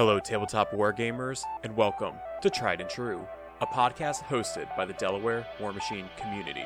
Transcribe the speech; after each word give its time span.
Hello, 0.00 0.18
tabletop 0.18 0.70
wargamers, 0.70 1.44
and 1.62 1.76
welcome 1.76 2.14
to 2.40 2.48
Tried 2.48 2.80
and 2.80 2.88
True, 2.88 3.28
a 3.60 3.66
podcast 3.66 4.22
hosted 4.22 4.74
by 4.74 4.86
the 4.86 4.94
Delaware 4.94 5.46
War 5.60 5.74
Machine 5.74 6.08
community. 6.16 6.64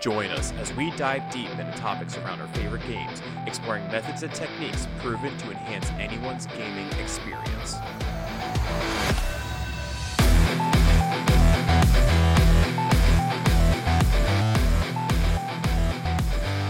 Join 0.00 0.30
us 0.30 0.52
as 0.52 0.72
we 0.72 0.90
dive 0.92 1.30
deep 1.30 1.50
into 1.50 1.72
topics 1.72 2.16
around 2.16 2.40
our 2.40 2.48
favorite 2.54 2.80
games, 2.86 3.20
exploring 3.46 3.86
methods 3.88 4.22
and 4.22 4.32
techniques 4.32 4.88
proven 5.00 5.36
to 5.36 5.50
enhance 5.50 5.90
anyone's 5.98 6.46
gaming 6.46 6.86
experience. 6.98 7.74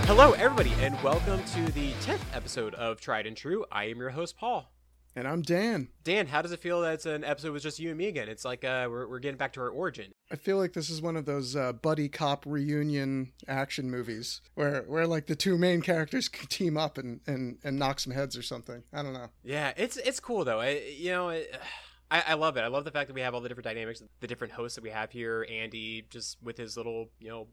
Hello, 0.08 0.32
everybody, 0.32 0.72
and 0.80 1.00
welcome 1.04 1.40
to 1.45 1.70
the 1.70 1.92
10th 2.00 2.18
episode 2.34 2.74
of 2.74 3.00
Tried 3.00 3.27
and 3.27 3.36
True. 3.36 3.64
I 3.70 3.84
am 3.84 3.98
your 3.98 4.11
host, 4.11 4.36
Paul. 4.36 4.72
And 5.16 5.27
I'm 5.27 5.42
Dan. 5.42 5.88
Dan, 6.04 6.29
how 6.29 6.40
does 6.40 6.52
it 6.52 6.61
feel 6.61 6.82
that 6.82 6.94
it's 6.94 7.07
an 7.07 7.25
episode 7.25 7.53
with 7.53 7.64
just 7.64 7.80
you 7.80 7.89
and 7.89 7.98
me 7.98 8.07
again? 8.07 8.29
It's 8.29 8.44
like 8.44 8.62
uh, 8.62 8.86
we're, 8.89 9.08
we're 9.08 9.18
getting 9.18 9.39
back 9.39 9.52
to 9.54 9.61
our 9.61 9.68
origin. 9.68 10.12
I 10.30 10.36
feel 10.36 10.57
like 10.57 10.72
this 10.72 10.89
is 10.89 11.02
one 11.02 11.16
of 11.16 11.25
those 11.25 11.57
uh, 11.57 11.72
buddy 11.72 12.08
cop 12.08 12.46
reunion 12.46 13.32
action 13.49 13.90
movies 13.90 14.40
where 14.54 14.82
where 14.82 15.08
like 15.08 15.26
the 15.26 15.35
two 15.35 15.58
main 15.58 15.82
characters 15.82 16.29
can 16.30 16.46
team 16.46 16.76
up 16.76 16.96
and, 16.96 17.21
and, 17.26 17.58
and 17.64 17.79
knock 17.79 17.99
some 17.99 18.12
heads 18.12 18.36
or 18.36 18.43
something. 18.43 18.85
I 18.93 19.02
don't 19.02 19.12
know. 19.12 19.30
Yeah, 19.43 19.72
it's 19.76 19.96
it's 19.96 20.21
cool 20.21 20.44
though. 20.44 20.61
I, 20.61 20.80
you 20.96 21.11
know, 21.11 21.30
it, 21.30 21.54
I, 22.13 22.24
I 22.29 22.35
love 22.35 22.57
it. 22.57 22.63
I 22.63 22.66
love 22.68 22.85
the 22.85 22.90
fact 22.90 23.07
that 23.08 23.14
we 23.14 23.21
have 23.21 23.35
all 23.35 23.40
the 23.40 23.49
different 23.49 23.66
dynamics, 23.66 24.02
the 24.21 24.27
different 24.27 24.52
hosts 24.52 24.74
that 24.74 24.82
we 24.82 24.90
have 24.90 25.13
here. 25.13 25.46
Andy 25.49 26.07
just 26.11 26.43
with 26.43 26.57
his 26.57 26.77
little, 26.77 27.08
you 27.21 27.29
know, 27.29 27.46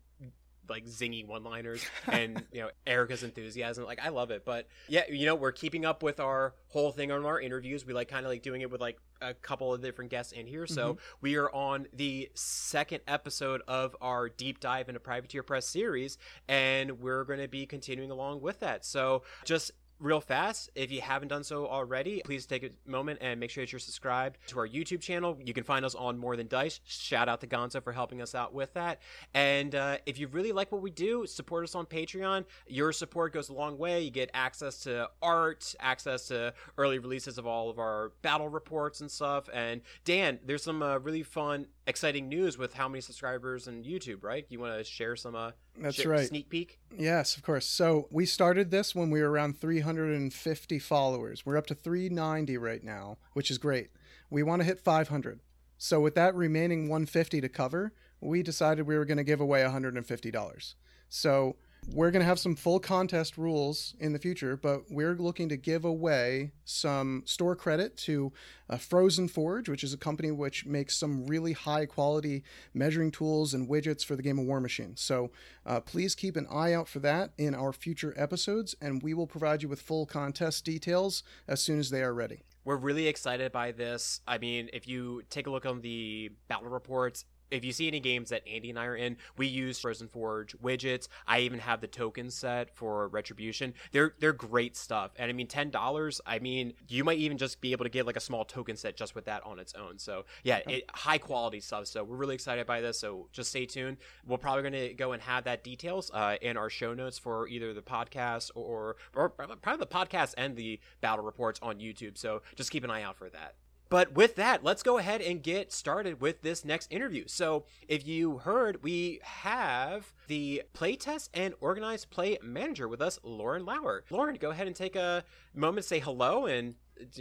like 0.70 0.85
zingy 0.85 1.26
one 1.26 1.44
liners 1.44 1.85
and 2.07 2.44
you 2.52 2.62
know 2.62 2.70
erica's 2.85 3.23
enthusiasm 3.23 3.85
like 3.85 3.99
i 4.03 4.09
love 4.09 4.31
it. 4.31 4.44
But 4.45 4.67
yeah 4.88 5.03
you 5.09 5.26
know 5.26 5.35
we're 5.35 5.52
keeping 5.52 5.85
up 5.85 6.03
with 6.03 6.20
our 6.20 6.53
whole 6.70 6.91
thing 6.91 7.12
on 7.12 7.26
our 7.26 7.40
interviews. 7.40 7.85
We 7.85 7.93
like 7.93 8.07
kind 8.09 8.26
of 8.26 8.31
like 8.31 8.41
doing 8.43 8.62
it 8.62 8.70
with 8.70 8.81
like 8.81 8.98
a 9.21 9.34
couple 9.34 9.73
of 9.73 9.81
different 9.81 10.12
guests 10.12 10.31
in 10.31 10.45
here. 10.45 10.67
So 10.67 10.93
Mhm. 10.95 10.98
we 11.21 11.35
are 11.37 11.51
on 11.51 11.87
the 11.93 12.29
second 12.35 13.01
episode 13.07 13.62
of 13.68 13.96
our 14.01 14.29
deep 14.29 14.59
dive 14.59 14.90
into 14.90 14.99
privateer 14.99 15.41
press 15.43 15.65
series 15.68 16.18
and 16.48 16.99
we're 16.99 17.24
going 17.24 17.40
to 17.40 17.48
be 17.48 17.65
continuing 17.65 18.12
along 18.12 18.41
with 18.41 18.59
that. 18.59 18.85
So 18.85 19.24
just 19.43 19.71
real 19.99 20.21
fast. 20.21 20.70
If 20.76 20.91
you 20.91 21.01
haven't 21.01 21.29
done 21.29 21.43
so 21.43 21.67
already 21.67 22.21
please 22.23 22.45
take 22.45 22.63
a 22.63 22.70
moment 22.90 23.20
and 23.21 23.40
make 23.40 23.49
sure 23.49 23.63
that 23.63 23.71
you're 23.71 23.79
subscribed 23.79 24.37
to 24.48 24.59
our 24.59 24.67
youtube 24.67 25.01
channel. 25.01 25.37
You 25.43 25.53
can 25.53 25.63
find 25.63 25.85
us 25.85 25.95
on 25.95 26.17
more 26.17 26.35
than 26.35 26.48
dice. 26.48 26.79
Shout 26.85 27.29
out 27.29 27.41
to 27.41 27.48
gonzo 27.48 27.84
for 27.84 27.91
helping 27.91 28.21
us 28.21 28.35
out 28.35 28.53
with 28.53 28.73
that. 28.73 29.01
And 29.34 29.73
uh, 29.75 29.98
if 30.05 30.20
you 30.20 30.27
really 30.27 30.51
like 30.51 30.71
what 30.71 30.81
we 30.81 30.91
do 30.91 31.25
support 31.25 31.63
us 31.63 31.75
on 31.75 31.85
patreon. 31.85 32.45
Your 32.68 32.91
support 32.91 33.34
goes 33.34 33.49
a 33.49 33.53
long 33.53 33.77
way. 33.77 34.01
You 34.01 34.12
get 34.12 34.29
access 34.34 34.79
to 34.84 35.09
art 35.21 35.75
access 35.79 36.27
to 36.27 36.53
early 36.77 36.99
releases 36.99 37.37
of 37.37 37.48
all 37.48 37.70
of 37.70 37.79
our 37.79 38.12
battle 38.21 38.49
reports 38.49 39.01
and 39.01 39.09
stuff. 39.09 39.49
And 39.53 39.81
dan 40.05 40.40
there's 40.45 40.63
some 40.63 40.81
uh, 40.81 40.98
really 40.99 41.23
fun 41.23 41.68
exciting 41.85 42.27
news 42.27 42.57
with 42.57 42.73
how 42.73 42.90
many 42.90 42.99
subscribers 42.99 43.68
and 43.68 43.85
youtube 43.85 44.23
right? 44.23 44.45
You 44.49 44.59
want 44.59 44.77
to 44.77 44.84
share 44.84 45.15
some 45.15 45.35
uh 45.35 45.51
That's 45.80 46.06
right. 46.06 46.28
sneak 46.28 46.50
peek 46.50 46.80
Yes, 46.98 47.38
of 47.38 47.44
course. 47.44 47.66
So 47.66 48.08
we 48.10 48.26
started 48.26 48.72
this 48.72 48.96
when 48.96 49.10
we 49.10 49.22
were 49.22 49.30
around 49.30 49.60
350 49.60 50.80
followers. 50.80 51.46
We're 51.46 51.58
up 51.58 51.68
to 51.68 51.76
390 51.76 52.58
right 52.58 52.84
now, 52.84 53.18
which 53.34 53.52
is 53.52 53.58
great. 53.58 53.90
We 54.30 54.44
want 54.44 54.62
to 54.62 54.66
hit 54.66 54.80
500. 54.80 55.40
So 55.78 56.00
with 56.00 56.16
that 56.16 56.36
remaining 56.36 56.90
150 56.90 57.42
to 57.42 57.50
cover, 57.50 57.94
we 58.20 58.42
decided 58.42 58.88
we 58.88 58.98
were 58.98 59.05
going 59.05 59.18
to 59.18 59.24
give 59.24 59.40
away 59.40 59.62
$150. 59.62 60.74
So 61.10 61.55
we're 61.93 62.12
going 62.12 62.21
to 62.21 62.26
have 62.26 62.40
some 62.40 62.55
full 62.55 62.80
contest 62.80 63.38
rules 63.38 63.96
in 63.99 64.12
the 64.12 64.19
future, 64.19 64.57
but 64.57 64.81
we're 64.90 65.16
looking 65.16 65.47
to 65.50 65.57
give 65.57 65.85
away 65.85 66.52
some 66.66 67.24
store 67.25 67.56
credit 67.56 67.96
to 67.97 68.34
uh, 68.69 68.78
Frozen 68.78 69.30
Forge, 69.30 69.69
which 69.69 69.84
is 69.84 69.94
a 69.94 69.97
company 69.97 70.30
which 70.30 70.66
makes 70.66 70.97
some 70.97 71.25
really 71.25 71.53
high 71.53 71.85
quality 71.85 72.44
measuring 72.74 73.09
tools 73.12 73.53
and 73.53 73.69
widgets 73.69 74.03
for 74.03 74.16
the 74.16 74.22
game 74.22 74.38
of 74.38 74.46
War 74.46 74.59
Machine. 74.59 74.96
So 74.97 75.31
uh, 75.66 75.80
please 75.80 76.14
keep 76.14 76.36
an 76.36 76.48
eye 76.52 76.74
out 76.74 76.90
for 76.90 77.00
that 77.00 77.31
in 77.38 77.56
our 77.56 77.72
future 77.72 78.14
episodes, 78.18 78.75
and 78.81 79.02
we 79.02 79.14
will 79.14 79.28
provide 79.28 79.64
you 79.64 79.69
with 79.69 79.81
full 79.81 80.06
contest 80.06 80.66
details 80.66 81.24
as 81.48 81.62
soon 81.62 81.80
as 81.80 81.90
they 81.90 82.04
are 82.04 82.14
ready. 82.14 82.44
we're 82.66 82.75
really 82.75 83.08
excited 83.08 83.54
by 83.54 83.72
this. 83.72 84.19
I 84.28 84.40
mean, 84.40 84.69
if 84.74 84.90
you 84.90 85.24
take 85.30 85.48
a 85.48 85.50
look 85.50 85.66
on 85.66 85.80
the 85.80 86.31
battle 86.50 86.68
reports, 86.68 87.24
if 87.52 87.63
you 87.63 87.72
see 87.72 87.88
any 87.88 88.00
games 88.00 88.30
that 88.30 88.47
Andy 88.47 88.69
and 88.69 88.80
I 88.80 88.85
are 88.85 88.96
in, 88.96 89.18
we 89.38 89.47
use 89.47 89.80
Frozen 89.80 90.09
Forge 90.09 90.58
widgets. 90.59 91.08
I 91.28 91.40
even 91.40 91.59
have 91.59 91.81
the 91.81 91.88
token 91.88 92.30
set 92.30 92.75
for 92.75 93.08
Retribution. 93.08 93.74
They're 93.91 94.13
they're 94.19 94.34
great 94.34 94.75
stuff. 94.75 95.12
And 95.18 95.30
I 95.30 95.34
mean, 95.34 95.47
ten 95.47 95.69
dollars. 95.69 96.22
I 96.25 96.40
mean, 96.40 96.74
you 96.88 97.03
might 97.03 97.19
even 97.19 97.38
just 97.38 97.62
be 97.62 97.72
able 97.72 97.86
to 97.86 97.90
get 97.90 98.06
like 98.06 98.18
a 98.18 98.22
small 98.22 98.46
token 98.46 98.75
set 98.75 98.96
just 98.96 99.16
with 99.16 99.25
that 99.25 99.44
on 99.46 99.59
its 99.59 99.74
own. 99.74 99.97
So 99.97 100.25
yeah, 100.44 100.57
it, 100.68 100.86
high 100.94 101.18
quality 101.18 101.59
stuff. 101.59 101.88
So 101.88 102.03
we're 102.03 102.16
really 102.16 102.36
excited 102.36 102.66
by 102.66 102.81
this. 102.81 103.00
So 103.00 103.28
just 103.31 103.50
stay 103.50 103.66
tuned. 103.66 103.97
We're 104.25 104.38
probably 104.38 104.69
going 104.69 104.90
to 104.90 104.94
go 104.94 105.13
and 105.13 105.22
have 105.22 105.46
that 105.46 105.63
details 105.63 106.12
uh, 106.13 106.36
in 106.41 106.57
our 106.57 106.69
show 106.69 106.94
notes 106.94 107.18
for 107.18 107.47
either 107.47 107.74
the 107.74 107.81
podcast 107.81 108.52
or 108.56 108.97
or 109.16 109.30
probably 109.30 109.78
the 109.78 109.88
podcast 109.88 110.34
and 110.38 110.56
the 110.56 110.80
battle 111.02 111.24
reports 111.25 111.59
on 111.62 111.80
YouTube. 111.80 112.18
So 112.18 112.41
just 112.56 112.72
keep 112.72 112.84
an 112.84 112.91
eye 112.91 113.03
out 113.03 113.18
for 113.18 113.30
that. 113.30 113.56
But 113.90 114.14
with 114.14 114.36
that, 114.36 114.64
let's 114.64 114.84
go 114.84 114.98
ahead 114.98 115.22
and 115.22 115.42
get 115.42 115.72
started 115.72 116.20
with 116.20 116.42
this 116.42 116.66
next 116.66 116.92
interview. 116.92 117.25
So, 117.28 117.66
if 117.88 118.06
you 118.06 118.40
heard, 118.40 118.84
we 118.84 119.20
have 119.24 120.14
the 120.28 120.64
playtest 120.74 121.30
and 121.34 121.53
organized 121.62 122.09
play 122.09 122.38
manager 122.44 122.88
with 122.88 123.02
us, 123.02 123.20
Lauren 123.24 123.66
Lauer. 123.66 124.03
Lauren, 124.09 124.36
go 124.36 124.52
ahead 124.52 124.68
and 124.68 124.75
take 124.75 124.96
a 124.96 125.24
moment 125.53 125.84
to 125.84 125.88
say 125.88 126.00
hello 126.00 126.46
and 126.46 126.75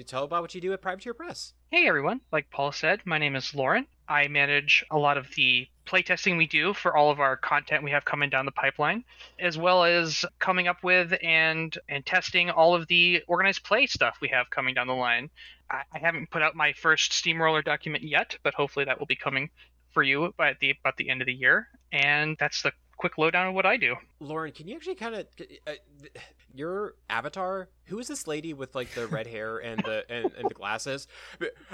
tell 0.06 0.25
about 0.25 0.43
what 0.43 0.54
you 0.54 0.60
do 0.60 0.72
at 0.72 0.81
Privateer 0.81 1.15
Press. 1.15 1.53
Hey 1.71 1.87
everyone, 1.87 2.21
like 2.32 2.50
Paul 2.50 2.72
said, 2.72 3.00
my 3.04 3.19
name 3.19 3.37
is 3.37 3.54
Lauren. 3.54 3.87
I 4.09 4.28
manage 4.28 4.84
a 4.91 4.98
lot 4.98 5.19
of 5.19 5.27
the 5.34 5.66
playtesting 5.84 6.37
we 6.37 6.47
do 6.47 6.72
for 6.72 6.97
all 6.97 7.10
of 7.10 7.21
our 7.21 7.37
content 7.37 7.83
we 7.83 7.91
have 7.91 8.04
coming 8.04 8.31
down 8.31 8.47
the 8.47 8.53
pipeline, 8.53 9.04
as 9.38 9.59
well 9.59 9.84
as 9.84 10.25
coming 10.38 10.69
up 10.69 10.83
with 10.83 11.12
and 11.22 11.77
and 11.88 12.06
testing 12.06 12.50
all 12.50 12.75
of 12.75 12.87
the 12.87 13.22
organized 13.27 13.65
play 13.65 13.87
stuff 13.87 14.19
we 14.21 14.28
have 14.28 14.48
coming 14.50 14.75
down 14.75 14.87
the 14.87 14.94
line. 14.94 15.28
I, 15.71 15.82
I 15.93 15.99
haven't 15.99 16.31
put 16.31 16.43
out 16.43 16.54
my 16.54 16.72
first 16.72 17.12
steamroller 17.12 17.62
document 17.62 18.04
yet, 18.04 18.37
but 18.43 18.54
hopefully 18.54 18.84
that 18.84 18.99
will 18.99 19.06
be 19.06 19.16
coming 19.16 19.50
for 19.93 20.03
you 20.03 20.34
by 20.37 20.54
the 20.60 20.75
about 20.81 20.97
the 20.97 21.09
end 21.09 21.22
of 21.22 21.27
the 21.27 21.34
year. 21.34 21.69
And 21.93 22.37
that's 22.38 22.62
the 22.62 22.72
quick 22.97 23.19
lowdown 23.19 23.49
of 23.49 23.54
what 23.54 23.66
I 23.66 23.77
do. 23.77 23.94
Lauren, 24.21 24.53
can 24.53 24.66
you 24.66 24.75
actually 24.75 24.94
kind 24.94 25.15
of 25.15 25.27
uh, 25.66 25.72
your 26.54 26.94
avatar? 27.10 27.69
Who 27.84 27.99
is 27.99 28.09
this 28.09 28.27
lady 28.27 28.54
with 28.54 28.75
like 28.75 28.93
the 28.94 29.06
red 29.06 29.27
hair 29.27 29.59
and 29.59 29.81
the 29.84 30.04
and, 30.10 30.32
and 30.38 30.49
the 30.49 30.54
glasses? 30.54 31.06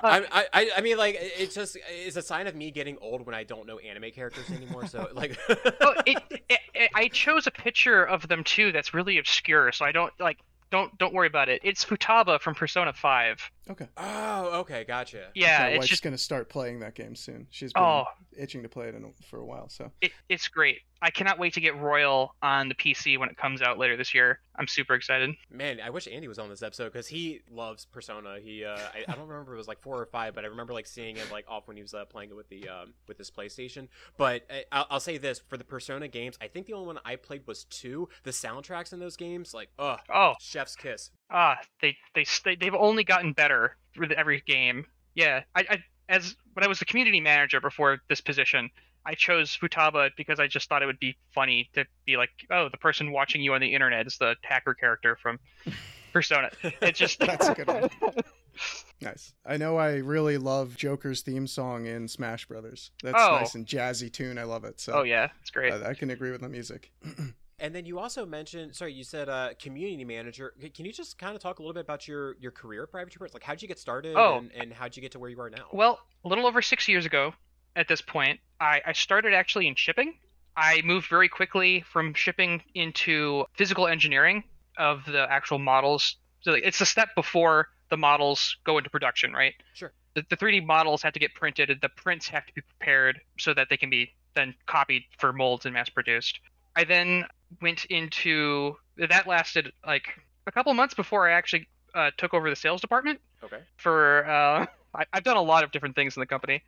I, 0.03 0.25
I 0.31 0.47
I 0.53 0.71
I 0.79 0.81
mean 0.81 0.99
like 0.99 1.17
it's 1.21 1.55
just 1.55 1.77
it's 1.89 2.17
a 2.17 2.23
sign 2.23 2.47
of 2.47 2.55
me 2.55 2.71
getting 2.71 2.99
old 3.01 3.25
when 3.27 3.35
I 3.35 3.45
don't 3.45 3.67
know 3.67 3.79
anime 3.79 4.11
characters 4.11 4.51
anymore. 4.51 4.87
So 4.87 5.09
like 5.15 5.39
oh, 5.49 5.95
it, 6.07 6.23
it, 6.49 6.61
it, 6.75 6.91
I 6.95 7.09
chose 7.09 7.47
a 7.47 7.53
picture 7.53 8.05
of 8.05 8.29
them 8.29 8.45
too 8.45 8.73
that's 8.73 8.93
really 8.95 9.19
obscure, 9.19 9.73
so 9.73 9.85
I 9.85 9.93
don't 9.93 10.13
like. 10.19 10.39
Don't 10.71 10.97
don't 10.97 11.13
worry 11.13 11.27
about 11.27 11.51
it. 11.51 11.61
It's 11.63 11.85
Futaba 11.85 12.41
from 12.41 12.55
Persona 12.55 12.95
Five. 12.95 13.51
Okay. 13.71 13.89
oh 13.97 14.61
okay 14.61 14.85
gotcha. 14.85 15.29
Yeah, 15.35 15.59
My 15.61 15.69
it's 15.69 15.79
wife's 15.79 15.89
just 15.89 16.03
going 16.03 16.15
to 16.15 16.19
start 16.19 16.49
playing 16.49 16.81
that 16.81 16.95
game 16.95 17.15
soon. 17.15 17.47
She's 17.51 17.73
been 17.73 17.83
oh, 17.83 18.05
itching 18.37 18.63
to 18.65 18.69
play 18.69 18.89
it 18.89 18.95
in 18.95 19.05
a, 19.05 19.09
for 19.27 19.39
a 19.39 19.45
while. 19.45 19.69
So 19.69 19.91
it, 20.01 20.13
it's 20.29 20.49
great. 20.49 20.81
I 21.05 21.11
cannot 21.11 21.39
wait 21.41 21.55
to 21.55 21.61
get 21.61 21.77
Royal 21.77 22.33
on 22.43 22.69
the 22.69 22.77
PC 22.77 23.19
when 23.19 23.29
it 23.29 23.37
comes 23.37 23.61
out 23.61 23.77
later 23.77 23.97
this 23.97 24.15
year. 24.15 24.39
I'm 24.57 24.69
super 24.69 24.95
excited. 24.95 25.31
Man, 25.51 25.81
I 25.81 25.91
wish 25.91 26.07
Andy 26.07 26.29
was 26.29 26.39
on 26.39 26.49
this 26.49 26.63
episode 26.63 26.93
because 26.93 27.09
he 27.09 27.41
loves 27.51 27.87
Persona. 27.87 28.37
He, 28.41 28.65
uh, 28.65 28.77
I, 28.77 29.03
I 29.09 29.15
don't 29.17 29.27
remember 29.27 29.53
if 29.53 29.57
it 29.57 29.59
was 29.59 29.67
like 29.67 29.81
four 29.81 30.01
or 30.01 30.07
five, 30.07 30.35
but 30.35 30.45
I 30.45 30.49
remember 30.49 30.73
like 30.73 30.87
seeing 30.87 31.17
it 31.17 31.29
like 31.33 31.45
off 31.49 31.67
when 31.67 31.77
he 31.77 31.83
was 31.83 31.93
uh, 31.93 32.05
playing 32.05 32.31
it 32.31 32.37
with 32.37 32.49
the 32.49 32.69
um, 32.69 32.95
with 33.09 33.19
his 33.19 33.31
PlayStation. 33.33 33.89
But 34.17 34.43
I, 34.51 34.65
I'll, 34.71 34.87
I'll 34.91 35.01
say 35.01 35.19
this 35.19 35.41
for 35.49 35.57
the 35.57 35.65
Persona 35.65 36.07
games, 36.07 36.37
I 36.41 36.47
think 36.49 36.67
the 36.67 36.75
only 36.75 36.87
one 36.87 36.99
I 37.05 37.17
played 37.17 37.47
was 37.47 37.65
two. 37.65 38.09
The 38.23 38.31
soundtracks 38.31 38.93
in 38.93 39.01
those 39.01 39.17
games, 39.17 39.53
like, 39.55 39.71
ugh, 39.79 39.99
Oh, 40.13 40.35
chef's 40.41 40.77
kiss. 40.77 41.11
ah, 41.31 41.57
they 41.81 41.97
they 42.15 42.25
they 42.45 42.55
they've 42.55 42.75
only 42.75 43.03
gotten 43.03 43.33
better 43.33 43.53
with 43.99 44.11
every 44.13 44.43
game. 44.47 44.87
Yeah, 45.15 45.43
I, 45.55 45.65
I 45.69 45.85
as 46.09 46.37
when 46.55 46.65
I 46.65 46.69
was 46.69 46.79
the 46.79 46.85
community 46.85 47.21
manager 47.21 47.61
before 47.61 47.99
this 48.09 48.21
position, 48.21 48.71
I 49.07 49.15
chose 49.15 49.57
Futaba 49.61 50.11
because 50.17 50.39
I 50.41 50.47
just 50.47 50.69
thought 50.69 50.83
it 50.83 50.87
would 50.87 50.99
be 51.01 51.17
funny 51.35 51.71
to 51.75 51.85
be 52.07 52.17
like, 52.17 52.31
oh, 52.51 52.69
the 52.71 52.77
person 52.79 53.13
watching 53.13 53.43
you 53.43 53.55
on 53.55 53.61
the 53.61 53.73
internet 53.75 54.07
is 54.07 54.17
the 54.19 54.37
hacker 54.43 54.75
character 54.75 55.17
from 55.21 55.39
Persona. 56.13 56.51
It's 56.81 56.99
just 56.99 57.19
That's 57.21 57.49
a 57.49 57.55
good 57.55 57.67
one. 57.69 57.89
nice. 59.01 59.33
I 59.47 59.57
know 59.57 59.77
I 59.77 59.97
really 59.97 60.39
love 60.39 60.77
Joker's 60.77 61.23
theme 61.23 61.47
song 61.47 61.87
in 61.87 62.07
Smash 62.09 62.47
Brothers. 62.47 62.91
That's 63.03 63.17
Oh. 63.19 63.37
nice 63.37 63.55
and 63.55 63.67
jazzy 63.67 64.13
tune. 64.13 64.39
I 64.39 64.45
love 64.45 64.65
it. 64.65 64.79
So 64.81 64.93
oh 64.93 65.03
yeah, 65.03 65.29
it's 65.41 65.51
great. 65.51 65.73
I, 65.73 65.91
I 65.91 65.95
can 65.95 66.11
agree 66.11 66.31
with 66.31 66.43
the 66.43 66.49
music. 66.49 66.91
And 67.63 67.73
then 67.73 67.87
you 67.87 68.01
also 68.01 68.27
mentioned, 68.27 68.75
sorry, 68.75 68.93
you 68.93 69.05
said 69.05 69.29
uh, 69.29 69.51
community 69.57 70.05
manager. 70.05 70.53
Can 70.75 70.85
you 70.85 70.93
just 70.93 71.17
kind 71.17 71.37
of 71.37 71.41
talk 71.41 71.61
a 71.61 71.63
little 71.63 71.73
bit 71.73 71.81
about 71.83 72.09
your 72.09 72.35
your 72.41 72.51
career 72.51 72.83
at 72.83 72.91
Privateer 72.91 73.19
Press? 73.21 73.33
Like, 73.35 73.45
how'd 73.45 73.63
you 73.63 73.69
get 73.69 73.79
started, 73.79 74.17
Oh. 74.17 74.39
and, 74.39 74.51
and 74.53 74.73
how'd 74.73 74.97
you 74.97 75.01
get 75.01 75.13
to 75.13 75.21
where 75.21 75.31
you 75.31 75.41
are 75.41 75.49
now? 75.49 75.67
Well, 75.73 76.01
a 76.25 76.29
little 76.29 76.45
over 76.45 76.61
six 76.61 76.89
years 76.89 77.07
ago, 77.07 77.33
at 77.77 77.87
this 77.87 78.01
point, 78.01 78.41
I, 78.61 78.83
I 78.85 78.93
started 78.93 79.33
actually 79.33 79.69
in 79.69 79.77
shipping. 79.77 80.15
I 80.57 80.83
moved 80.85 81.09
very 81.09 81.29
quickly 81.29 81.83
from 81.83 82.15
shipping 82.15 82.63
into 82.75 83.45
physical 83.57 83.87
engineering 83.87 84.43
of 84.77 85.05
the 85.07 85.31
actual 85.31 85.61
models. 85.61 86.17
So 86.41 86.55
it's 86.55 86.81
the 86.81 86.87
step 86.87 87.11
before 87.15 87.69
the 87.91 87.97
models 87.97 88.57
go 88.65 88.77
into 88.77 88.91
production, 88.91 89.33
right? 89.33 89.55
Sure. 89.75 89.93
The, 90.15 90.25
the 90.29 90.37
3D 90.37 90.67
models 90.67 91.01
have 91.03 91.13
to 91.13 91.21
get 91.21 91.33
printed, 91.35 91.71
and 91.71 91.81
the 91.81 91.89
prints 91.91 92.27
have 92.29 92.45
to 92.45 92.53
be 92.55 92.61
prepared 92.63 93.21
so 93.39 93.55
that 93.55 93.69
they 93.71 93.77
can 93.77 93.89
be 93.89 94.11
then 94.35 94.53
copied 94.67 95.05
for 95.19 95.33
molds 95.33 95.65
and 95.65 95.75
mass 95.75 95.89
produced. 95.89 96.41
I 96.77 96.85
then 96.85 97.25
went 97.61 97.85
into 97.87 98.77
that 98.97 99.27
lasted 99.27 99.73
like 99.87 100.05
a 100.47 100.53
couple 100.53 100.73
months 100.75 100.95
before 100.95 101.29
I 101.29 101.33
actually 101.33 101.69
uh, 101.95 102.11
took 102.17 102.35
over 102.35 102.49
the 102.51 102.57
sales 102.57 102.81
department 102.81 103.21
Okay. 103.45 103.59
for 103.77 104.27
uh, 104.27 104.67
I, 104.95 105.05
I've 105.13 105.25
done 105.25 105.37
a 105.37 105.43
lot 105.43 105.65
of 105.65 105.73
different 105.73 105.95
things 105.95 106.17
in 106.17 106.21
the 106.21 106.27
company. 106.27 106.63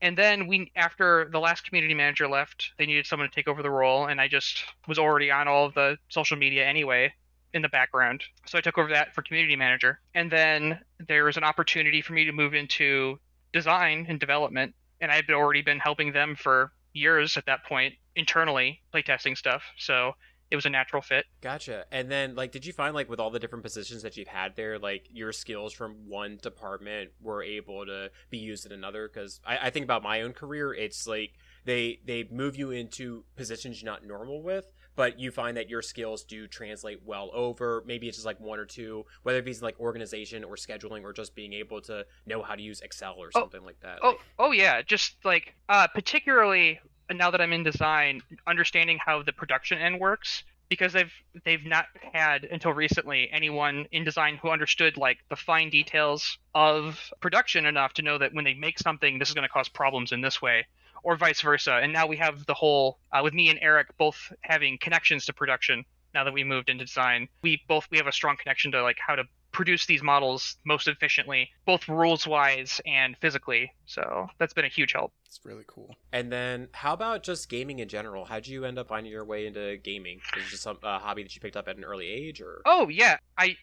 And 0.00 0.16
then 0.16 0.46
we, 0.46 0.70
after 0.76 1.28
the 1.32 1.40
last 1.40 1.64
community 1.64 1.94
manager 1.94 2.28
left, 2.28 2.70
they 2.78 2.86
needed 2.86 3.06
someone 3.06 3.28
to 3.28 3.34
take 3.34 3.48
over 3.48 3.62
the 3.62 3.70
role, 3.70 4.06
and 4.06 4.20
I 4.20 4.28
just 4.28 4.64
was 4.86 4.98
already 4.98 5.30
on 5.30 5.48
all 5.48 5.66
of 5.66 5.74
the 5.74 5.98
social 6.08 6.36
media 6.36 6.64
anyway 6.64 7.12
in 7.52 7.62
the 7.62 7.68
background. 7.68 8.22
So 8.46 8.56
I 8.58 8.60
took 8.60 8.78
over 8.78 8.90
that 8.90 9.12
for 9.14 9.22
community 9.22 9.56
manager. 9.56 9.98
And 10.14 10.30
then 10.30 10.78
there 11.08 11.24
was 11.24 11.36
an 11.36 11.44
opportunity 11.44 12.00
for 12.00 12.12
me 12.12 12.24
to 12.24 12.32
move 12.32 12.54
into 12.54 13.18
design 13.52 14.06
and 14.08 14.20
development, 14.20 14.74
and 15.00 15.10
I 15.10 15.16
had 15.16 15.28
already 15.30 15.62
been 15.62 15.80
helping 15.80 16.12
them 16.12 16.36
for 16.36 16.72
years 16.92 17.36
at 17.36 17.46
that 17.46 17.64
point 17.64 17.94
internally, 18.16 18.80
playtesting 18.94 19.36
stuff. 19.36 19.62
So 19.78 20.12
it 20.50 20.56
was 20.56 20.66
a 20.66 20.70
natural 20.70 21.00
fit. 21.00 21.24
Gotcha. 21.40 21.86
And 21.90 22.10
then, 22.10 22.34
like, 22.34 22.52
did 22.52 22.66
you 22.66 22.74
find, 22.74 22.94
like, 22.94 23.08
with 23.08 23.18
all 23.18 23.30
the 23.30 23.38
different 23.38 23.64
positions 23.64 24.02
that 24.02 24.18
you've 24.18 24.28
had 24.28 24.54
there, 24.54 24.78
like, 24.78 25.06
your 25.10 25.32
skills 25.32 25.72
from 25.72 25.94
one 26.06 26.38
department 26.42 27.10
were 27.22 27.42
able 27.42 27.86
to 27.86 28.10
be 28.28 28.36
used 28.36 28.66
in 28.66 28.72
another? 28.72 29.08
Because 29.08 29.40
I, 29.46 29.56
I 29.62 29.70
think 29.70 29.84
about 29.84 30.02
my 30.02 30.20
own 30.20 30.32
career, 30.34 30.74
it's 30.74 31.06
like 31.06 31.30
they 31.64 32.00
they 32.04 32.28
move 32.30 32.54
you 32.56 32.70
into 32.70 33.24
positions 33.34 33.80
you're 33.80 33.90
not 33.90 34.04
normal 34.04 34.42
with, 34.42 34.70
but 34.94 35.18
you 35.18 35.30
find 35.30 35.56
that 35.56 35.70
your 35.70 35.80
skills 35.80 36.22
do 36.22 36.46
translate 36.46 37.00
well 37.02 37.30
over. 37.32 37.82
Maybe 37.86 38.08
it's 38.08 38.18
just 38.18 38.26
like 38.26 38.38
one 38.38 38.58
or 38.58 38.66
two, 38.66 39.06
whether 39.22 39.38
it 39.38 39.46
be 39.46 39.54
like 39.54 39.80
organization 39.80 40.44
or 40.44 40.56
scheduling 40.56 41.02
or 41.02 41.14
just 41.14 41.34
being 41.34 41.54
able 41.54 41.80
to 41.82 42.04
know 42.26 42.42
how 42.42 42.56
to 42.56 42.62
use 42.62 42.82
Excel 42.82 43.14
or 43.16 43.30
Oh, 43.34 43.40
something 43.40 43.64
like 43.64 43.80
that. 43.80 44.00
Oh, 44.02 44.08
Like, 44.08 44.18
oh 44.38 44.50
yeah, 44.50 44.82
just 44.82 45.16
like 45.24 45.54
uh, 45.70 45.86
particularly 45.86 46.78
now 47.18 47.30
that 47.30 47.40
I'm 47.40 47.52
in 47.52 47.62
design, 47.62 48.22
understanding 48.46 48.98
how 49.04 49.22
the 49.22 49.32
production 49.32 49.78
end 49.78 50.00
works 50.00 50.44
because 50.72 50.94
they've 50.94 51.12
they've 51.44 51.66
not 51.66 51.84
had 52.14 52.44
until 52.44 52.72
recently 52.72 53.28
anyone 53.30 53.86
in 53.92 54.04
design 54.04 54.38
who 54.40 54.48
understood 54.48 54.96
like 54.96 55.18
the 55.28 55.36
fine 55.36 55.68
details 55.68 56.38
of 56.54 57.12
production 57.20 57.66
enough 57.66 57.92
to 57.92 58.00
know 58.00 58.16
that 58.16 58.32
when 58.32 58.44
they 58.44 58.54
make 58.54 58.78
something, 58.78 59.18
this 59.18 59.28
is 59.28 59.34
going 59.34 59.46
to 59.46 59.52
cause 59.52 59.68
problems 59.68 60.12
in 60.12 60.22
this 60.22 60.40
way, 60.40 60.66
or 61.02 61.14
vice 61.14 61.42
versa. 61.42 61.74
And 61.82 61.92
now 61.92 62.06
we 62.06 62.16
have 62.16 62.46
the 62.46 62.54
whole 62.54 62.98
uh, 63.12 63.20
with 63.22 63.34
me 63.34 63.50
and 63.50 63.58
Eric 63.60 63.88
both 63.98 64.32
having 64.40 64.78
connections 64.78 65.26
to 65.26 65.34
production. 65.34 65.84
Now 66.14 66.24
that 66.24 66.32
we 66.32 66.42
moved 66.42 66.70
into 66.70 66.86
design, 66.86 67.28
we 67.42 67.60
both 67.68 67.86
we 67.90 67.98
have 67.98 68.06
a 68.06 68.12
strong 68.12 68.38
connection 68.38 68.72
to 68.72 68.82
like 68.82 68.98
how 68.98 69.14
to 69.14 69.24
produce 69.52 69.86
these 69.86 70.02
models 70.02 70.56
most 70.64 70.88
efficiently, 70.88 71.50
both 71.66 71.88
rules 71.88 72.26
wise 72.26 72.80
and 72.86 73.16
physically. 73.18 73.72
So 73.86 74.26
that's 74.38 74.54
been 74.54 74.64
a 74.64 74.68
huge 74.68 74.92
help. 74.92 75.12
It's 75.26 75.40
really 75.44 75.64
cool. 75.66 75.94
And 76.12 76.32
then, 76.32 76.68
how 76.72 76.94
about 76.94 77.22
just 77.22 77.48
gaming 77.48 77.78
in 77.78 77.88
general? 77.88 78.24
How'd 78.24 78.46
you 78.46 78.64
end 78.64 78.78
up 78.78 78.88
finding 78.88 79.12
your 79.12 79.24
way 79.24 79.46
into 79.46 79.76
gaming? 79.76 80.20
Is 80.36 80.46
it 80.46 80.50
just 80.50 80.62
some 80.62 80.78
uh, 80.82 80.98
hobby 80.98 81.22
that 81.22 81.34
you 81.34 81.40
picked 81.40 81.56
up 81.56 81.68
at 81.68 81.76
an 81.76 81.84
early 81.84 82.08
age, 82.08 82.40
or? 82.40 82.62
Oh 82.66 82.88
yeah, 82.88 83.18
I 83.38 83.56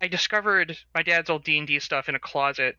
I 0.00 0.08
discovered 0.08 0.76
my 0.94 1.02
dad's 1.02 1.30
old 1.30 1.44
D 1.44 1.58
and 1.58 1.66
D 1.66 1.78
stuff 1.80 2.08
in 2.08 2.14
a 2.14 2.20
closet 2.20 2.76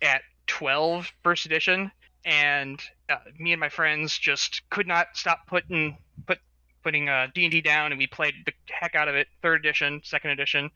at 0.00 0.22
12 0.46 1.12
first 1.22 1.46
edition, 1.46 1.90
and 2.24 2.80
uh, 3.08 3.16
me 3.38 3.52
and 3.52 3.60
my 3.60 3.68
friends 3.68 4.16
just 4.16 4.62
could 4.70 4.86
not 4.86 5.08
stop 5.14 5.46
putting 5.46 5.98
put 6.26 6.38
putting 6.82 7.08
uh, 7.08 7.26
D 7.34 7.44
and 7.44 7.52
D 7.52 7.60
down, 7.60 7.92
and 7.92 7.98
we 7.98 8.06
played 8.06 8.34
the 8.46 8.52
heck 8.70 8.94
out 8.94 9.08
of 9.08 9.14
it. 9.14 9.28
Third 9.42 9.60
edition, 9.60 10.00
second 10.04 10.30
edition, 10.30 10.70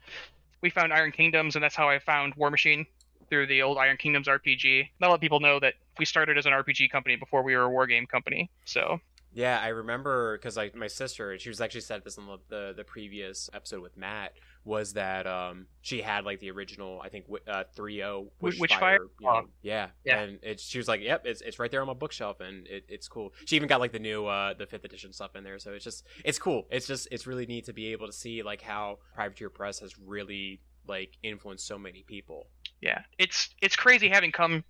we 0.63 0.71
found 0.71 0.93
Iron 0.93 1.13
Kingdoms, 1.13 1.57
and 1.57 1.63
that's 1.63 1.77
how 1.77 1.89
I 1.89 1.99
found 1.99 2.35
War 2.37 2.51
Machine 2.51 2.87
through 3.29 3.47
the 3.47 3.63
old 3.63 3.79
Iron 3.79 3.97
Kingdoms 3.97 4.29
RPG. 4.29 4.89
Not 5.01 5.09
a 5.09 5.11
lot 5.11 5.15
of 5.17 5.21
people 5.21 5.41
know 5.41 5.59
that 5.61 5.75
we 5.99 6.05
started 6.05 6.39
as 6.39 6.47
an 6.47 6.53
RPG 6.53 6.91
company 6.91 7.17
before 7.17 7.43
we 7.43 7.57
were 7.57 7.63
a 7.63 7.71
war 7.71 7.87
game 7.87 8.07
company. 8.07 8.51
So 8.65 9.01
Yeah, 9.35 9.59
I 9.63 9.69
remember 9.69 10.37
because 10.37 10.57
like 10.57 10.75
my 10.75 10.89
sister, 10.89 11.39
she 11.39 11.49
was 11.49 11.61
actually 11.61 11.81
said 11.83 12.05
this 12.05 12.19
in 12.19 12.27
the, 12.27 12.39
the 12.49 12.75
the 12.77 12.85
previous 12.85 13.49
episode 13.55 13.81
with 13.81 13.97
Matt, 13.97 14.35
was 14.65 14.93
that 14.93 15.27
um 15.27 15.67
she 15.81 16.03
had 16.03 16.25
like 16.25 16.41
the 16.41 16.51
original 16.51 17.01
I 17.03 17.09
think 17.09 17.25
uh 17.49 17.65
3.0 17.77 17.79
Wi- 17.79 18.29
Witchfire, 18.41 18.59
Witchfire? 18.61 18.99
you 19.21 19.27
know, 19.27 19.33
Oh. 19.45 19.49
yeah, 19.63 19.89
Yeah. 20.05 20.21
and 20.21 20.39
it, 20.43 20.61
she 20.61 20.77
was 20.79 20.87
like, 20.87 21.01
yep, 21.01 21.23
it's 21.25 21.41
it's 21.41 21.59
right 21.59 21.71
there 21.71 21.81
on 21.81 21.87
my 21.87 21.95
bookshelf, 21.95 22.41
and 22.41 22.67
it, 22.67 22.85
it's 22.89 23.09
cool. 23.09 23.33
She 23.47 23.57
even 23.57 23.69
got 23.69 23.81
like 23.81 23.93
the 23.93 23.99
new 23.99 24.27
uh 24.27 24.55
the 24.55 24.67
fifth 24.67 24.85
edition 24.85 25.13
stuff 25.13 25.35
in 25.35 25.45
there, 25.45 25.59
so 25.59 25.73
it's 25.73 25.85
just 25.85 26.07
it's 26.25 26.39
cool. 26.39 26.67
It's 26.71 26.87
just 26.87 27.09
it's 27.11 27.27
really 27.27 27.47
neat 27.47 27.65
to 27.67 27.73
be 27.73 27.87
able 27.93 28.07
to 28.07 28.13
see 28.13 28.43
like 28.43 28.61
how 28.61 28.99
Privateer 29.15 29.49
Press 29.51 29.79
has 29.81 29.99
really 29.99 30.61
like 30.87 31.17
influenced 31.23 31.67
so 31.67 31.79
many 31.79 32.03
people. 32.07 32.49
yeah 32.81 33.03
it's 33.17 33.51
it's 33.63 33.77
crazy 33.77 34.09
having 34.09 34.33
come 34.33 34.65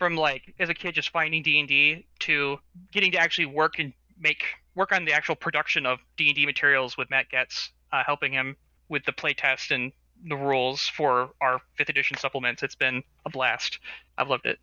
from 0.00 0.16
like 0.16 0.54
as 0.58 0.68
a 0.68 0.74
kid 0.74 0.94
just 0.94 1.10
finding 1.10 1.42
d&d 1.42 2.04
to 2.18 2.58
getting 2.90 3.12
to 3.12 3.18
actually 3.18 3.46
work 3.46 3.78
and 3.78 3.92
make 4.18 4.42
work 4.74 4.92
on 4.92 5.04
the 5.04 5.12
actual 5.12 5.36
production 5.36 5.86
of 5.86 6.00
d&d 6.16 6.44
materials 6.46 6.96
with 6.96 7.08
matt 7.10 7.26
Goetz 7.30 7.70
uh, 7.92 8.02
helping 8.04 8.32
him 8.32 8.56
with 8.88 9.04
the 9.04 9.12
playtest 9.12 9.70
and 9.70 9.92
the 10.26 10.36
rules 10.36 10.88
for 10.88 11.30
our 11.40 11.60
fifth 11.76 11.88
edition 11.88 12.16
supplements. 12.18 12.62
It's 12.62 12.74
been 12.74 13.02
a 13.24 13.30
blast. 13.30 13.78
I've 14.18 14.28
loved 14.28 14.44
it 14.44 14.58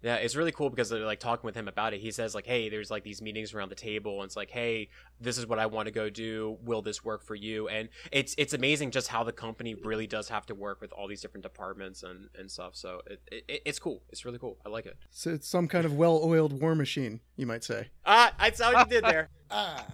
Yeah, 0.00 0.14
it's 0.16 0.36
really 0.36 0.52
cool 0.52 0.70
because 0.70 0.92
uh, 0.92 0.98
like 0.98 1.18
talking 1.18 1.44
with 1.44 1.56
him 1.56 1.66
about 1.66 1.92
it, 1.92 2.00
he 2.00 2.12
says 2.12 2.34
like, 2.34 2.46
"Hey, 2.46 2.68
there's 2.68 2.90
like 2.90 3.02
these 3.02 3.20
meetings 3.20 3.52
around 3.52 3.70
the 3.70 3.74
table, 3.74 4.20
and 4.20 4.26
it's 4.26 4.36
like, 4.36 4.50
hey, 4.50 4.88
this 5.20 5.38
is 5.38 5.46
what 5.46 5.58
I 5.58 5.66
want 5.66 5.86
to 5.86 5.92
go 5.92 6.08
do. 6.08 6.56
Will 6.62 6.82
this 6.82 7.04
work 7.04 7.24
for 7.24 7.34
you?" 7.34 7.68
And 7.68 7.88
it's 8.12 8.34
it's 8.38 8.52
amazing 8.52 8.92
just 8.92 9.08
how 9.08 9.24
the 9.24 9.32
company 9.32 9.74
really 9.74 10.06
does 10.06 10.28
have 10.28 10.46
to 10.46 10.54
work 10.54 10.80
with 10.80 10.92
all 10.92 11.08
these 11.08 11.20
different 11.20 11.42
departments 11.42 12.04
and 12.04 12.28
and 12.38 12.48
stuff. 12.48 12.76
So 12.76 13.02
it, 13.06 13.20
it 13.30 13.62
it's 13.66 13.78
cool. 13.80 14.02
It's 14.10 14.24
really 14.24 14.38
cool. 14.38 14.56
I 14.64 14.68
like 14.68 14.86
it. 14.86 14.96
So 15.10 15.30
it's 15.30 15.48
some 15.48 15.66
kind 15.66 15.84
of 15.84 15.94
well-oiled 15.94 16.60
war 16.60 16.76
machine, 16.76 17.20
you 17.36 17.46
might 17.46 17.64
say. 17.64 17.88
Ah, 18.06 18.32
I 18.38 18.52
saw 18.52 18.72
what 18.72 18.86
you 18.86 19.00
did 19.00 19.04
there. 19.04 19.30
Ah. 19.50 19.86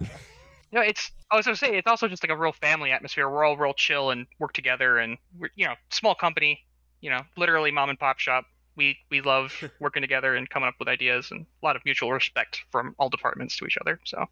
no 0.73 0.81
it's 0.81 1.11
i 1.31 1.37
was 1.37 1.45
going 1.45 1.55
to 1.55 1.57
say 1.65 1.77
it's 1.77 1.87
also 1.87 2.09
just 2.09 2.21
like 2.21 2.29
a 2.29 2.35
real 2.35 2.51
family 2.51 2.91
atmosphere 2.91 3.29
we're 3.29 3.45
all 3.45 3.55
real 3.55 3.73
chill 3.73 4.09
and 4.09 4.27
work 4.37 4.51
together 4.51 4.97
and 4.97 5.17
we're 5.39 5.47
you 5.55 5.65
know 5.65 5.75
small 5.91 6.13
company 6.13 6.59
you 6.99 7.09
know 7.09 7.21
literally 7.37 7.71
mom 7.71 7.89
and 7.89 7.97
pop 7.97 8.19
shop 8.19 8.43
we 8.75 8.97
we 9.09 9.21
love 9.21 9.53
working 9.79 10.01
together 10.01 10.35
and 10.35 10.49
coming 10.49 10.67
up 10.67 10.75
with 10.79 10.87
ideas 10.87 11.29
and 11.31 11.45
a 11.61 11.65
lot 11.65 11.75
of 11.75 11.81
mutual 11.85 12.11
respect 12.11 12.63
from 12.71 12.95
all 12.99 13.09
departments 13.09 13.57
to 13.57 13.65
each 13.65 13.77
other 13.81 13.99
so 14.05 14.25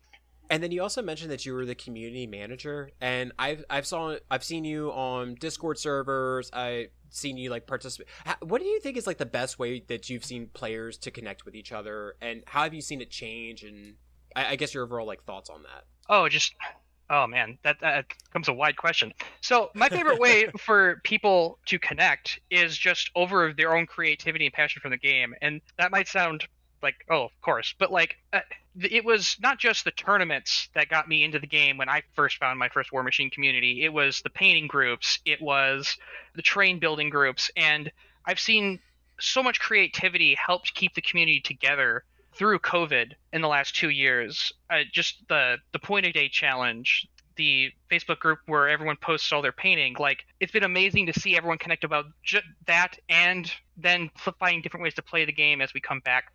And 0.49 0.61
then 0.61 0.71
you 0.71 0.81
also 0.81 1.01
mentioned 1.01 1.31
that 1.31 1.45
you 1.45 1.53
were 1.53 1.65
the 1.65 1.75
community 1.75 2.27
manager, 2.27 2.91
and 2.99 3.31
I've 3.39 3.63
I've 3.69 3.87
saw 3.87 4.17
I've 4.29 4.43
seen 4.43 4.65
you 4.65 4.91
on 4.91 5.35
Discord 5.35 5.79
servers. 5.79 6.51
I've 6.51 6.89
seen 7.09 7.37
you 7.37 7.49
like 7.49 7.65
participate. 7.65 8.07
What 8.41 8.61
do 8.61 8.67
you 8.67 8.79
think 8.81 8.97
is 8.97 9.07
like 9.07 9.17
the 9.17 9.25
best 9.25 9.57
way 9.57 9.83
that 9.87 10.09
you've 10.09 10.25
seen 10.25 10.47
players 10.53 10.97
to 10.99 11.11
connect 11.11 11.45
with 11.45 11.55
each 11.55 11.71
other, 11.71 12.15
and 12.21 12.43
how 12.45 12.63
have 12.63 12.73
you 12.73 12.81
seen 12.81 13.01
it 13.01 13.09
change? 13.09 13.63
And 13.63 13.95
I, 14.35 14.51
I 14.51 14.55
guess 14.55 14.73
your 14.73 14.83
overall 14.83 15.07
like 15.07 15.23
thoughts 15.23 15.49
on 15.49 15.63
that. 15.63 15.85
Oh, 16.09 16.27
just 16.27 16.53
oh 17.13 17.27
man, 17.27 17.57
that 17.63 17.79
that 17.81 18.05
becomes 18.25 18.47
a 18.47 18.53
wide 18.53 18.75
question. 18.75 19.13
So 19.41 19.69
my 19.75 19.87
favorite 19.87 20.19
way 20.19 20.47
for 20.57 20.99
people 21.03 21.59
to 21.67 21.77
connect 21.79 22.39
is 22.49 22.77
just 22.77 23.11
over 23.15 23.53
their 23.53 23.75
own 23.75 23.85
creativity 23.85 24.45
and 24.45 24.53
passion 24.53 24.81
for 24.81 24.89
the 24.89 24.97
game, 24.97 25.35
and 25.41 25.61
that 25.77 25.91
might 25.91 26.07
sound 26.07 26.45
like 26.81 26.95
oh, 27.09 27.25
of 27.25 27.41
course, 27.41 27.75
but 27.77 27.91
like 27.91 28.17
uh, 28.33 28.39
it 28.81 29.05
was 29.05 29.37
not 29.39 29.59
just 29.59 29.85
the 29.85 29.91
tournaments 29.91 30.69
that 30.73 30.89
got 30.89 31.07
me 31.07 31.23
into 31.23 31.39
the 31.39 31.47
game 31.47 31.77
when 31.77 31.87
I 31.87 32.01
first 32.15 32.37
found 32.37 32.57
my 32.57 32.69
first 32.69 32.91
War 32.91 33.03
Machine 33.03 33.29
community. 33.29 33.83
It 33.83 33.93
was 33.93 34.21
the 34.21 34.31
painting 34.31 34.67
groups, 34.67 35.19
it 35.25 35.41
was 35.41 35.95
the 36.35 36.41
train 36.41 36.79
building 36.79 37.09
groups, 37.09 37.51
and 37.55 37.91
I've 38.25 38.39
seen 38.39 38.79
so 39.19 39.43
much 39.43 39.59
creativity 39.59 40.35
helped 40.35 40.73
keep 40.73 40.95
the 40.95 41.01
community 41.01 41.39
together 41.39 42.03
through 42.35 42.59
COVID 42.59 43.13
in 43.31 43.41
the 43.41 43.47
last 43.47 43.75
two 43.75 43.89
years. 43.89 44.51
Uh, 44.69 44.79
just 44.91 45.23
the 45.29 45.57
the 45.71 45.79
point 45.79 46.05
of 46.05 46.13
day 46.13 46.29
challenge, 46.29 47.07
the 47.35 47.71
Facebook 47.91 48.19
group 48.19 48.39
where 48.45 48.69
everyone 48.69 48.97
posts 48.97 49.31
all 49.31 49.41
their 49.41 49.51
painting. 49.51 49.95
Like 49.99 50.25
it's 50.39 50.51
been 50.51 50.63
amazing 50.63 51.07
to 51.07 51.19
see 51.19 51.37
everyone 51.37 51.57
connect 51.57 51.83
about 51.83 52.05
ju- 52.23 52.39
that, 52.67 52.97
and 53.09 53.51
then 53.77 54.09
finding 54.39 54.61
different 54.61 54.83
ways 54.83 54.93
to 54.95 55.01
play 55.01 55.25
the 55.25 55.33
game 55.33 55.61
as 55.61 55.73
we 55.73 55.81
come 55.81 55.99
back 55.99 56.31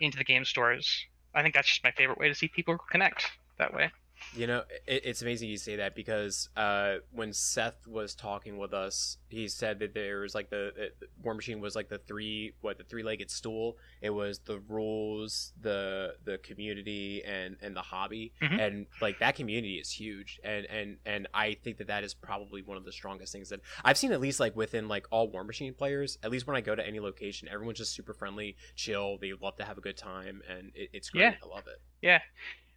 into 0.00 0.18
the 0.18 0.24
game 0.24 0.44
stores. 0.44 1.06
I 1.34 1.42
think 1.42 1.54
that's 1.54 1.68
just 1.68 1.84
my 1.84 1.92
favorite 1.92 2.18
way 2.18 2.28
to 2.28 2.34
see 2.34 2.48
people 2.48 2.78
connect 2.90 3.30
that 3.58 3.74
way. 3.74 3.90
You 4.34 4.46
know, 4.46 4.62
it, 4.86 5.02
it's 5.06 5.22
amazing 5.22 5.48
you 5.48 5.56
say 5.56 5.76
that 5.76 5.94
because 5.94 6.48
uh, 6.56 6.96
when 7.12 7.32
Seth 7.32 7.86
was 7.86 8.14
talking 8.14 8.58
with 8.58 8.74
us, 8.74 9.16
he 9.28 9.48
said 9.48 9.78
that 9.78 9.94
there 9.94 10.20
was 10.20 10.34
like 10.34 10.50
the, 10.50 10.72
the 11.00 11.06
War 11.22 11.34
Machine 11.34 11.60
was 11.60 11.74
like 11.74 11.88
the 11.88 11.98
three 11.98 12.52
what 12.60 12.78
the 12.78 12.84
three 12.84 13.02
legged 13.02 13.30
stool. 13.30 13.78
It 14.02 14.10
was 14.10 14.40
the 14.40 14.58
rules, 14.68 15.52
the 15.60 16.14
the 16.24 16.38
community, 16.38 17.22
and 17.24 17.56
and 17.62 17.74
the 17.74 17.80
hobby, 17.80 18.32
Mhm. 18.42 18.60
and 18.60 18.86
like 19.00 19.18
that 19.20 19.34
community 19.34 19.76
is 19.76 19.90
huge. 19.90 20.38
And 20.44 20.66
and 20.66 20.98
and 21.06 21.26
I 21.32 21.54
think 21.54 21.78
that 21.78 21.86
that 21.86 22.04
is 22.04 22.12
probably 22.14 22.62
one 22.62 22.76
of 22.76 22.84
the 22.84 22.92
strongest 22.92 23.32
things 23.32 23.48
that 23.48 23.60
I've 23.84 23.96
seen 23.98 24.12
at 24.12 24.20
least 24.20 24.40
like 24.40 24.54
within 24.54 24.88
like 24.88 25.06
all 25.10 25.28
War 25.30 25.42
Machine 25.44 25.74
players. 25.74 26.18
At 26.22 26.30
least 26.30 26.46
when 26.46 26.56
I 26.56 26.60
go 26.60 26.74
to 26.74 26.86
any 26.86 27.00
location, 27.00 27.48
everyone's 27.48 27.78
just 27.78 27.92
super 27.94 28.12
friendly, 28.12 28.56
chill. 28.76 29.16
They 29.18 29.32
love 29.32 29.56
to 29.56 29.64
have 29.64 29.78
a 29.78 29.82
good 29.82 29.96
time, 29.96 30.42
and 30.48 30.70
it, 30.74 30.90
it's 30.92 31.10
great. 31.10 31.22
Yeah. 31.22 31.34
I 31.42 31.48
love 31.48 31.66
it. 31.66 31.80
Yeah. 32.02 32.20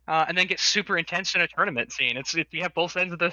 Uh, 0.08 0.26
and 0.28 0.38
then 0.38 0.48
get 0.48 0.60
super 0.60 0.98
intense 0.98 1.36
in 1.36 1.42
a 1.42 1.48
tournament 1.48 1.92
scene. 1.92 2.18
It's 2.18 2.34
it, 2.36 2.48
you 2.52 2.64
have 2.64 2.74
both 2.74 2.98
ends 2.98 3.14
of 3.14 3.20
the. 3.20 3.32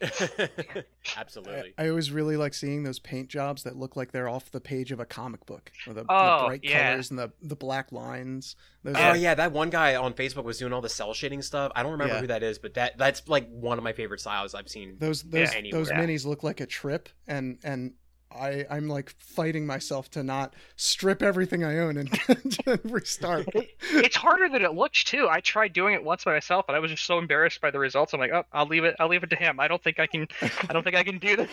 Absolutely. 1.16 1.74
I, 1.78 1.84
I, 1.84 1.88
always 1.88 2.10
really 2.10 2.36
like 2.36 2.54
seeing 2.54 2.82
those 2.82 2.98
paint 2.98 3.28
jobs 3.28 3.62
that 3.62 3.76
look 3.76 3.96
like 3.96 4.12
they're 4.12 4.28
off 4.28 4.50
the 4.50 4.60
page 4.60 4.92
of 4.92 5.00
a 5.00 5.06
comic 5.06 5.46
book, 5.46 5.70
with 5.86 5.96
the, 5.96 6.04
oh, 6.08 6.40
the 6.40 6.46
bright 6.46 6.60
yeah. 6.62 6.90
colors 6.90 7.10
and 7.10 7.18
the 7.18 7.32
the 7.42 7.56
black 7.56 7.92
lines. 7.92 8.56
Those 8.82 8.96
oh 8.96 9.00
are... 9.00 9.16
yeah, 9.16 9.34
that 9.34 9.52
one 9.52 9.70
guy 9.70 9.94
on 9.96 10.12
Facebook 10.12 10.44
was 10.44 10.58
doing 10.58 10.72
all 10.72 10.82
the 10.82 10.88
cell 10.88 11.14
shading 11.14 11.42
stuff. 11.42 11.72
I 11.74 11.82
don't 11.82 11.92
remember 11.92 12.14
yeah. 12.14 12.20
who 12.20 12.26
that 12.28 12.42
is, 12.42 12.58
but 12.58 12.74
that 12.74 12.98
that's 12.98 13.26
like 13.28 13.48
one 13.48 13.78
of 13.78 13.84
my 13.84 13.92
favorite 13.92 14.20
styles 14.20 14.54
I've 14.54 14.68
seen. 14.68 14.96
Those 14.98 15.22
those 15.22 15.52
those 15.72 15.90
minis 15.90 16.26
look 16.26 16.42
like 16.42 16.60
a 16.60 16.66
trip, 16.66 17.08
and 17.26 17.58
and 17.64 17.92
I, 18.30 18.66
I'm 18.70 18.88
like 18.88 19.10
fighting 19.18 19.66
myself 19.66 20.10
to 20.12 20.22
not 20.22 20.54
strip 20.76 21.22
everything 21.22 21.64
I 21.64 21.78
own 21.78 21.96
and, 21.96 22.20
and 22.66 22.80
restart. 22.84 23.48
it's 23.54 24.16
harder 24.16 24.48
than 24.48 24.62
it 24.62 24.74
looks 24.74 25.04
too. 25.04 25.28
I 25.28 25.40
tried 25.40 25.72
doing 25.72 25.94
it 25.94 26.02
once 26.02 26.24
by 26.24 26.32
myself, 26.32 26.66
and 26.68 26.76
I 26.76 26.80
was 26.80 26.90
just 26.90 27.04
so 27.04 27.18
embarrassed 27.18 27.60
by 27.60 27.70
the 27.70 27.78
results. 27.78 28.12
I'm 28.12 28.20
like, 28.20 28.32
oh, 28.32 28.44
I'll 28.52 28.66
leave 28.66 28.84
it. 28.84 28.96
I'll 28.98 29.08
leave 29.08 29.22
it 29.22 29.30
to 29.30 29.36
him. 29.36 29.60
I 29.60 29.68
don't 29.68 29.82
think 29.82 29.98
I 29.98 30.06
can. 30.06 30.26
I 30.42 30.72
don't 30.72 30.82
think 30.82 30.96
I 30.96 31.02
can 31.02 31.18
do 31.18 31.36
this. 31.36 31.50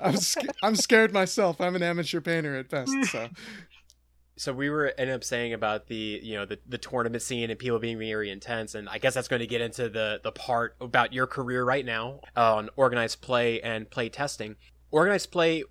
I'm 0.02 0.16
I'm 0.62 0.76
scared 0.76 1.12
myself. 1.12 1.60
I'm 1.60 1.74
an 1.76 1.82
amateur 1.82 2.20
painter 2.20 2.56
at 2.56 2.68
best. 2.68 2.92
So. 3.06 3.28
So 4.36 4.54
we 4.54 4.70
were 4.70 4.94
ended 4.96 5.14
up 5.14 5.22
saying 5.22 5.52
about 5.52 5.88
the 5.88 6.18
you 6.22 6.34
know 6.34 6.46
the, 6.46 6.58
the 6.66 6.78
tournament 6.78 7.22
scene 7.22 7.50
and 7.50 7.58
people 7.58 7.78
being 7.78 7.98
very 7.98 8.30
intense, 8.30 8.74
and 8.74 8.88
I 8.88 8.96
guess 8.96 9.12
that's 9.12 9.28
going 9.28 9.40
to 9.40 9.46
get 9.46 9.60
into 9.60 9.90
the 9.90 10.18
the 10.24 10.32
part 10.32 10.76
about 10.80 11.12
your 11.12 11.26
career 11.26 11.62
right 11.62 11.84
now 11.84 12.20
on 12.34 12.70
organized 12.76 13.20
play 13.20 13.60
and 13.60 13.90
play 13.90 14.08
testing 14.08 14.56
organized 14.90 15.30
play 15.30 15.64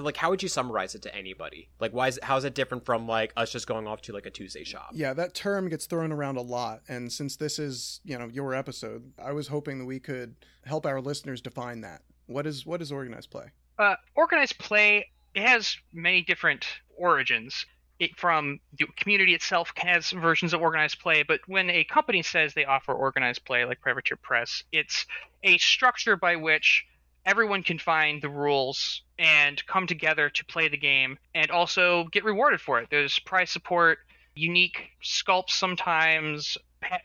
like 0.00 0.16
how 0.16 0.30
would 0.30 0.42
you 0.42 0.48
summarize 0.48 0.94
it 0.94 1.02
to 1.02 1.14
anybody? 1.14 1.68
Like 1.78 1.92
why 1.92 2.08
is 2.08 2.18
it, 2.18 2.24
how 2.24 2.36
is 2.36 2.44
it 2.44 2.54
different 2.54 2.84
from 2.84 3.06
like 3.06 3.32
us 3.36 3.50
just 3.50 3.66
going 3.66 3.86
off 3.86 4.02
to 4.02 4.12
like 4.12 4.26
a 4.26 4.30
tuesday 4.30 4.64
shop? 4.64 4.90
Yeah 4.92 5.12
that 5.14 5.34
term 5.34 5.68
gets 5.68 5.86
thrown 5.86 6.12
around 6.12 6.36
a 6.36 6.42
lot 6.42 6.82
and 6.88 7.12
since 7.12 7.36
this 7.36 7.58
is 7.58 8.00
you 8.04 8.18
know 8.18 8.28
your 8.28 8.54
episode 8.54 9.12
i 9.22 9.32
was 9.32 9.48
hoping 9.48 9.78
that 9.78 9.84
we 9.84 9.98
could 9.98 10.34
help 10.64 10.86
our 10.86 11.00
listeners 11.00 11.40
define 11.40 11.80
that. 11.82 12.02
What 12.26 12.46
is 12.46 12.64
what 12.66 12.82
is 12.82 12.92
organized 12.92 13.30
play? 13.30 13.46
Uh, 13.78 13.96
organized 14.14 14.58
play 14.58 15.10
it 15.34 15.42
has 15.42 15.76
many 15.92 16.22
different 16.22 16.66
origins. 16.96 17.66
It 17.98 18.18
from 18.18 18.60
the 18.78 18.86
community 18.96 19.34
itself 19.34 19.72
has 19.76 20.10
versions 20.10 20.54
of 20.54 20.62
organized 20.62 21.00
play 21.00 21.22
but 21.22 21.40
when 21.46 21.68
a 21.68 21.84
company 21.84 22.22
says 22.22 22.54
they 22.54 22.64
offer 22.64 22.92
organized 22.92 23.44
play 23.44 23.64
like 23.66 23.80
privateer 23.80 24.16
press 24.16 24.62
it's 24.72 25.04
a 25.42 25.58
structure 25.58 26.16
by 26.16 26.36
which 26.36 26.86
everyone 27.26 27.62
can 27.62 27.78
find 27.78 28.22
the 28.22 28.28
rules 28.28 29.02
and 29.18 29.64
come 29.66 29.86
together 29.86 30.30
to 30.30 30.44
play 30.46 30.68
the 30.68 30.76
game 30.76 31.18
and 31.34 31.50
also 31.50 32.04
get 32.12 32.24
rewarded 32.24 32.60
for 32.60 32.80
it. 32.80 32.88
There's 32.90 33.18
prize 33.20 33.50
support, 33.50 33.98
unique 34.34 34.90
sculpts 35.02 35.50
sometimes, 35.50 36.56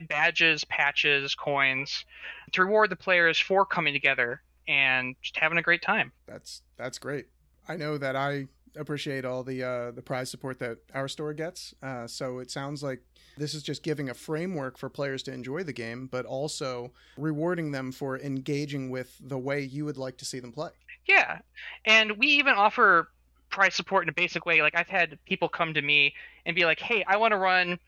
badges, 0.07 0.63
patches, 0.65 1.35
coins 1.35 2.05
to 2.53 2.63
reward 2.63 2.89
the 2.89 2.95
players 2.95 3.39
for 3.39 3.65
coming 3.65 3.93
together 3.93 4.41
and 4.67 5.15
just 5.21 5.37
having 5.37 5.57
a 5.57 5.61
great 5.61 5.81
time. 5.81 6.11
That's 6.27 6.61
that's 6.77 6.97
great. 6.97 7.27
I 7.67 7.75
know 7.75 7.97
that 7.97 8.15
I 8.15 8.47
appreciate 8.77 9.25
all 9.25 9.43
the 9.43 9.63
uh, 9.63 9.91
the 9.91 10.01
prize 10.01 10.29
support 10.29 10.59
that 10.59 10.77
our 10.93 11.07
store 11.07 11.33
gets. 11.33 11.73
Uh, 11.83 12.07
so 12.07 12.39
it 12.39 12.51
sounds 12.51 12.83
like 12.83 13.01
this 13.37 13.53
is 13.53 13.63
just 13.63 13.83
giving 13.83 14.09
a 14.09 14.13
framework 14.13 14.77
for 14.77 14.89
players 14.89 15.23
to 15.23 15.33
enjoy 15.33 15.63
the 15.63 15.73
game, 15.73 16.07
but 16.11 16.25
also 16.25 16.91
rewarding 17.17 17.71
them 17.71 17.91
for 17.91 18.19
engaging 18.19 18.89
with 18.89 19.15
the 19.21 19.37
way 19.37 19.61
you 19.61 19.85
would 19.85 19.97
like 19.97 20.17
to 20.17 20.25
see 20.25 20.39
them 20.39 20.51
play. 20.51 20.69
Yeah, 21.05 21.39
and 21.85 22.17
we 22.17 22.27
even 22.27 22.53
offer 22.53 23.09
prize 23.49 23.75
support 23.75 24.03
in 24.03 24.09
a 24.09 24.13
basic 24.13 24.45
way. 24.45 24.61
Like 24.61 24.75
I've 24.75 24.89
had 24.89 25.17
people 25.25 25.49
come 25.49 25.73
to 25.73 25.81
me 25.81 26.13
and 26.45 26.55
be 26.55 26.65
like, 26.65 26.79
"Hey, 26.79 27.03
I 27.07 27.17
want 27.17 27.31
to 27.31 27.37
run 27.37 27.79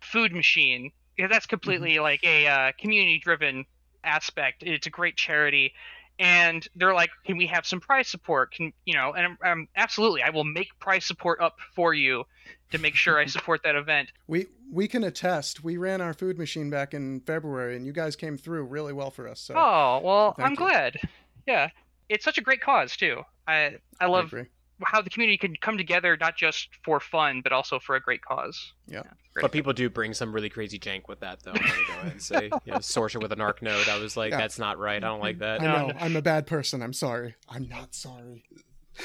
Food 0.00 0.32
Machine." 0.32 0.90
Because 1.16 1.30
that's 1.30 1.46
completely 1.46 1.94
mm-hmm. 1.94 2.02
like 2.02 2.24
a 2.24 2.46
uh, 2.46 2.72
community 2.78 3.20
driven 3.20 3.64
aspect. 4.02 4.64
It's 4.64 4.88
a 4.88 4.90
great 4.90 5.16
charity 5.16 5.72
and 6.18 6.66
they're 6.76 6.94
like, 6.94 7.10
"Can 7.24 7.36
we 7.36 7.46
have 7.46 7.66
some 7.66 7.80
prize 7.80 8.08
support?" 8.08 8.52
Can 8.52 8.72
you 8.84 8.94
know? 8.94 9.12
And 9.12 9.26
I'm, 9.26 9.38
I'm, 9.42 9.68
absolutely, 9.76 10.22
I 10.22 10.30
will 10.30 10.44
make 10.44 10.68
prize 10.78 11.04
support 11.04 11.40
up 11.40 11.56
for 11.74 11.94
you 11.94 12.24
to 12.70 12.78
make 12.78 12.94
sure 12.94 13.18
I 13.18 13.26
support 13.26 13.62
that 13.64 13.74
event. 13.74 14.12
We 14.26 14.46
we 14.70 14.88
can 14.88 15.04
attest. 15.04 15.64
We 15.64 15.76
ran 15.76 16.00
our 16.00 16.14
food 16.14 16.38
machine 16.38 16.70
back 16.70 16.94
in 16.94 17.20
February, 17.20 17.76
and 17.76 17.86
you 17.86 17.92
guys 17.92 18.16
came 18.16 18.36
through 18.36 18.64
really 18.64 18.92
well 18.92 19.10
for 19.10 19.28
us. 19.28 19.40
So 19.40 19.54
oh 19.56 20.00
well, 20.02 20.34
I'm 20.38 20.52
you. 20.52 20.56
glad. 20.56 20.96
Yeah, 21.46 21.70
it's 22.08 22.24
such 22.24 22.38
a 22.38 22.42
great 22.42 22.60
cause 22.60 22.96
too. 22.96 23.22
I 23.46 23.76
I 24.00 24.06
love 24.06 24.32
I 24.34 24.46
how 24.82 25.00
the 25.00 25.10
community 25.10 25.38
can 25.38 25.54
come 25.60 25.76
together 25.76 26.16
not 26.20 26.36
just 26.36 26.68
for 26.84 27.00
fun 27.00 27.40
but 27.42 27.52
also 27.52 27.78
for 27.78 27.96
a 27.96 28.00
great 28.00 28.22
cause. 28.22 28.72
Yeah. 28.86 29.02
yeah 29.04 29.12
but 29.42 29.52
people 29.52 29.72
do 29.72 29.90
bring 29.90 30.14
some 30.14 30.32
really 30.32 30.48
crazy 30.48 30.78
jank 30.78 31.08
with 31.08 31.20
that 31.20 31.42
though. 31.42 31.52
I'm 31.52 31.56
go 31.56 31.92
ahead 31.94 32.12
and 32.12 32.22
say, 32.22 32.50
you 32.64 32.72
know, 32.72 32.80
Sorcerer 32.80 33.20
with 33.20 33.32
an 33.32 33.40
arc 33.40 33.62
node. 33.62 33.88
I 33.88 33.98
was 33.98 34.16
like, 34.16 34.30
yeah. 34.30 34.38
that's 34.38 34.58
not 34.58 34.78
right. 34.78 35.02
I 35.02 35.08
don't 35.08 35.20
like 35.20 35.38
that. 35.38 35.60
I 35.60 35.64
know. 35.64 35.92
I'm 35.98 36.16
a 36.16 36.22
bad 36.22 36.46
person. 36.46 36.82
I'm 36.82 36.92
sorry. 36.92 37.34
I'm 37.48 37.68
not 37.68 37.94
sorry. 37.94 38.44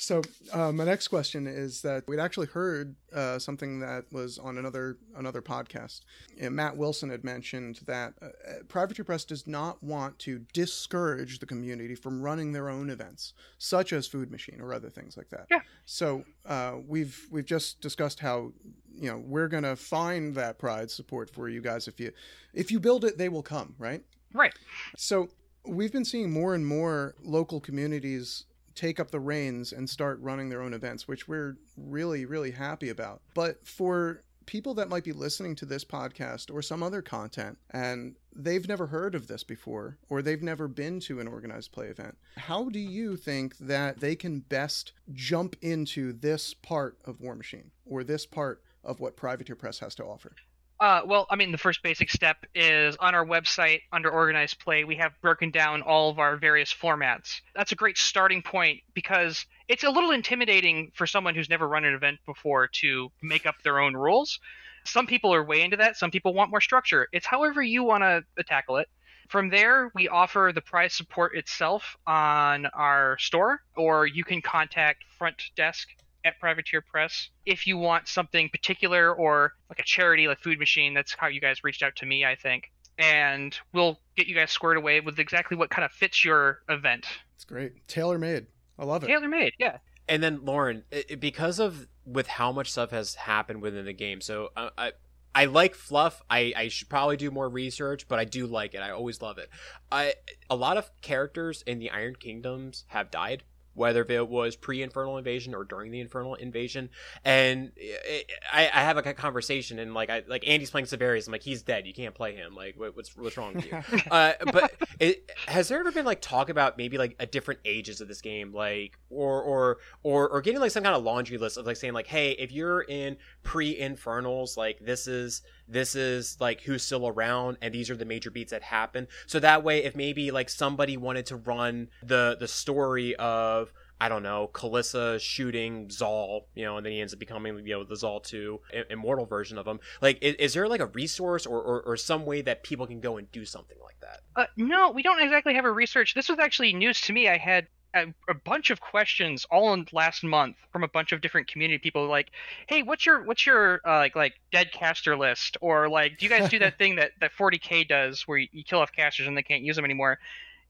So 0.00 0.22
uh, 0.54 0.72
my 0.72 0.84
next 0.84 1.08
question 1.08 1.46
is 1.46 1.82
that 1.82 2.08
we'd 2.08 2.18
actually 2.18 2.46
heard 2.46 2.96
uh, 3.12 3.38
something 3.38 3.80
that 3.80 4.10
was 4.10 4.38
on 4.38 4.56
another 4.56 4.96
another 5.14 5.42
podcast. 5.42 6.00
And 6.40 6.56
Matt 6.56 6.78
Wilson 6.78 7.10
had 7.10 7.22
mentioned 7.22 7.80
that 7.84 8.14
uh, 8.22 8.28
Privateer 8.66 9.04
Press 9.04 9.26
does 9.26 9.46
not 9.46 9.82
want 9.82 10.18
to 10.20 10.38
discourage 10.54 11.38
the 11.38 11.44
community 11.44 11.94
from 11.94 12.22
running 12.22 12.52
their 12.52 12.70
own 12.70 12.88
events, 12.88 13.34
such 13.58 13.92
as 13.92 14.06
Food 14.06 14.30
Machine 14.30 14.58
or 14.62 14.72
other 14.72 14.88
things 14.88 15.18
like 15.18 15.28
that. 15.28 15.46
Yeah. 15.50 15.60
So 15.84 16.24
uh, 16.46 16.76
we've 16.88 17.26
we've 17.30 17.44
just 17.44 17.82
discussed 17.82 18.20
how 18.20 18.52
you 18.90 19.10
know 19.10 19.18
we're 19.18 19.48
gonna 19.48 19.76
find 19.76 20.34
that 20.34 20.58
pride 20.58 20.90
support 20.90 21.28
for 21.28 21.50
you 21.50 21.60
guys 21.60 21.88
if 21.88 22.00
you 22.00 22.10
if 22.54 22.70
you 22.70 22.80
build 22.80 23.04
it, 23.04 23.18
they 23.18 23.28
will 23.28 23.42
come, 23.42 23.74
right? 23.78 24.02
Right. 24.32 24.54
So 24.96 25.28
we've 25.66 25.92
been 25.92 26.06
seeing 26.06 26.30
more 26.30 26.54
and 26.54 26.66
more 26.66 27.16
local 27.22 27.60
communities 27.60 28.46
take 28.80 28.98
up 28.98 29.10
the 29.10 29.20
reins 29.20 29.72
and 29.72 29.88
start 29.88 30.18
running 30.22 30.48
their 30.48 30.62
own 30.62 30.72
events, 30.72 31.06
which 31.06 31.28
we're 31.28 31.58
really, 31.76 32.24
really 32.24 32.50
happy 32.50 32.88
about. 32.88 33.20
But 33.34 33.66
for 33.66 34.22
people 34.46 34.72
that 34.72 34.88
might 34.88 35.04
be 35.04 35.12
listening 35.12 35.54
to 35.54 35.66
this 35.66 35.84
podcast 35.84 36.52
or 36.52 36.62
some 36.62 36.82
other 36.82 37.02
content 37.02 37.58
and 37.72 38.16
they've 38.34 38.66
never 38.66 38.86
heard 38.86 39.14
of 39.14 39.26
this 39.26 39.44
before 39.44 39.98
or 40.08 40.22
they've 40.22 40.42
never 40.42 40.66
been 40.66 40.98
to 40.98 41.20
an 41.20 41.28
organized 41.28 41.72
play 41.72 41.88
event, 41.88 42.16
how 42.38 42.70
do 42.70 42.78
you 42.78 43.16
think 43.16 43.56
that 43.58 44.00
they 44.00 44.16
can 44.16 44.40
best 44.40 44.92
jump 45.12 45.56
into 45.60 46.14
this 46.14 46.54
part 46.54 46.96
of 47.04 47.20
War 47.20 47.34
Machine 47.34 47.70
or 47.84 48.02
this 48.02 48.24
part 48.24 48.62
of 48.82 48.98
what 48.98 49.14
Privateer 49.14 49.56
Press 49.56 49.78
has 49.80 49.94
to 49.96 50.04
offer? 50.04 50.32
Uh, 50.80 51.02
well, 51.04 51.26
I 51.28 51.36
mean, 51.36 51.52
the 51.52 51.58
first 51.58 51.82
basic 51.82 52.08
step 52.10 52.38
is 52.54 52.96
on 52.96 53.14
our 53.14 53.26
website 53.26 53.82
under 53.92 54.10
organized 54.10 54.58
play, 54.60 54.84
we 54.84 54.96
have 54.96 55.12
broken 55.20 55.50
down 55.50 55.82
all 55.82 56.08
of 56.08 56.18
our 56.18 56.36
various 56.36 56.72
formats. 56.72 57.42
That's 57.54 57.72
a 57.72 57.74
great 57.74 57.98
starting 57.98 58.40
point 58.40 58.80
because 58.94 59.44
it's 59.68 59.84
a 59.84 59.90
little 59.90 60.10
intimidating 60.10 60.90
for 60.94 61.06
someone 61.06 61.34
who's 61.34 61.50
never 61.50 61.68
run 61.68 61.84
an 61.84 61.92
event 61.92 62.18
before 62.24 62.66
to 62.80 63.12
make 63.20 63.44
up 63.44 63.56
their 63.62 63.78
own 63.78 63.94
rules. 63.94 64.40
Some 64.86 65.06
people 65.06 65.34
are 65.34 65.44
way 65.44 65.60
into 65.60 65.76
that, 65.76 65.98
some 65.98 66.10
people 66.10 66.32
want 66.32 66.50
more 66.50 66.62
structure. 66.62 67.08
It's 67.12 67.26
however 67.26 67.60
you 67.60 67.84
want 67.84 68.02
to 68.02 68.24
tackle 68.44 68.78
it. 68.78 68.88
From 69.28 69.50
there, 69.50 69.92
we 69.94 70.08
offer 70.08 70.50
the 70.54 70.62
prize 70.62 70.94
support 70.94 71.36
itself 71.36 71.94
on 72.06 72.64
our 72.66 73.18
store, 73.18 73.60
or 73.76 74.06
you 74.06 74.24
can 74.24 74.40
contact 74.40 75.04
front 75.18 75.42
desk 75.54 75.88
at 76.24 76.38
Privateer 76.40 76.80
Press. 76.80 77.30
If 77.46 77.66
you 77.66 77.78
want 77.78 78.08
something 78.08 78.48
particular 78.48 79.12
or 79.14 79.54
like 79.68 79.78
a 79.78 79.84
charity 79.84 80.28
like 80.28 80.40
Food 80.40 80.58
Machine, 80.58 80.94
that's 80.94 81.14
how 81.14 81.28
you 81.28 81.40
guys 81.40 81.64
reached 81.64 81.82
out 81.82 81.96
to 81.96 82.06
me, 82.06 82.24
I 82.24 82.34
think. 82.34 82.70
And 82.98 83.56
we'll 83.72 83.98
get 84.16 84.26
you 84.26 84.34
guys 84.34 84.50
squared 84.50 84.76
away 84.76 85.00
with 85.00 85.18
exactly 85.18 85.56
what 85.56 85.70
kind 85.70 85.84
of 85.84 85.92
fits 85.92 86.24
your 86.24 86.60
event. 86.68 87.06
It's 87.34 87.44
great. 87.44 87.86
Tailor 87.88 88.18
made. 88.18 88.46
I 88.78 88.84
love 88.84 89.02
it. 89.04 89.06
Tailor 89.06 89.28
made, 89.28 89.52
yeah. 89.58 89.78
And 90.08 90.22
then 90.22 90.44
Lauren, 90.44 90.84
because 91.18 91.58
of 91.58 91.86
with 92.04 92.26
how 92.26 92.52
much 92.52 92.72
stuff 92.72 92.90
has 92.90 93.14
happened 93.14 93.62
within 93.62 93.84
the 93.84 93.92
game, 93.92 94.20
so 94.20 94.48
uh, 94.56 94.70
I 94.76 94.92
I 95.34 95.44
like 95.44 95.74
fluff. 95.74 96.22
I, 96.28 96.52
I 96.56 96.68
should 96.68 96.88
probably 96.88 97.16
do 97.16 97.30
more 97.30 97.48
research, 97.48 98.08
but 98.08 98.18
I 98.18 98.24
do 98.24 98.46
like 98.46 98.74
it. 98.74 98.78
I 98.80 98.90
always 98.90 99.22
love 99.22 99.38
it. 99.38 99.48
I 99.92 100.14
a 100.48 100.56
lot 100.56 100.76
of 100.76 100.90
characters 101.02 101.62
in 101.66 101.78
the 101.78 101.90
Iron 101.90 102.16
Kingdoms 102.16 102.84
have 102.88 103.10
died 103.10 103.44
whether 103.74 104.04
it 104.08 104.28
was 104.28 104.56
pre-infernal 104.56 105.16
invasion 105.16 105.54
or 105.54 105.64
during 105.64 105.90
the 105.90 106.00
infernal 106.00 106.34
invasion. 106.34 106.90
And 107.24 107.72
it, 107.76 108.30
I, 108.52 108.64
I, 108.66 108.82
have 108.82 108.96
a 108.96 109.14
conversation 109.14 109.78
and 109.78 109.94
like 109.94 110.10
i 110.10 110.22
like 110.26 110.46
andy's 110.46 110.70
playing 110.70 110.86
Severius. 110.86 111.26
i'm 111.26 111.32
like 111.32 111.42
he's 111.42 111.62
dead. 111.62 111.86
You 111.86 111.94
can't 111.94 112.14
play 112.14 112.34
him. 112.34 112.54
Like 112.54 112.74
what, 112.76 112.96
what's 112.96 113.16
what's 113.16 113.36
wrong 113.36 113.54
with 113.54 113.66
you? 113.66 113.80
Uh, 114.10 114.32
but 114.52 114.72
it, 114.98 115.30
has 115.46 115.68
there 115.68 115.78
ever 115.78 115.92
been 115.92 116.04
like 116.04 116.20
talk 116.20 116.48
about 116.48 116.76
maybe 116.76 116.98
like 116.98 117.14
a 117.20 117.26
different 117.26 117.60
ages 117.64 118.00
of 118.00 118.08
this 118.08 118.20
game? 118.20 118.52
Like 118.52 118.98
or 119.08 119.40
or 119.42 119.78
or 120.02 120.28
or 120.28 120.40
getting 120.40 120.60
like 120.60 120.70
some 120.70 120.82
kind 120.82 120.96
of 120.96 121.02
laundry 121.02 121.38
list 121.38 121.56
of 121.56 121.66
like 121.66 121.76
saying 121.76 121.92
like 121.92 122.06
hey 122.06 122.32
if 122.32 122.50
you're 122.50 122.82
in 122.82 123.16
pre-infernals 123.42 124.56
like 124.56 124.78
this 124.80 125.06
is 125.06 125.42
this 125.70 125.94
is 125.94 126.36
like 126.40 126.62
who's 126.62 126.82
still 126.82 127.06
around 127.06 127.56
and 127.62 127.72
these 127.72 127.90
are 127.90 127.96
the 127.96 128.04
major 128.04 128.30
beats 128.30 128.50
that 128.50 128.62
happen 128.62 129.06
so 129.26 129.38
that 129.38 129.62
way 129.62 129.84
if 129.84 129.94
maybe 129.94 130.30
like 130.30 130.48
somebody 130.48 130.96
wanted 130.96 131.26
to 131.26 131.36
run 131.36 131.88
the 132.02 132.36
the 132.38 132.48
story 132.48 133.14
of 133.16 133.72
I 134.02 134.08
don't 134.08 134.22
know, 134.22 134.48
Kalissa 134.54 135.20
shooting 135.20 135.88
Zaal, 135.88 136.44
you 136.54 136.64
know, 136.64 136.78
and 136.78 136.86
then 136.86 136.92
he 136.94 137.02
ends 137.02 137.12
up 137.12 137.18
becoming, 137.18 137.66
you 137.66 137.74
know, 137.74 137.84
the 137.84 137.94
Zaal 137.94 138.22
2 138.22 138.58
immortal 138.88 139.26
version 139.26 139.58
of 139.58 139.66
him. 139.66 139.78
Like, 140.00 140.18
is, 140.22 140.36
is 140.36 140.54
there 140.54 140.66
like 140.68 140.80
a 140.80 140.86
resource 140.86 141.44
or, 141.44 141.60
or, 141.60 141.82
or, 141.82 141.96
some 141.98 142.24
way 142.24 142.40
that 142.40 142.62
people 142.62 142.86
can 142.86 143.00
go 143.00 143.18
and 143.18 143.30
do 143.30 143.44
something 143.44 143.76
like 143.84 144.00
that? 144.00 144.20
Uh, 144.36 144.46
no, 144.56 144.90
we 144.90 145.02
don't 145.02 145.20
exactly 145.20 145.54
have 145.54 145.66
a 145.66 145.70
research. 145.70 146.14
This 146.14 146.30
was 146.30 146.38
actually 146.38 146.72
news 146.72 147.02
to 147.02 147.12
me. 147.12 147.28
I 147.28 147.36
had 147.36 147.66
a, 147.94 148.06
a, 148.28 148.34
bunch 148.34 148.70
of 148.70 148.80
questions 148.80 149.46
all 149.50 149.72
in 149.72 149.86
last 149.92 150.22
month 150.22 150.56
from 150.72 150.84
a 150.84 150.88
bunch 150.88 151.12
of 151.12 151.20
different 151.20 151.48
community 151.48 151.78
people 151.78 152.06
like 152.06 152.30
hey 152.68 152.82
what's 152.82 153.04
your 153.04 153.24
what's 153.24 153.44
your 153.44 153.80
uh, 153.84 153.98
like 153.98 154.16
like 154.16 154.34
dead 154.52 154.72
caster 154.72 155.16
list? 155.16 155.56
Or 155.60 155.88
like 155.88 156.18
do 156.18 156.26
you 156.26 156.30
guys 156.30 156.48
do 156.48 156.58
that 156.60 156.78
thing 156.78 156.96
that 156.96 157.12
that 157.20 157.32
40k 157.32 157.88
does 157.88 158.22
where 158.22 158.38
you, 158.38 158.48
you, 158.52 158.64
kill 158.64 158.80
off 158.80 158.92
casters 158.92 159.26
and 159.26 159.36
they 159.36 159.42
can't 159.42 159.62
use 159.62 159.76
them 159.76 159.84
anymore? 159.84 160.18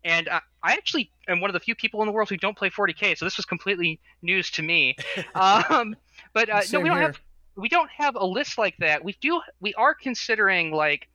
And 0.02 0.28
I, 0.28 0.40
I 0.62 0.72
actually 0.72 1.10
am 1.28 1.40
one 1.40 1.50
of 1.50 1.54
the 1.54 1.60
few 1.60 1.74
people 1.74 2.00
in 2.00 2.06
the 2.06 2.12
world 2.12 2.28
who 2.28 2.36
don't 2.36 2.56
play 2.56 2.70
40k 2.70 3.18
so 3.18 3.24
this 3.24 3.36
was 3.36 3.46
completely 3.46 4.00
news 4.22 4.50
to 4.52 4.62
me. 4.62 4.96
Um, 5.34 5.96
but 6.32 6.48
uh, 6.48 6.60
no 6.72 6.80
we 6.80 6.88
don't 6.88 6.98
here. 6.98 7.06
have 7.06 7.20
we 7.56 7.68
don't 7.68 7.90
have 7.90 8.14
a 8.14 8.24
list 8.24 8.58
like 8.58 8.76
that. 8.78 9.04
We 9.04 9.16
do 9.20 9.40
we 9.60 9.74
are 9.74 9.94
considering 9.94 10.72
like 10.72 11.08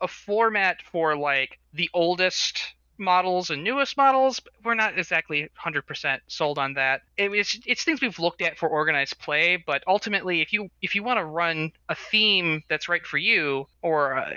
a 0.00 0.08
format 0.08 0.78
for 0.90 1.16
like 1.16 1.58
the 1.72 1.88
oldest 1.94 2.74
models 2.98 3.50
and 3.50 3.64
newest 3.64 3.96
models. 3.96 4.40
We're 4.64 4.74
not 4.74 4.98
exactly 4.98 5.48
100% 5.64 6.18
sold 6.26 6.58
on 6.58 6.74
that. 6.74 7.02
it's 7.16 7.58
it's 7.66 7.84
things 7.84 8.00
we've 8.00 8.18
looked 8.18 8.42
at 8.42 8.58
for 8.58 8.68
organized 8.68 9.18
play, 9.18 9.56
but 9.56 9.82
ultimately, 9.86 10.40
if 10.40 10.52
you 10.52 10.70
if 10.82 10.94
you 10.94 11.02
want 11.02 11.18
to 11.18 11.24
run 11.24 11.72
a 11.88 11.94
theme 11.94 12.62
that's 12.68 12.88
right 12.88 13.04
for 13.04 13.18
you 13.18 13.66
or 13.82 14.18
uh, 14.18 14.30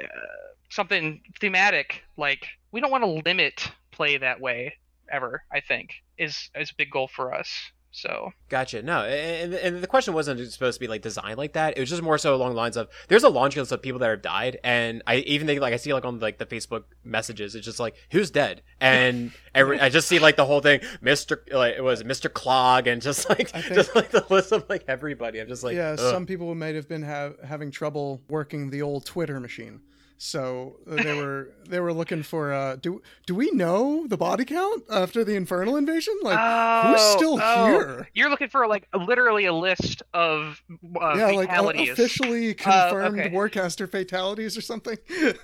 something 0.70 1.22
thematic, 1.40 2.04
like 2.18 2.48
we 2.72 2.82
don't 2.82 2.92
want 2.92 3.04
to 3.04 3.22
limit 3.26 3.72
play 3.92 4.18
that 4.18 4.40
way 4.40 4.74
ever. 5.12 5.44
I 5.52 5.60
think 5.60 6.04
is 6.18 6.50
is 6.56 6.72
a 6.72 6.76
big 6.76 6.92
goal 6.92 7.08
for 7.08 7.34
us. 7.34 7.50
So 7.92 8.32
gotcha. 8.50 8.82
No, 8.84 9.04
and, 9.04 9.54
and 9.54 9.82
the 9.82 9.88
question 9.88 10.14
wasn't 10.14 10.40
supposed 10.52 10.76
to 10.76 10.80
be 10.80 10.88
like 10.88 11.02
designed 11.02 11.38
like 11.38 11.54
that. 11.54 11.78
It 11.78 11.80
was 11.80 11.90
just 11.90 12.02
more 12.02 12.18
so 12.18 12.36
along 12.36 12.52
the 12.52 12.58
lines 12.58 12.78
of 12.78 12.90
there's 13.08 13.24
a 13.24 13.30
laundry 13.30 13.62
list 13.62 13.72
of 13.72 13.82
people 13.82 14.00
that 14.00 14.10
have 14.10 14.22
died, 14.22 14.60
and 14.64 15.02
I 15.08 15.18
even 15.18 15.48
think 15.48 15.62
like 15.62 15.74
I 15.74 15.78
see 15.78 15.94
like 15.94 16.06
on 16.06 16.20
like 16.20 16.38
the 16.38 16.46
Facebook 16.46 16.84
messages, 17.04 17.56
it's 17.56 17.66
just 17.66 17.80
like 17.80 17.96
who's 18.12 18.30
dead, 18.30 18.62
and 18.80 19.32
every, 19.56 19.80
I 19.80 19.90
just 19.90 20.08
see 20.08 20.20
like 20.20 20.36
the 20.36 20.46
whole 20.46 20.60
thing, 20.60 20.82
Mister 21.02 21.44
like 21.52 21.76
it 21.76 21.84
was 21.84 22.04
Mister 22.04 22.30
Clog, 22.30 22.88
and 22.88 23.02
just 23.02 23.30
like 23.30 23.50
think, 23.50 23.66
just 23.74 23.96
like 23.96 24.12
the 24.12 24.26
list 24.30 24.52
of 24.52 24.66
like 24.70 24.84
everybody. 24.88 25.40
I'm 25.40 25.48
just 25.48 25.64
like 25.64 25.76
yeah, 25.76 25.92
Ugh. 25.92 26.00
some 26.00 26.26
people 26.26 26.54
might 26.56 26.76
have 26.76 26.88
been 26.88 27.04
have, 27.04 27.36
having 27.44 27.72
trouble 27.72 28.22
working 28.30 28.70
the 28.70 28.82
old 28.82 29.06
Twitter 29.06 29.40
machine. 29.40 29.82
So 30.18 30.78
uh, 30.90 30.96
they 30.96 31.14
were 31.22 31.52
they 31.68 31.80
were 31.80 31.94
looking 31.94 32.24
for 32.24 32.54
uh 32.54 32.76
do 32.78 33.02
do 33.26 33.36
we 33.36 33.52
know 33.52 34.08
the 34.08 34.18
body 34.18 34.46
count 34.46 34.84
after 34.90 35.24
the 35.24 35.36
infernal 35.36 35.78
invasion? 35.78 36.16
Like 36.22 36.40
oh, 36.40 36.92
who's 36.92 37.02
still 37.02 37.40
oh. 37.42 37.66
here? 37.68 38.10
You're 38.14 38.30
looking 38.30 38.50
for 38.50 38.68
like 38.68 38.88
literally 38.94 39.46
a 39.46 39.54
list 39.54 40.04
of 40.14 40.62
uh, 41.02 41.14
yeah, 41.16 41.32
fatalities. 41.34 41.90
like 41.90 41.90
uh, 41.90 41.94
officially 41.94 42.54
confirmed 42.54 43.20
okay. 43.20 43.30
warcaster 43.30 43.90
fatalities 43.90 44.58
or 44.58 44.62
something. 44.62 44.98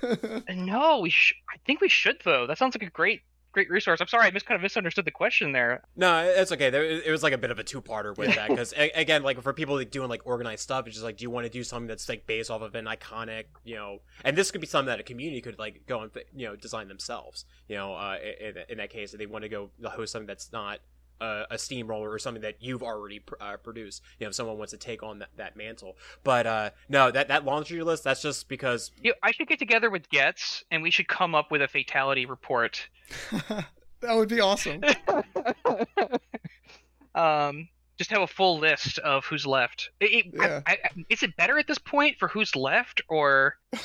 no, 0.54 1.00
we 1.00 1.10
sh- 1.10 1.34
I 1.52 1.58
think 1.64 1.80
we 1.80 1.88
should 1.88 2.20
though. 2.24 2.46
That 2.46 2.58
sounds 2.58 2.74
like 2.74 2.86
a 2.86 2.90
great 2.90 3.22
great 3.54 3.70
resource. 3.70 4.00
I'm 4.00 4.08
sorry, 4.08 4.26
I 4.26 4.30
mis- 4.30 4.42
kind 4.42 4.56
of 4.56 4.62
misunderstood 4.62 5.06
the 5.06 5.10
question 5.10 5.52
there. 5.52 5.82
No, 5.96 6.24
it's 6.24 6.52
okay. 6.52 6.68
There, 6.68 6.84
it 6.84 7.10
was 7.10 7.22
like 7.22 7.32
a 7.32 7.38
bit 7.38 7.50
of 7.50 7.58
a 7.58 7.64
two-parter 7.64 8.16
with 8.16 8.34
that 8.34 8.48
because 8.50 8.74
again, 8.76 9.22
like 9.22 9.40
for 9.40 9.54
people 9.54 9.76
like, 9.76 9.90
doing 9.90 10.08
like 10.08 10.22
organized 10.26 10.62
stuff, 10.62 10.86
it's 10.86 10.96
just 10.96 11.04
like, 11.04 11.16
do 11.16 11.22
you 11.22 11.30
want 11.30 11.44
to 11.44 11.50
do 11.50 11.64
something 11.64 11.86
that's 11.86 12.08
like 12.08 12.26
based 12.26 12.50
off 12.50 12.60
of 12.60 12.74
an 12.74 12.84
iconic, 12.84 13.44
you 13.64 13.76
know? 13.76 14.00
And 14.24 14.36
this 14.36 14.50
could 14.50 14.60
be 14.60 14.66
something 14.66 14.88
that 14.88 15.00
a 15.00 15.04
community 15.04 15.40
could 15.40 15.58
like 15.58 15.86
go 15.86 16.00
and 16.00 16.10
you 16.36 16.46
know 16.46 16.56
design 16.56 16.88
themselves. 16.88 17.44
You 17.68 17.76
know, 17.76 17.94
uh, 17.94 18.16
in, 18.40 18.54
in 18.68 18.78
that 18.78 18.90
case, 18.90 19.14
if 19.14 19.18
they 19.18 19.26
want 19.26 19.42
to 19.42 19.48
go 19.48 19.70
host 19.84 20.12
something 20.12 20.26
that's 20.26 20.52
not 20.52 20.80
a, 21.20 21.44
a 21.52 21.58
steamroller 21.58 22.10
or 22.10 22.18
something 22.18 22.42
that 22.42 22.56
you've 22.60 22.82
already 22.82 23.20
pr- 23.20 23.34
uh, 23.40 23.56
produced. 23.56 24.02
You 24.18 24.26
know, 24.26 24.28
if 24.28 24.34
someone 24.34 24.58
wants 24.58 24.72
to 24.72 24.78
take 24.78 25.02
on 25.02 25.20
that, 25.20 25.30
that 25.36 25.56
mantle. 25.56 25.96
But 26.22 26.46
uh, 26.46 26.70
no, 26.88 27.10
that 27.10 27.28
that 27.28 27.44
laundry 27.44 27.82
list 27.82 28.04
that's 28.04 28.22
just 28.22 28.48
because. 28.48 28.90
You 29.02 29.10
know, 29.10 29.16
I 29.22 29.32
should 29.32 29.48
get 29.48 29.58
together 29.58 29.90
with 29.90 30.08
Goetz 30.10 30.64
and 30.70 30.82
we 30.82 30.90
should 30.90 31.08
come 31.08 31.34
up 31.34 31.50
with 31.50 31.62
a 31.62 31.68
fatality 31.68 32.26
report. 32.26 32.88
that 33.48 34.14
would 34.14 34.28
be 34.28 34.40
awesome. 34.40 34.82
um, 37.14 37.68
just 37.96 38.10
have 38.10 38.22
a 38.22 38.26
full 38.26 38.58
list 38.58 38.98
of 38.98 39.24
who's 39.24 39.46
left. 39.46 39.90
It, 40.00 40.26
yeah. 40.32 40.60
I, 40.66 40.78
I, 40.84 41.04
is 41.08 41.22
it 41.22 41.36
better 41.36 41.58
at 41.58 41.66
this 41.66 41.78
point 41.78 42.18
for 42.18 42.28
who's 42.28 42.54
left 42.56 43.02
or? 43.08 43.56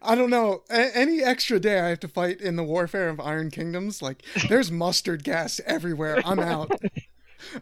I 0.00 0.14
don't 0.14 0.30
know. 0.30 0.62
A- 0.70 0.96
any 0.96 1.22
extra 1.22 1.58
day 1.60 1.80
I 1.80 1.88
have 1.88 2.00
to 2.00 2.08
fight 2.08 2.40
in 2.40 2.56
the 2.56 2.64
warfare 2.64 3.08
of 3.08 3.20
Iron 3.20 3.50
Kingdoms, 3.50 4.02
like 4.02 4.24
there's 4.48 4.70
mustard 4.70 5.24
gas 5.24 5.60
everywhere. 5.66 6.20
I'm 6.24 6.40
out. 6.40 6.70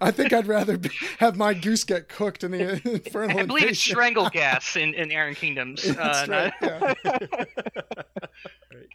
I 0.01 0.11
think 0.11 0.33
I'd 0.33 0.47
rather 0.47 0.77
be, 0.77 0.91
have 1.19 1.37
my 1.37 1.55
goose 1.55 1.85
get 1.85 2.09
cooked 2.09 2.45
in 2.45 2.51
the 2.51 2.81
infernal. 2.85 3.39
I 3.39 3.45
believe 3.45 3.71
it's 3.71 3.81
strangle 3.81 4.29
gas 4.29 4.77
in, 4.77 4.95
in 4.95 5.11
Iron 5.13 5.35
Kingdoms. 5.35 5.83
That's 5.95 6.29
uh, 6.29 6.51
right, 6.63 6.95
yeah. 7.07 8.05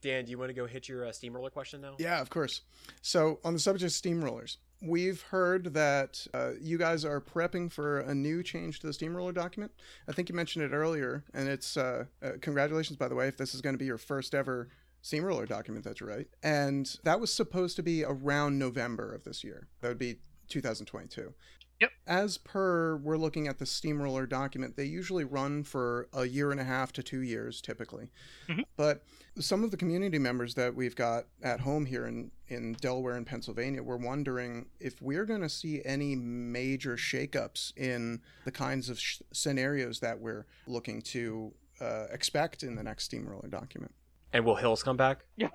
Dan, 0.01 0.25
do 0.25 0.31
you 0.31 0.37
want 0.37 0.49
to 0.49 0.53
go 0.53 0.67
hit 0.67 0.87
your 0.87 1.07
uh, 1.07 1.11
steamroller 1.11 1.49
question 1.49 1.81
now? 1.81 1.95
Yeah, 1.97 2.21
of 2.21 2.29
course. 2.29 2.61
So 3.01 3.39
on 3.43 3.53
the 3.53 3.59
subject 3.59 3.91
of 3.91 3.91
steamrollers, 3.91 4.57
we've 4.85 5.21
heard 5.21 5.73
that 5.73 6.25
uh, 6.33 6.51
you 6.61 6.77
guys 6.77 7.03
are 7.03 7.19
prepping 7.19 7.71
for 7.71 7.99
a 7.99 8.13
new 8.13 8.43
change 8.43 8.79
to 8.79 8.87
the 8.87 8.93
steamroller 8.93 9.31
document. 9.31 9.71
I 10.07 10.11
think 10.11 10.29
you 10.29 10.35
mentioned 10.35 10.65
it 10.65 10.73
earlier, 10.73 11.23
and 11.33 11.47
it's 11.49 11.77
uh, 11.77 12.05
uh, 12.23 12.31
congratulations, 12.41 12.97
by 12.97 13.07
the 13.07 13.15
way, 13.15 13.27
if 13.27 13.37
this 13.37 13.53
is 13.55 13.61
going 13.61 13.73
to 13.73 13.79
be 13.79 13.85
your 13.85 13.97
first 13.97 14.35
ever 14.35 14.69
steamroller 15.01 15.45
document. 15.45 15.85
That's 15.85 16.01
right, 16.01 16.27
and 16.43 16.93
that 17.03 17.19
was 17.19 17.33
supposed 17.33 17.75
to 17.77 17.83
be 17.83 18.03
around 18.03 18.59
November 18.59 19.13
of 19.13 19.23
this 19.23 19.43
year. 19.43 19.67
That 19.81 19.89
would 19.89 19.99
be 19.99 20.17
2022. 20.49 21.33
Yep. 21.81 21.91
As 22.07 22.37
per, 22.37 22.95
we're 22.97 23.17
looking 23.17 23.47
at 23.47 23.59
the 23.59 23.65
steamroller 23.65 24.25
document. 24.25 24.77
They 24.77 24.85
usually 24.85 25.25
run 25.25 25.63
for 25.63 26.07
a 26.13 26.25
year 26.25 26.51
and 26.51 26.59
a 26.59 26.63
half 26.63 26.93
to 26.93 27.03
two 27.03 27.19
years, 27.19 27.59
typically. 27.59 28.09
Mm-hmm. 28.47 28.61
But 28.77 29.03
some 29.39 29.63
of 29.63 29.71
the 29.71 29.77
community 29.77 30.17
members 30.17 30.55
that 30.55 30.73
we've 30.73 30.95
got 30.95 31.25
at 31.43 31.59
home 31.59 31.85
here 31.85 32.07
in, 32.07 32.31
in 32.47 32.73
Delaware 32.79 33.15
and 33.15 33.27
Pennsylvania 33.27 33.83
were 33.83 33.97
wondering 33.97 34.67
if 34.79 35.01
we're 35.01 35.25
going 35.25 35.41
to 35.41 35.49
see 35.49 35.81
any 35.83 36.15
major 36.15 36.95
shakeups 36.95 37.75
in 37.75 38.21
the 38.45 38.51
kinds 38.51 38.89
of 38.89 38.97
sh- 38.97 39.19
scenarios 39.33 39.99
that 39.99 40.17
we're 40.17 40.45
looking 40.67 41.01
to 41.01 41.53
uh, 41.81 42.05
expect 42.09 42.63
in 42.63 42.75
the 42.75 42.83
next 42.83 43.03
steamroller 43.03 43.49
document. 43.49 43.93
And 44.31 44.45
will 44.45 44.55
hills 44.55 44.81
come 44.81 44.95
back? 44.95 45.25
Yeah. 45.35 45.49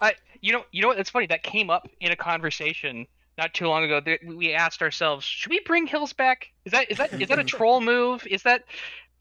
I, 0.00 0.14
you 0.40 0.52
know, 0.52 0.64
you 0.72 0.82
know 0.82 0.88
what? 0.88 0.98
It's 0.98 1.10
funny 1.10 1.26
that 1.28 1.44
came 1.44 1.70
up 1.70 1.88
in 2.00 2.10
a 2.10 2.16
conversation 2.16 3.06
not 3.36 3.54
too 3.54 3.66
long 3.66 3.84
ago. 3.84 4.00
We 4.26 4.52
asked 4.52 4.82
ourselves, 4.82 5.24
should 5.24 5.50
we 5.50 5.60
bring 5.60 5.86
Hills 5.86 6.12
back? 6.12 6.48
Is 6.64 6.72
that 6.72 6.90
is 6.90 6.98
that 6.98 7.12
is 7.20 7.28
that 7.28 7.38
a 7.38 7.44
troll 7.56 7.80
move? 7.80 8.26
Is 8.26 8.42
that? 8.42 8.64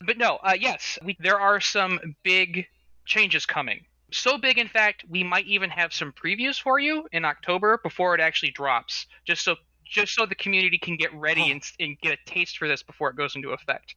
But 0.06 0.18
no. 0.18 0.38
Uh, 0.44 0.56
yes, 0.60 1.00
we, 1.04 1.18
there 1.20 1.40
are 1.40 1.60
some 1.60 2.16
big 2.24 2.68
changes 3.06 3.46
coming. 3.46 3.86
So 4.12 4.38
big, 4.38 4.60
in 4.60 4.68
fact, 4.68 5.06
we 5.10 5.24
might 5.24 5.48
even 5.48 5.70
have 5.72 5.94
some 5.94 6.12
previews 6.12 6.62
for 6.62 6.80
you 6.80 7.08
in 7.12 7.26
October 7.26 7.80
before 7.82 8.14
it 8.14 8.22
actually 8.22 8.52
drops, 8.52 9.08
just 9.26 9.44
so 9.44 9.56
just 9.84 10.16
so 10.16 10.26
the 10.26 10.36
community 10.36 10.78
can 10.78 10.98
get 10.98 11.14
ready 11.14 11.52
and, 11.52 11.62
and 11.80 12.00
get 12.00 12.14
a 12.14 12.30
taste 12.30 12.58
for 12.58 12.68
this 12.68 12.82
before 12.82 13.10
it 13.10 13.16
goes 13.16 13.36
into 13.36 13.52
effect. 13.52 13.96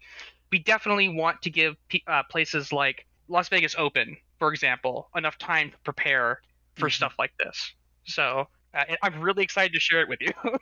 We 0.50 0.58
definitely 0.58 1.08
want 1.08 1.42
to 1.42 1.50
give 1.50 1.76
uh, 2.06 2.22
places 2.24 2.72
like 2.72 3.06
Las 3.28 3.48
Vegas 3.48 3.74
Open, 3.78 4.16
for 4.38 4.52
example, 4.52 5.08
enough 5.16 5.38
time 5.38 5.70
to 5.70 5.78
prepare 5.78 6.40
for 6.74 6.86
mm-hmm. 6.86 6.92
stuff 6.92 7.14
like 7.18 7.32
this. 7.38 7.72
So 8.04 8.48
uh, 8.76 8.94
I'm 9.02 9.20
really 9.20 9.42
excited 9.42 9.72
to 9.72 9.80
share 9.80 10.00
it 10.00 10.08
with 10.08 10.20
you. 10.20 10.32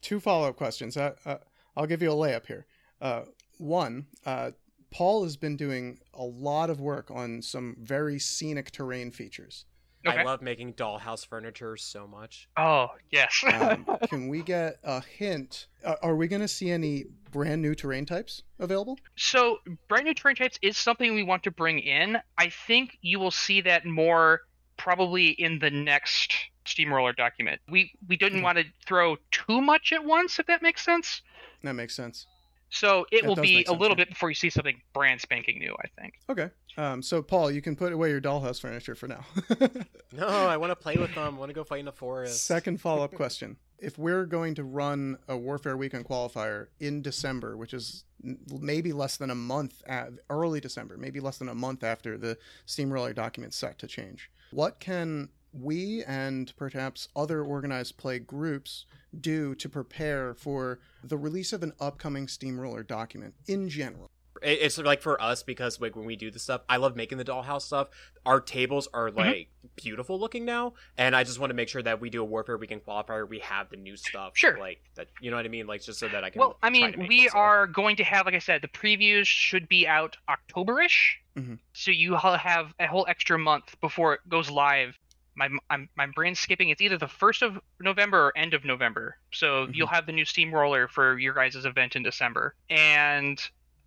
Two 0.00 0.20
follow 0.20 0.48
up 0.48 0.56
questions. 0.56 0.96
Uh, 0.96 1.14
uh, 1.24 1.36
I'll 1.76 1.86
give 1.86 2.02
you 2.02 2.10
a 2.10 2.14
layup 2.14 2.46
here. 2.46 2.66
Uh, 3.00 3.22
one, 3.58 4.06
uh, 4.26 4.52
Paul 4.90 5.24
has 5.24 5.36
been 5.36 5.56
doing 5.56 5.98
a 6.14 6.24
lot 6.24 6.70
of 6.70 6.80
work 6.80 7.10
on 7.10 7.42
some 7.42 7.76
very 7.78 8.18
scenic 8.18 8.70
terrain 8.70 9.10
features. 9.10 9.66
Okay. 10.06 10.16
I 10.16 10.22
love 10.22 10.40
making 10.40 10.74
dollhouse 10.74 11.26
furniture 11.26 11.76
so 11.76 12.06
much. 12.06 12.48
Oh, 12.56 12.88
yes. 13.10 13.44
um, 13.52 13.86
can 14.08 14.28
we 14.28 14.42
get 14.42 14.78
a 14.82 15.02
hint? 15.02 15.66
Uh, 15.84 15.96
are 16.02 16.16
we 16.16 16.26
going 16.26 16.40
to 16.40 16.48
see 16.48 16.70
any 16.70 17.04
brand 17.30 17.60
new 17.60 17.74
terrain 17.74 18.06
types 18.06 18.42
available? 18.58 18.98
So, 19.16 19.58
brand 19.88 20.06
new 20.06 20.14
terrain 20.14 20.36
types 20.36 20.58
is 20.62 20.78
something 20.78 21.14
we 21.14 21.22
want 21.22 21.42
to 21.42 21.50
bring 21.50 21.80
in. 21.80 22.16
I 22.38 22.48
think 22.48 22.96
you 23.02 23.20
will 23.20 23.30
see 23.30 23.60
that 23.60 23.84
more 23.84 24.40
probably 24.78 25.28
in 25.28 25.58
the 25.58 25.70
next 25.70 26.34
steamroller 26.70 27.12
document. 27.12 27.60
We 27.68 27.92
we 28.08 28.16
didn't 28.16 28.38
okay. 28.38 28.44
want 28.44 28.58
to 28.58 28.64
throw 28.86 29.16
too 29.30 29.60
much 29.60 29.92
at 29.92 30.04
once, 30.04 30.38
if 30.38 30.46
that 30.46 30.62
makes 30.62 30.84
sense. 30.84 31.22
That 31.62 31.74
makes 31.74 31.94
sense. 31.94 32.26
So 32.70 33.04
it 33.10 33.22
that 33.22 33.28
will 33.28 33.36
be 33.36 33.64
a 33.68 33.72
little 33.72 33.96
bit 33.96 34.08
before 34.08 34.30
you 34.30 34.34
see 34.34 34.48
something 34.48 34.80
brand 34.92 35.20
spanking 35.20 35.58
new, 35.58 35.74
I 35.82 36.00
think. 36.00 36.14
Okay. 36.28 36.50
Um, 36.76 37.02
so 37.02 37.20
Paul, 37.20 37.50
you 37.50 37.60
can 37.60 37.74
put 37.74 37.92
away 37.92 38.10
your 38.10 38.20
dollhouse 38.20 38.60
furniture 38.60 38.94
for 38.94 39.08
now. 39.08 39.24
no, 40.12 40.26
I 40.26 40.56
want 40.56 40.70
to 40.70 40.76
play 40.76 40.96
with 40.96 41.14
them. 41.14 41.34
I 41.34 41.38
want 41.38 41.50
to 41.50 41.54
go 41.54 41.64
fight 41.64 41.80
in 41.80 41.84
the 41.84 41.92
forest. 41.92 42.46
Second 42.46 42.80
follow 42.80 43.02
up 43.02 43.12
question: 43.12 43.56
If 43.80 43.98
we're 43.98 44.24
going 44.24 44.54
to 44.54 44.64
run 44.64 45.18
a 45.28 45.36
Warfare 45.36 45.76
Weekend 45.76 46.06
qualifier 46.06 46.68
in 46.78 47.02
December, 47.02 47.56
which 47.56 47.74
is 47.74 48.04
maybe 48.22 48.92
less 48.92 49.16
than 49.16 49.30
a 49.30 49.34
month 49.34 49.82
at 49.86 50.10
early 50.30 50.60
December, 50.60 50.96
maybe 50.96 51.18
less 51.18 51.38
than 51.38 51.48
a 51.48 51.54
month 51.54 51.82
after 51.82 52.16
the 52.16 52.38
Steamroller 52.66 53.12
document 53.12 53.52
set 53.52 53.78
to 53.80 53.88
change, 53.88 54.30
what 54.52 54.78
can 54.78 55.28
we 55.52 56.02
and 56.04 56.54
perhaps 56.56 57.08
other 57.16 57.42
organized 57.42 57.96
play 57.96 58.18
groups 58.18 58.86
do 59.20 59.54
to 59.56 59.68
prepare 59.68 60.34
for 60.34 60.78
the 61.02 61.16
release 61.16 61.52
of 61.52 61.62
an 61.62 61.72
upcoming 61.80 62.28
Steamroller 62.28 62.82
document 62.82 63.34
in 63.46 63.68
general? 63.68 64.10
It's 64.42 64.78
like 64.78 65.02
for 65.02 65.20
us 65.20 65.42
because 65.42 65.80
like 65.82 65.94
when 65.96 66.06
we 66.06 66.16
do 66.16 66.30
the 66.30 66.38
stuff, 66.38 66.62
I 66.66 66.78
love 66.78 66.96
making 66.96 67.18
the 67.18 67.24
dollhouse 67.24 67.62
stuff. 67.62 67.88
Our 68.24 68.40
tables 68.40 68.88
are 68.94 69.10
like 69.10 69.50
beautiful 69.76 70.18
looking 70.18 70.46
now, 70.46 70.74
and 70.96 71.14
I 71.14 71.24
just 71.24 71.38
want 71.38 71.50
to 71.50 71.54
make 71.54 71.68
sure 71.68 71.82
that 71.82 72.00
we 72.00 72.08
do 72.08 72.22
a 72.22 72.24
warfare 72.24 72.56
weekend 72.56 72.86
qualifier. 72.86 73.28
We 73.28 73.40
have 73.40 73.68
the 73.68 73.76
new 73.76 73.96
stuff, 73.96 74.32
Sure. 74.34 74.56
Like 74.58 74.80
that, 74.94 75.08
you 75.20 75.30
know 75.30 75.36
what 75.36 75.44
I 75.44 75.48
mean? 75.48 75.66
Like 75.66 75.82
just 75.82 75.98
so 75.98 76.08
that 76.08 76.24
I 76.24 76.30
can. 76.30 76.40
Well, 76.40 76.56
I 76.62 76.70
mean, 76.70 77.06
we 77.06 77.26
it, 77.26 77.32
so. 77.32 77.38
are 77.38 77.66
going 77.66 77.96
to 77.96 78.04
have, 78.04 78.24
like 78.24 78.34
I 78.34 78.38
said, 78.38 78.62
the 78.62 78.68
previews 78.68 79.26
should 79.26 79.68
be 79.68 79.86
out 79.86 80.16
October-ish. 80.26 81.18
Mhm. 81.36 81.58
So 81.74 81.90
you 81.90 82.14
have 82.14 82.72
a 82.78 82.86
whole 82.86 83.04
extra 83.08 83.38
month 83.38 83.78
before 83.82 84.14
it 84.14 84.20
goes 84.28 84.48
live. 84.50 84.98
My 85.34 85.48
I'm, 85.70 85.88
my 85.96 86.06
brain's 86.06 86.40
skipping. 86.40 86.68
It's 86.70 86.80
either 86.82 86.98
the 86.98 87.08
first 87.08 87.42
of 87.42 87.58
November 87.78 88.26
or 88.26 88.32
end 88.36 88.54
of 88.54 88.64
November. 88.64 89.16
So 89.32 89.66
Mhm. 89.66 89.74
you'll 89.74 89.86
have 89.88 90.06
the 90.06 90.12
new 90.12 90.24
Steamroller 90.24 90.88
for 90.88 91.18
your 91.18 91.34
guys' 91.34 91.64
event 91.64 91.96
in 91.96 92.02
December, 92.02 92.54
and 92.68 93.40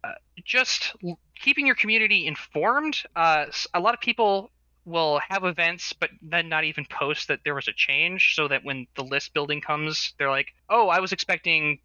uh, 0.03 0.13
just 0.43 0.95
keeping 1.39 1.65
your 1.65 1.75
community 1.75 2.27
informed. 2.27 3.03
Uh, 3.15 3.45
a 3.73 3.79
lot 3.79 3.93
of 3.93 3.99
people 4.01 4.51
will 4.85 5.21
have 5.29 5.45
events 5.45 5.93
but 5.93 6.09
then 6.21 6.49
not 6.49 6.65
even 6.65 6.85
post 6.89 7.29
that 7.29 7.39
there 7.45 7.55
was 7.55 7.69
a 7.69 7.73
change 7.73 8.35
so 8.35 8.49
that 8.49 8.65
when 8.65 8.85
the 8.95 9.03
list 9.03 9.33
building 9.33 9.61
comes 9.61 10.13
they're 10.17 10.29
like 10.29 10.53
oh 10.69 10.89
i 10.89 10.99
was 10.99 11.13
expecting 11.13 11.79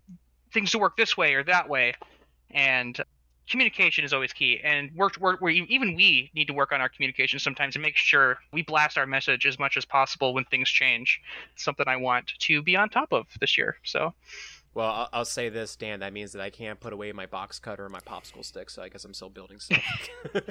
things 0.53 0.73
to 0.73 0.79
work 0.79 0.97
this 0.97 1.17
way 1.17 1.35
or 1.35 1.45
that 1.45 1.69
way 1.69 1.95
and 2.51 3.01
communication 3.49 4.05
is 4.05 4.13
always 4.13 4.33
key 4.33 4.61
and 4.63 4.91
we're, 4.95 5.09
we're, 5.21 5.37
we're 5.41 5.51
even 5.51 5.95
we 5.95 6.31
need 6.35 6.47
to 6.47 6.53
work 6.53 6.73
on 6.73 6.81
our 6.81 6.89
communication 6.89 7.39
sometimes 7.39 7.77
and 7.77 7.83
make 7.83 7.97
sure 7.97 8.39
we 8.53 8.63
blast 8.63 8.99
our 8.99 9.07
message 9.07 9.47
as 9.47 9.59
much 9.59 9.77
as 9.77 9.85
possible 9.85 10.35
when 10.35 10.45
things 10.45 10.69
change 10.69 11.21
it's 11.53 11.65
something 11.65 11.87
i 11.89 11.97
want 11.97 12.33
to 12.39 12.63
be 12.63 12.77
on 12.77 12.89
top 12.89 13.13
of 13.13 13.27
this 13.41 13.57
year 13.57 13.77
so 13.83 14.15
Well, 14.75 14.87
I'll, 14.87 15.09
I'll 15.13 15.25
say 15.25 15.49
this, 15.49 15.75
Dan. 15.75 16.01
That 16.01 16.13
means 16.13 16.33
that 16.33 16.43
I 16.43 16.51
can't 16.51 16.79
put 16.79 16.93
away 16.93 17.11
my 17.11 17.27
box 17.27 17.59
cutter 17.59 17.85
and 17.85 17.93
my 17.93 18.01
popsicle 18.01 18.45
stick, 18.45 18.71
so 18.71 18.83
I 18.83 18.89
guess 18.89 19.05
I'm 19.05 19.15
still 19.15 19.31
building 19.31 19.59
stuff. 19.59 19.83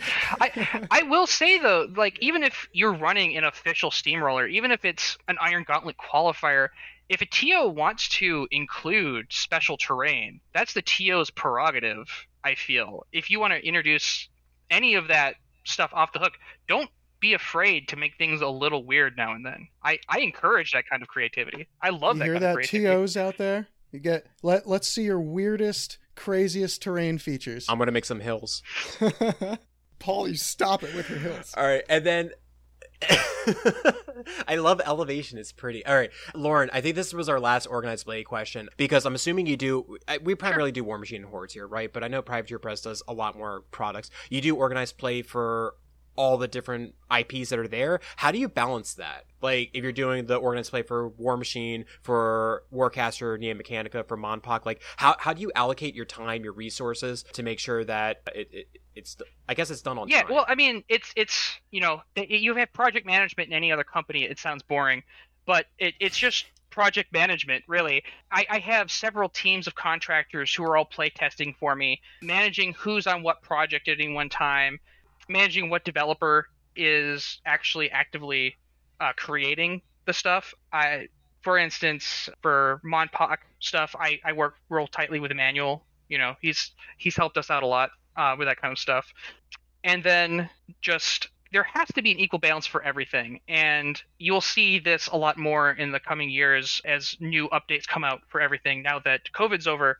I 0.41 0.87
I 0.91 1.03
will 1.03 1.27
say 1.27 1.59
though, 1.59 1.87
like 1.95 2.17
even 2.19 2.43
if 2.43 2.67
you're 2.73 2.93
running 2.93 3.37
an 3.37 3.45
official 3.45 3.89
steamroller, 3.91 4.47
even 4.47 4.71
if 4.71 4.83
it's 4.83 5.17
an 5.29 5.37
Iron 5.39 5.63
Gauntlet 5.65 5.95
qualifier, 5.97 6.69
if 7.09 7.21
a 7.21 7.25
TO 7.25 7.69
wants 7.69 8.09
to 8.09 8.47
include 8.51 9.27
special 9.31 9.77
terrain, 9.77 10.41
that's 10.53 10.73
the 10.73 10.81
TO's 10.81 11.29
prerogative. 11.29 12.09
I 12.47 12.55
feel 12.55 13.05
if 13.11 13.29
you 13.29 13.41
want 13.41 13.51
to 13.51 13.59
introduce 13.59 14.29
any 14.69 14.95
of 14.95 15.09
that 15.09 15.35
stuff 15.65 15.91
off 15.93 16.13
the 16.13 16.19
hook, 16.19 16.31
don't 16.69 16.89
be 17.19 17.33
afraid 17.33 17.89
to 17.89 17.97
make 17.97 18.17
things 18.17 18.39
a 18.39 18.47
little 18.47 18.85
weird 18.85 19.17
now 19.17 19.33
and 19.33 19.45
then. 19.45 19.67
I 19.83 19.99
I 20.07 20.19
encourage 20.19 20.71
that 20.71 20.87
kind 20.89 21.01
of 21.01 21.09
creativity. 21.09 21.67
I 21.81 21.89
love 21.89 22.15
you 22.15 22.19
that 22.19 22.25
hear 22.25 22.33
kind 22.35 22.43
that, 22.43 22.49
of 22.51 22.55
creativity. 22.55 22.85
TOs 22.85 23.17
out 23.17 23.37
there? 23.37 23.67
You 23.91 23.99
get 23.99 24.27
let 24.43 24.65
let's 24.65 24.87
see 24.87 25.03
your 25.03 25.19
weirdest, 25.19 25.97
craziest 26.15 26.81
terrain 26.81 27.17
features. 27.17 27.65
I'm 27.67 27.77
gonna 27.77 27.91
make 27.91 28.05
some 28.05 28.21
hills. 28.21 28.63
Paul, 29.99 30.29
you 30.29 30.35
stop 30.35 30.83
it 30.83 30.95
with 30.95 31.09
your 31.09 31.19
hills. 31.19 31.53
All 31.57 31.65
right, 31.65 31.83
and 31.89 32.05
then 32.05 32.31
I 34.47 34.55
love 34.55 34.81
elevation. 34.85 35.37
It's 35.37 35.51
pretty. 35.51 35.85
All 35.85 35.95
right, 35.95 36.09
Lauren. 36.33 36.69
I 36.73 36.81
think 36.81 36.95
this 36.95 37.13
was 37.13 37.29
our 37.29 37.39
last 37.39 37.65
organized 37.65 38.05
play 38.05 38.23
question 38.23 38.69
because 38.77 39.05
I'm 39.05 39.15
assuming 39.15 39.45
you 39.47 39.57
do. 39.57 39.97
We 40.21 40.35
primarily 40.35 40.71
do 40.71 40.83
War 40.83 40.97
Machine 40.97 41.21
and 41.21 41.29
Hordes 41.29 41.53
here, 41.53 41.67
right? 41.67 41.91
But 41.91 42.03
I 42.03 42.07
know 42.07 42.21
Privateer 42.21 42.59
Press 42.59 42.81
does 42.81 43.03
a 43.07 43.13
lot 43.13 43.37
more 43.37 43.61
products. 43.71 44.09
You 44.29 44.41
do 44.41 44.55
organized 44.55 44.97
play 44.97 45.21
for 45.21 45.75
all 46.17 46.37
the 46.37 46.47
different 46.47 46.95
IPs 47.15 47.49
that 47.49 47.59
are 47.59 47.67
there. 47.67 47.99
How 48.17 48.31
do 48.31 48.39
you 48.39 48.49
balance 48.49 48.95
that? 48.95 49.25
Like 49.41 49.69
if 49.73 49.83
you're 49.83 49.91
doing 49.91 50.25
the 50.25 50.35
organized 50.35 50.71
play 50.71 50.81
for 50.81 51.09
War 51.09 51.37
Machine, 51.37 51.85
for 52.01 52.63
Warcaster, 52.73 53.39
Neo-Mechanika, 53.39 54.07
for 54.07 54.17
MonPoc, 54.17 54.65
like 54.65 54.81
how 54.97 55.15
how 55.19 55.33
do 55.33 55.41
you 55.41 55.51
allocate 55.55 55.93
your 55.93 56.05
time, 56.05 56.43
your 56.43 56.53
resources 56.53 57.23
to 57.33 57.43
make 57.43 57.59
sure 57.59 57.85
that 57.85 58.23
it, 58.33 58.49
it 58.51 58.67
it's 58.97 59.15
I 59.47 59.53
guess 59.53 59.69
it's 59.69 59.81
done 59.81 59.97
on 59.97 60.07
yeah 60.07 60.23
time. 60.23 60.33
well 60.33 60.45
i 60.47 60.55
mean 60.55 60.83
it's 60.89 61.13
it's 61.15 61.57
you 61.71 61.81
know 61.81 62.01
you 62.15 62.55
have 62.55 62.73
project 62.73 63.05
management 63.05 63.49
in 63.49 63.53
any 63.53 63.71
other 63.71 63.83
company 63.83 64.23
it 64.23 64.39
sounds 64.39 64.63
boring 64.63 65.03
but 65.45 65.65
it, 65.79 65.95
it's 65.99 66.17
just 66.17 66.45
project 66.77 67.11
management 67.11 67.63
really. 67.67 68.03
I, 68.31 68.45
I 68.51 68.59
have 68.59 68.91
several 68.91 69.29
teams 69.29 69.65
of 69.65 69.73
contractors 69.73 70.53
who 70.53 70.63
are 70.63 70.77
all 70.77 70.85
play 70.85 71.09
testing 71.09 71.55
for 71.59 71.75
me 71.75 72.01
managing 72.21 72.73
who's 72.73 73.07
on 73.07 73.23
what 73.23 73.41
project 73.41 73.87
at 73.87 73.99
any 73.99 74.13
one 74.13 74.29
time 74.29 74.79
managing 75.27 75.71
what 75.71 75.83
developer 75.83 76.47
is 76.75 77.41
actually 77.47 77.89
actively 77.89 78.55
uh, 78.99 79.11
creating 79.17 79.81
the 80.05 80.13
stuff. 80.13 80.53
I 80.71 81.07
for 81.41 81.57
instance 81.57 82.29
for 82.43 82.79
MonPoc 82.85 83.37
stuff 83.59 83.95
I, 83.99 84.19
I 84.23 84.33
work 84.33 84.57
real 84.69 84.85
tightly 84.85 85.19
with 85.19 85.31
emmanuel 85.31 85.83
you 86.09 86.19
know 86.19 86.35
he's 86.41 86.71
he's 86.97 87.15
helped 87.15 87.39
us 87.39 87.49
out 87.49 87.63
a 87.63 87.67
lot 87.67 87.89
uh, 88.17 88.35
with 88.37 88.47
that 88.47 88.61
kind 88.61 88.71
of 88.71 88.79
stuff. 88.79 89.13
And 89.83 90.03
then 90.03 90.49
just 90.81 91.29
there 91.53 91.63
has 91.63 91.87
to 91.95 92.01
be 92.01 92.11
an 92.11 92.19
equal 92.19 92.39
balance 92.39 92.65
for 92.65 92.83
everything. 92.83 93.39
And 93.47 94.01
you'll 94.17 94.41
see 94.41 94.79
this 94.79 95.07
a 95.07 95.15
lot 95.15 95.37
more 95.37 95.71
in 95.71 95.91
the 95.91 95.99
coming 95.99 96.29
years 96.29 96.81
as 96.83 97.15
new 97.19 97.47
updates 97.49 97.87
come 97.87 98.03
out 98.03 98.21
for 98.27 98.41
everything 98.41 98.83
now 98.83 98.99
that 98.99 99.31
covid's 99.31 99.67
over. 99.67 99.99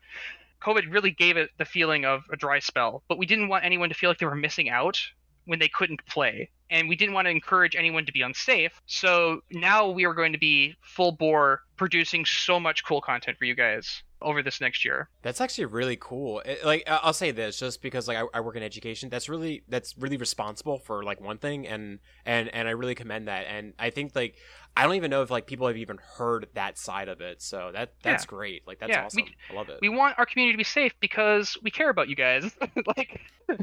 Covid 0.62 0.92
really 0.92 1.12
gave 1.12 1.38
it 1.38 1.52
the 1.58 1.66
feeling 1.66 2.04
of 2.04 2.24
a 2.34 2.36
dry 2.36 2.58
spell 2.58 3.04
but 3.08 3.20
we 3.20 3.28
didn't 3.28 3.48
want 3.48 3.64
anyone 3.64 3.90
to 3.90 3.96
feel 3.96 4.10
like 4.10 4.18
they 4.18 4.26
were 4.26 4.34
missing 4.36 4.70
out 4.70 5.00
when 5.48 5.58
they 5.60 5.68
couldn't 5.70 6.06
play 6.06 6.50
and 6.70 6.88
we 6.90 6.96
didn't 6.96 7.14
want 7.16 7.26
to 7.26 7.32
encourage 7.32 7.76
anyone 7.76 8.06
to 8.06 8.12
be 8.12 8.22
unsafe 8.22 8.82
so 8.86 9.42
now 9.52 9.88
we 9.90 10.06
are 10.06 10.14
going 10.14 10.34
to 10.34 10.38
be 10.40 10.76
full 10.82 11.12
bore 11.14 11.62
producing 11.78 12.24
so 12.26 12.60
much 12.60 12.84
cool 12.86 13.02
content 13.02 13.38
for 13.38 13.46
you 13.46 13.56
guys 13.56 14.04
over 14.22 14.42
this 14.42 14.60
next 14.60 14.84
year 14.84 15.10
That's 15.22 15.40
actually 15.40 15.66
really 15.66 15.96
cool. 15.96 16.40
It- 16.40 16.66
like 16.66 16.84
I- 16.88 17.00
I'll 17.04 17.14
say 17.14 17.30
this, 17.30 17.60
just 17.60 17.84
because 17.84 18.08
like 18.08 18.18
I, 18.18 18.24
I 18.34 18.40
work 18.42 18.56
in 18.56 18.64
education, 18.64 19.10
that's 19.10 19.30
really 19.30 19.62
that's 19.70 19.96
really 19.96 20.18
responsible 20.18 20.80
for 20.80 21.04
like 21.04 21.22
one 21.22 21.38
thing, 21.38 21.68
and 21.68 22.00
and 22.26 22.50
and 22.52 22.68
I 22.68 22.72
really 22.72 22.96
commend 22.96 23.28
that. 23.28 23.46
And 23.48 23.74
I 23.78 23.92
think 23.92 24.16
like 24.16 24.34
I 24.76 24.86
don't 24.86 24.96
even 24.96 25.12
know 25.12 25.22
if 25.22 25.30
like 25.30 25.46
people 25.46 25.68
have 25.68 25.78
even 25.78 26.00
heard 26.18 26.48
that 26.56 26.80
side 26.80 27.10
of 27.10 27.22
it. 27.22 27.44
So 27.44 27.70
that 27.74 27.94
that's 28.02 28.24
Yeah. 28.24 28.28
great. 28.28 28.66
Like 28.68 28.80
that's 28.80 28.90
Yeah, 28.90 29.06
awesome. 29.06 29.22
we- 29.24 29.36
I 29.52 29.54
love 29.54 29.70
it. 29.70 29.78
we 29.84 29.90
want 29.90 30.18
our 30.18 30.26
community 30.26 30.54
to 30.54 30.58
be 30.58 30.64
safe 30.64 30.94
because 31.00 31.56
we 31.62 31.70
care 31.70 31.92
about 31.92 32.10
you 32.10 32.16
guys 32.16 32.52
like 32.98 33.22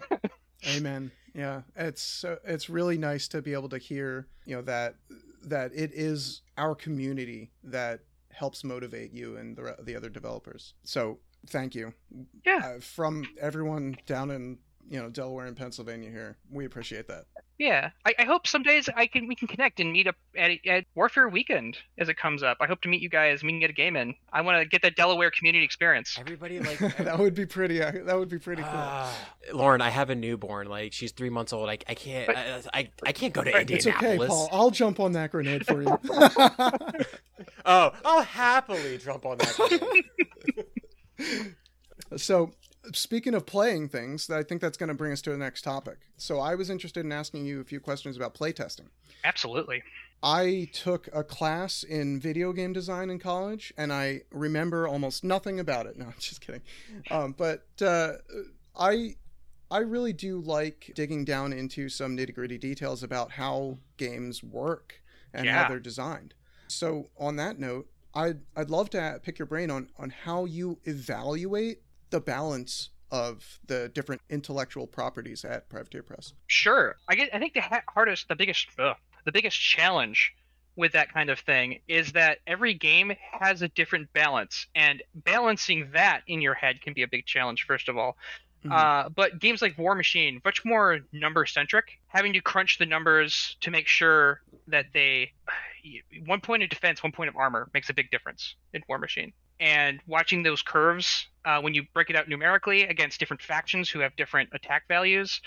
Amen. 0.69 1.11
Yeah, 1.35 1.63
it's 1.77 2.03
so 2.03 2.39
it's 2.45 2.71
really 2.71 2.97
nice 2.97 3.27
to 3.29 3.43
be 3.43 3.53
able 3.53 3.69
to 3.71 3.79
hear, 3.79 4.29
you 4.47 4.55
know, 4.57 4.63
that 4.63 4.95
that 5.43 5.73
it 5.75 5.91
is 5.93 6.43
our 6.57 6.75
community 6.75 7.51
that 7.65 8.01
helps 8.31 8.65
motivate 8.65 9.13
you 9.13 9.37
and 9.37 9.57
the 9.57 9.77
the 9.83 9.97
other 9.97 10.09
developers. 10.09 10.75
So, 10.85 11.19
thank 11.49 11.75
you. 11.75 11.93
Yeah. 12.47 12.75
Uh, 12.77 12.81
from 12.81 13.27
everyone 13.41 13.97
down 14.07 14.31
in, 14.31 14.59
you 14.91 15.01
know, 15.01 15.09
Delaware 15.11 15.47
and 15.47 15.57
Pennsylvania 15.57 16.11
here. 16.11 16.37
We 16.51 16.65
appreciate 16.65 17.09
that. 17.09 17.25
Yeah, 17.57 17.91
I, 18.05 18.15
I 18.19 18.25
hope 18.25 18.49
some 18.49 18.65
days 18.65 18.89
I 18.97 19.07
can 19.07 19.29
we 19.29 19.37
can 19.37 19.47
connect 19.47 19.79
and 19.79 19.93
meet 19.93 20.09
up 20.09 20.17
at, 20.37 20.51
at 20.67 20.85
Warfare 20.97 21.29
Weekend 21.29 21.79
as 21.97 22.09
it 22.09 22.17
comes 22.17 22.43
up. 22.43 22.57
I 22.61 22.67
hope 22.67 22.81
to 22.83 22.89
meet 22.89 23.01
you 23.01 23.09
guys. 23.09 23.43
and 23.43 23.47
We 23.47 23.53
can 23.53 23.61
get 23.61 23.71
a 23.71 23.75
game 23.75 23.95
in. 23.95 24.15
I 24.33 24.41
want 24.41 24.61
to 24.61 24.69
get 24.69 24.83
that 24.83 24.97
Delaware 24.97 25.31
community 25.31 25.65
experience. 25.65 26.17
Everybody 26.19 26.59
like 26.59 26.79
that 26.99 27.17
would 27.17 27.35
be 27.35 27.47
pretty 27.47 27.81
uh, 27.81 27.93
that 28.07 28.19
would 28.19 28.29
be 28.29 28.39
pretty 28.41 28.63
cool. 28.63 28.73
Ah, 28.75 29.17
Lauren, 29.53 29.81
I 29.81 29.91
have 29.91 30.11
a 30.11 30.17
newborn. 30.17 30.67
Like 30.69 30.93
she's 30.93 31.13
three 31.13 31.31
months 31.31 31.53
old. 31.53 31.69
I, 31.69 31.79
I 31.89 31.95
can't. 31.95 32.27
But- 32.27 32.37
I, 32.37 32.63
I 32.75 32.91
I 33.07 33.13
can't 33.13 33.33
go 33.33 33.45
to 33.45 33.53
But 33.53 33.71
it's 33.71 33.87
Indianapolis. 33.87 34.19
okay, 34.19 34.27
Paul. 34.29 34.49
I'll 34.51 34.71
jump 34.73 34.99
on 34.99 35.13
that 35.13 35.31
grenade 35.31 35.65
for 35.67 35.81
you. 35.83 35.97
Oh, 37.67 37.93
I'll 38.05 38.23
happily 38.23 38.99
jump 38.99 39.25
on 39.25 39.39
that. 39.39 40.03
So, 42.17 42.53
speaking 42.93 43.35
of 43.35 43.47
playing 43.47 43.89
things, 43.89 44.29
I 44.31 44.43
think 44.43 44.61
that's 44.61 44.77
going 44.77 44.89
to 44.89 44.95
bring 44.95 45.13
us 45.13 45.23
to 45.23 45.31
the 45.31 45.39
next 45.39 45.63
topic. 45.63 45.99
So, 46.17 46.39
I 46.41 46.55
was 46.55 46.71
interested 46.71 47.05
in 47.05 47.13
asking 47.13 47.47
you 47.47 47.61
a 47.61 47.65
few 47.65 47.81
questions 47.81 48.17
about 48.17 48.35
playtesting. 48.35 48.89
Absolutely. 49.25 49.83
I 50.23 50.69
took 50.73 51.09
a 51.13 51.23
class 51.23 51.83
in 51.83 52.19
video 52.19 52.53
game 52.53 52.73
design 52.73 53.11
in 53.11 53.19
college, 53.19 53.73
and 53.77 53.93
I 53.93 54.23
remember 54.31 54.89
almost 54.89 55.23
nothing 55.25 55.61
about 55.61 55.87
it. 55.87 55.97
No, 55.99 56.07
I'm 56.07 56.15
just 56.19 56.41
kidding. 56.41 56.63
Um, 57.11 57.35
but 57.37 57.67
uh, 57.83 58.13
I, 58.79 59.17
I 59.71 59.79
really 59.79 60.13
do 60.13 60.41
like 60.41 60.93
digging 60.95 61.25
down 61.25 61.53
into 61.53 61.89
some 61.89 62.17
nitty 62.17 62.35
gritty 62.35 62.59
details 62.59 63.03
about 63.03 63.33
how 63.33 63.79
games 63.97 64.43
work 64.43 65.03
and 65.33 65.45
Yeah. 65.47 65.63
how 65.65 65.69
they're 65.69 65.79
designed. 65.81 66.35
So, 66.69 67.11
on 67.19 67.37
that 67.37 67.59
note, 67.59 67.89
I'd 68.15 68.41
I'd 68.57 68.71
love 68.71 68.91
to 68.91 69.21
pick 69.23 69.39
your 69.39 69.47
brain 69.47 69.71
on 69.71 69.89
on 69.99 70.11
how 70.11 70.45
you 70.45 70.79
evaluate 70.85 71.83
the 72.15 72.21
balance 72.21 72.91
of 73.11 73.59
the 73.67 73.89
different 73.89 74.23
intellectual 74.31 74.87
properties 74.87 75.45
at 75.45 75.69
Privateer 75.69 76.05
Press. 76.05 76.33
Sure. 76.47 76.95
I 77.09 77.17
get. 77.17 77.35
I 77.35 77.41
think 77.41 77.55
the 77.55 77.61
ha- 77.61 77.83
hardest, 77.93 78.29
the 78.29 78.37
biggest, 78.37 78.69
ugh, 78.79 78.97
the 79.25 79.33
biggest 79.33 79.59
challenge 79.61 80.33
with 80.77 80.93
that 80.93 81.13
kind 81.13 81.29
of 81.29 81.41
thing 81.41 81.81
is 81.89 82.13
that 82.13 82.39
every 82.47 82.73
game 82.73 83.13
has 83.41 83.63
a 83.63 83.69
different 83.69 84.13
balance, 84.13 84.69
and 84.77 85.03
balancing 85.15 85.91
that 85.93 86.23
in 86.29 86.41
your 86.41 86.55
head 86.55 86.81
can 86.81 86.93
be 86.95 87.03
a 87.03 87.09
big 87.09 87.27
challenge. 87.27 87.65
First 87.67 87.89
of 87.89 87.97
all, 87.99 88.17
Mhm. 88.65 88.73
Uh, 88.73 89.09
but 89.11 89.39
games 89.41 89.61
like 89.61 89.77
War 89.77 89.95
Machine, 89.95 90.41
much 90.45 90.65
more 90.65 91.01
number 91.13 91.45
centric, 91.47 91.99
having 92.07 92.33
to 92.33 92.41
crunch 92.41 92.79
the 92.79 92.87
numbers 92.87 93.57
to 93.61 93.71
make 93.71 93.87
sure 93.87 94.41
that 94.69 94.87
they 94.95 95.33
one 96.27 96.41
point 96.41 96.63
of 96.63 96.71
defense, 96.71 97.03
one 97.03 97.13
point 97.13 97.29
of 97.29 97.37
armor 97.37 97.69
makes 97.75 97.91
a 97.91 97.93
big 97.95 98.11
difference 98.11 98.55
in 98.73 98.83
War 98.89 98.99
Machine. 98.99 99.33
And 99.61 100.01
watching 100.07 100.43
those 100.43 100.63
curves 100.63 101.27
uh, 101.45 101.61
when 101.61 101.75
you 101.75 101.85
break 101.95 102.11
it 102.11 102.17
out 102.17 102.29
numerically 102.29 102.83
against 102.83 103.21
different 103.21 103.43
factions 103.43 103.89
who 103.89 104.01
have 104.01 104.17
different 104.17 104.51
attack 104.53 104.89
values, 104.89 105.41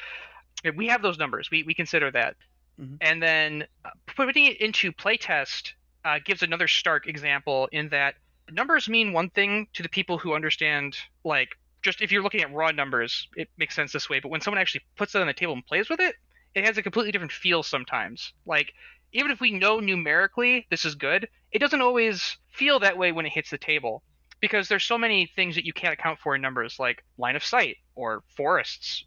we 0.75 0.87
have 0.87 1.01
those 1.01 1.17
numbers. 1.17 1.49
We 1.51 1.63
we 1.63 1.73
consider 1.73 2.11
that, 2.11 2.35
Mhm. 2.79 2.97
and 3.01 3.21
then 3.21 3.67
uh, 3.85 3.89
putting 4.15 4.45
it 4.45 4.61
into 4.61 4.91
playtest 4.91 5.73
uh, 6.05 6.19
gives 6.25 6.41
another 6.43 6.67
stark 6.67 7.07
example 7.07 7.67
in 7.71 7.89
that 7.89 8.15
numbers 8.51 8.87
mean 8.89 9.13
one 9.13 9.29
thing 9.29 9.67
to 9.73 9.83
the 9.83 9.89
people 9.89 10.17
who 10.17 10.33
understand 10.33 10.97
like 11.23 11.49
just 11.81 12.01
if 12.01 12.11
you're 12.11 12.23
looking 12.23 12.41
at 12.41 12.53
raw 12.53 12.71
numbers 12.71 13.27
it 13.35 13.49
makes 13.57 13.75
sense 13.75 13.91
this 13.91 14.09
way 14.09 14.19
but 14.19 14.29
when 14.29 14.41
someone 14.41 14.59
actually 14.59 14.81
puts 14.95 15.15
it 15.15 15.21
on 15.21 15.27
the 15.27 15.33
table 15.33 15.53
and 15.53 15.65
plays 15.65 15.89
with 15.89 15.99
it 15.99 16.15
it 16.55 16.63
has 16.65 16.77
a 16.77 16.83
completely 16.83 17.11
different 17.11 17.31
feel 17.31 17.61
sometimes 17.61 18.33
like 18.45 18.73
even 19.11 19.31
if 19.31 19.41
we 19.41 19.51
know 19.51 19.79
numerically 19.79 20.65
this 20.69 20.85
is 20.85 20.95
good 20.95 21.27
it 21.51 21.59
doesn't 21.59 21.81
always 21.81 22.37
feel 22.49 22.79
that 22.79 22.97
way 22.97 23.11
when 23.11 23.25
it 23.25 23.31
hits 23.31 23.49
the 23.49 23.57
table 23.57 24.03
because 24.39 24.67
there's 24.67 24.83
so 24.83 24.97
many 24.97 25.31
things 25.35 25.55
that 25.55 25.65
you 25.65 25.73
can't 25.73 25.93
account 25.93 26.19
for 26.19 26.35
in 26.35 26.41
numbers 26.41 26.77
like 26.79 27.03
line 27.17 27.35
of 27.35 27.43
sight 27.43 27.77
or 27.95 28.23
forests. 28.35 29.03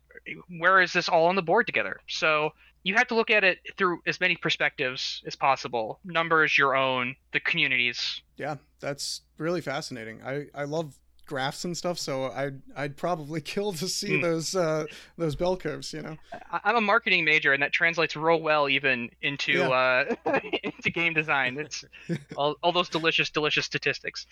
Where 0.59 0.81
is 0.81 0.93
this 0.93 1.09
all 1.09 1.27
on 1.27 1.37
the 1.37 1.43
board 1.43 1.67
together? 1.67 2.01
So 2.09 2.51
you 2.83 2.95
have 2.95 3.09
to 3.09 3.15
look 3.15 3.31
at 3.31 3.45
it 3.45 3.59
through 3.77 4.01
as 4.07 4.21
many 4.21 4.37
perspectives 4.37 5.23
as 5.27 5.37
possible. 5.37 6.01
Numbers 6.05 6.57
your 6.57 6.75
own 6.75 7.15
the 7.33 7.41
communities. 7.41 8.23
Yeah, 8.37 8.57
that's 8.81 9.21
really 9.39 9.61
fascinating. 9.61 10.23
I 10.25 10.47
I 10.55 10.65
love 10.65 10.95
graphs 11.31 11.65
and 11.65 11.77
stuff, 11.77 11.97
so 11.99 12.25
I'd 12.33 12.61
I'd 12.77 12.97
probably 12.97 13.41
kill 13.55 13.73
to 13.75 13.89
see 13.89 14.17
Hmm. 14.17 14.23
those 14.23 14.55
uh 14.57 14.85
those 15.17 15.37
bell 15.37 15.57
curves. 15.57 15.93
You 15.93 16.03
know. 16.03 16.17
I- 16.53 16.61
I'm 16.65 16.77
a 16.77 16.81
marketing 16.81 17.25
major, 17.25 17.53
and 17.53 17.63
that 17.63 17.73
translates 17.73 18.17
real 18.17 18.41
well 18.43 18.69
even 18.69 19.09
into 19.23 19.63
uh, 19.63 20.15
into 20.65 20.91
game 20.91 21.15
design. 21.15 21.57
It's 21.59 21.85
all, 22.37 22.57
all 22.63 22.73
those 22.73 22.89
delicious, 22.89 23.31
delicious 23.31 23.65
statistics. 23.65 24.27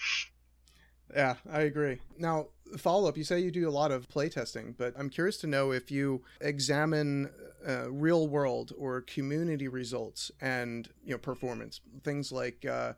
Yeah, 1.15 1.37
I 1.51 1.61
agree. 1.63 2.01
Now, 2.19 2.49
follow 2.77 3.09
up. 3.09 3.17
You 3.17 3.25
say 3.25 3.39
you 3.41 3.51
do 3.51 3.67
a 3.67 3.71
lot 3.71 3.93
of 3.93 4.09
playtesting, 4.11 4.75
but 4.77 4.93
I'm 4.99 5.09
curious 5.09 5.39
to 5.39 5.47
know 5.47 5.71
if 5.71 5.91
you 5.91 6.23
examine 6.43 7.31
uh, 7.67 7.91
real 7.91 8.29
world 8.29 8.73
or 8.77 9.01
community 9.03 9.69
results 9.69 10.31
and 10.41 10.89
you 11.05 11.13
know 11.13 11.19
performance 11.19 11.81
things 12.05 12.31
like 12.31 12.65
uh, 12.67 12.93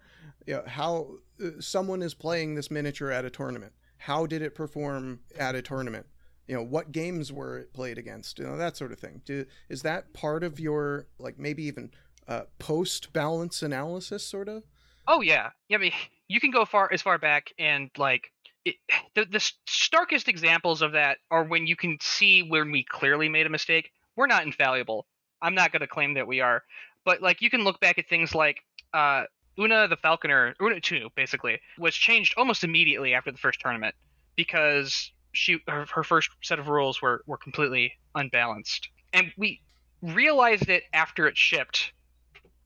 you 0.46 0.54
know, 0.54 0.62
how 0.66 1.10
uh, 1.42 1.50
someone 1.60 2.02
is 2.02 2.14
playing 2.14 2.56
this 2.56 2.68
miniature 2.70 3.10
at 3.12 3.24
a 3.24 3.30
tournament. 3.30 3.72
How 4.00 4.24
did 4.24 4.40
it 4.40 4.54
perform 4.54 5.20
at 5.38 5.54
a 5.54 5.60
tournament? 5.60 6.06
You 6.48 6.56
know, 6.56 6.62
what 6.62 6.90
games 6.90 7.32
were 7.32 7.58
it 7.58 7.74
played 7.74 7.98
against? 7.98 8.38
You 8.38 8.46
know, 8.46 8.56
that 8.56 8.76
sort 8.76 8.92
of 8.92 8.98
thing. 8.98 9.20
Do, 9.24 9.44
is 9.68 9.82
that 9.82 10.12
part 10.14 10.42
of 10.42 10.58
your 10.58 11.06
like 11.18 11.38
maybe 11.38 11.64
even 11.64 11.90
uh, 12.26 12.42
post 12.58 13.12
balance 13.12 13.62
analysis, 13.62 14.26
sort 14.26 14.48
of? 14.48 14.64
Oh 15.06 15.20
yeah, 15.20 15.50
yeah. 15.68 15.76
I 15.76 15.80
mean, 15.80 15.92
you 16.28 16.40
can 16.40 16.50
go 16.50 16.64
far 16.64 16.90
as 16.92 17.02
far 17.02 17.18
back 17.18 17.52
and 17.58 17.90
like 17.98 18.32
it, 18.64 18.76
the 19.14 19.26
the 19.26 19.52
starkest 19.66 20.28
examples 20.28 20.80
of 20.80 20.92
that 20.92 21.18
are 21.30 21.44
when 21.44 21.66
you 21.66 21.76
can 21.76 21.98
see 22.00 22.42
when 22.42 22.72
we 22.72 22.84
clearly 22.84 23.28
made 23.28 23.46
a 23.46 23.50
mistake. 23.50 23.90
We're 24.16 24.26
not 24.26 24.44
infallible. 24.44 25.06
I'm 25.42 25.54
not 25.54 25.72
going 25.72 25.80
to 25.80 25.86
claim 25.86 26.14
that 26.14 26.26
we 26.26 26.40
are, 26.40 26.62
but 27.04 27.20
like 27.20 27.42
you 27.42 27.50
can 27.50 27.64
look 27.64 27.80
back 27.80 27.98
at 27.98 28.08
things 28.08 28.34
like 28.34 28.58
uh, 28.92 29.24
Una 29.61 29.87
the 29.88 29.96
Falconer, 29.96 30.55
Una 30.61 30.81
Two 30.81 31.11
basically 31.14 31.61
was 31.79 31.94
changed 31.94 32.35
almost 32.37 32.64
immediately 32.64 33.14
after 33.14 33.31
the 33.31 33.38
first 33.38 33.61
tournament 33.61 33.94
because 34.37 35.12
she 35.33 35.61
her, 35.68 35.87
her 35.94 36.03
first 36.03 36.31
set 36.42 36.59
of 36.59 36.68
rules 36.68 37.03
were 37.03 37.23
were 37.27 37.37
completely 37.37 37.92
unbalanced, 38.14 38.88
and 39.12 39.33
we 39.37 39.61
realized 40.03 40.68
it 40.68 40.85
after 40.92 41.27
it 41.27 41.37
shipped 41.37 41.92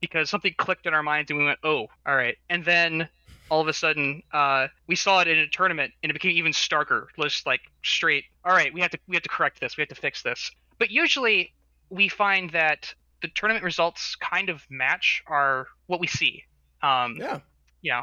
because 0.01 0.29
something 0.29 0.55
clicked 0.57 0.87
in 0.87 0.95
our 0.95 1.03
minds 1.03 1.31
and 1.31 1.39
we 1.39 1.47
went, 1.47 1.59
oh, 1.65 1.87
all 2.07 2.15
right. 2.15 2.37
And 2.51 2.65
then 2.65 3.09
all 3.51 3.61
of 3.61 3.69
a 3.69 3.73
sudden, 3.73 4.23
uh, 4.33 4.69
we 4.87 4.97
saw 4.97 5.21
it 5.21 5.29
in 5.29 5.39
a 5.39 5.49
tournament 5.49 5.93
and 6.03 6.11
it 6.11 6.13
became 6.13 6.33
even 6.33 6.53
starker. 6.53 7.07
Just 7.21 7.47
like 7.47 7.61
straight, 7.83 8.25
all 8.45 8.53
right, 8.53 8.73
we 8.73 8.81
have 8.81 8.91
to 8.91 8.99
we 9.09 9.17
have 9.17 9.23
to 9.23 9.29
correct 9.29 9.61
this, 9.61 9.77
we 9.77 9.83
have 9.83 9.89
to 9.89 9.95
fix 9.95 10.23
this. 10.23 10.51
But 10.79 10.91
usually, 10.91 11.55
we 11.91 12.09
find 12.09 12.51
that 12.51 12.95
the 13.23 13.29
tournament 13.29 13.65
results 13.65 14.17
kind 14.17 14.51
of 14.51 14.65
match 14.69 15.23
our 15.27 15.69
what 15.87 16.01
we 16.01 16.07
see. 16.07 16.45
Um, 16.85 17.17
Yeah, 17.19 17.41
you 17.83 17.93
know, 17.93 18.03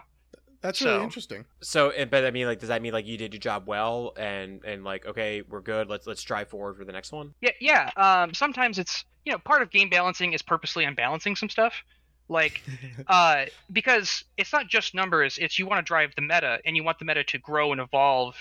that's 0.61 0.81
really 0.81 1.03
interesting. 1.03 1.45
So, 1.61 1.91
and- 1.91 2.09
but 2.09 2.25
I 2.25 2.31
mean, 2.31 2.45
like, 2.47 2.59
does 2.59 2.69
that 2.69 2.81
mean 2.81 2.93
like 2.93 3.05
you 3.05 3.17
did 3.17 3.33
your 3.33 3.39
job 3.39 3.67
well, 3.67 4.13
and 4.17 4.63
and 4.63 4.83
like, 4.83 5.05
okay, 5.05 5.41
we're 5.41 5.61
good. 5.61 5.87
Let's 5.89 6.07
let's 6.07 6.23
drive 6.23 6.49
forward 6.49 6.77
for 6.77 6.85
the 6.85 6.91
next 6.91 7.11
one. 7.11 7.33
Yeah, 7.41 7.51
yeah. 7.59 7.89
Um, 7.95 8.33
sometimes 8.33 8.79
it's 8.79 9.05
you 9.25 9.31
know 9.31 9.39
part 9.39 9.61
of 9.61 9.69
game 9.71 9.89
balancing 9.89 10.33
is 10.33 10.41
purposely 10.41 10.83
unbalancing 10.85 11.35
some 11.35 11.49
stuff, 11.49 11.73
like 12.29 12.61
uh, 13.07 13.45
because 13.71 14.23
it's 14.37 14.53
not 14.53 14.67
just 14.67 14.93
numbers. 14.95 15.37
It's 15.37 15.57
you 15.59 15.65
want 15.67 15.79
to 15.79 15.87
drive 15.87 16.13
the 16.15 16.21
meta, 16.21 16.59
and 16.65 16.75
you 16.75 16.83
want 16.83 16.99
the 16.99 17.05
meta 17.05 17.23
to 17.23 17.37
grow 17.37 17.71
and 17.71 17.81
evolve 17.81 18.35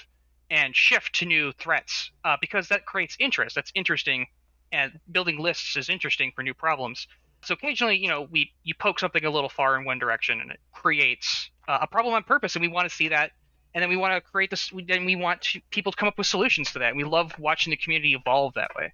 and 0.50 0.74
shift 0.74 1.14
to 1.14 1.26
new 1.26 1.53
threats, 1.53 2.11
uh, 2.24 2.37
because 2.40 2.68
that 2.68 2.85
creates 2.85 3.16
interest. 3.20 3.55
That's 3.55 3.70
interesting, 3.74 4.26
and 4.72 4.98
building 5.12 5.38
lists 5.38 5.76
is 5.76 5.88
interesting 5.88 6.33
for 6.35 6.42
new 6.42 6.55
problems. 6.55 7.07
So 7.42 7.55
occasionally, 7.55 7.96
you 7.96 8.09
know, 8.09 8.22
we 8.31 8.53
you 8.64 8.74
poke 8.74 8.98
something 9.00 9.24
a 9.24 9.31
little 9.31 9.48
far 9.48 9.76
in 9.79 9.85
one 9.85 9.98
direction, 9.98 10.40
and 10.40 10.50
it 10.50 10.61
creates 10.72 11.50
uh, 11.68 11.79
a 11.83 11.87
problem 11.87 12.14
on 12.14 12.22
purpose, 12.22 12.55
and 12.57 12.62
we 12.62 12.68
want 12.68 12.88
to 12.88 12.94
see 12.94 13.09
that. 13.09 13.33
And 13.74 13.81
then 13.83 13.88
we 13.88 13.96
want 13.96 14.12
to 14.14 14.20
create 14.20 14.50
this. 14.50 14.72
we- 14.72 14.85
Then 14.85 15.05
we 15.05 15.14
want 15.14 15.42
to, 15.42 15.61
people 15.70 15.92
to 15.92 15.96
come 15.96 16.09
up 16.09 16.18
with 16.18 16.26
solutions 16.26 16.72
to 16.72 16.81
that. 16.81 16.88
And 16.88 16.96
we 16.96 17.05
love 17.05 17.38
watching 17.38 17.70
the 17.70 17.76
community 17.76 18.14
evolve 18.14 18.55
that 18.55 18.72
way. 18.76 18.92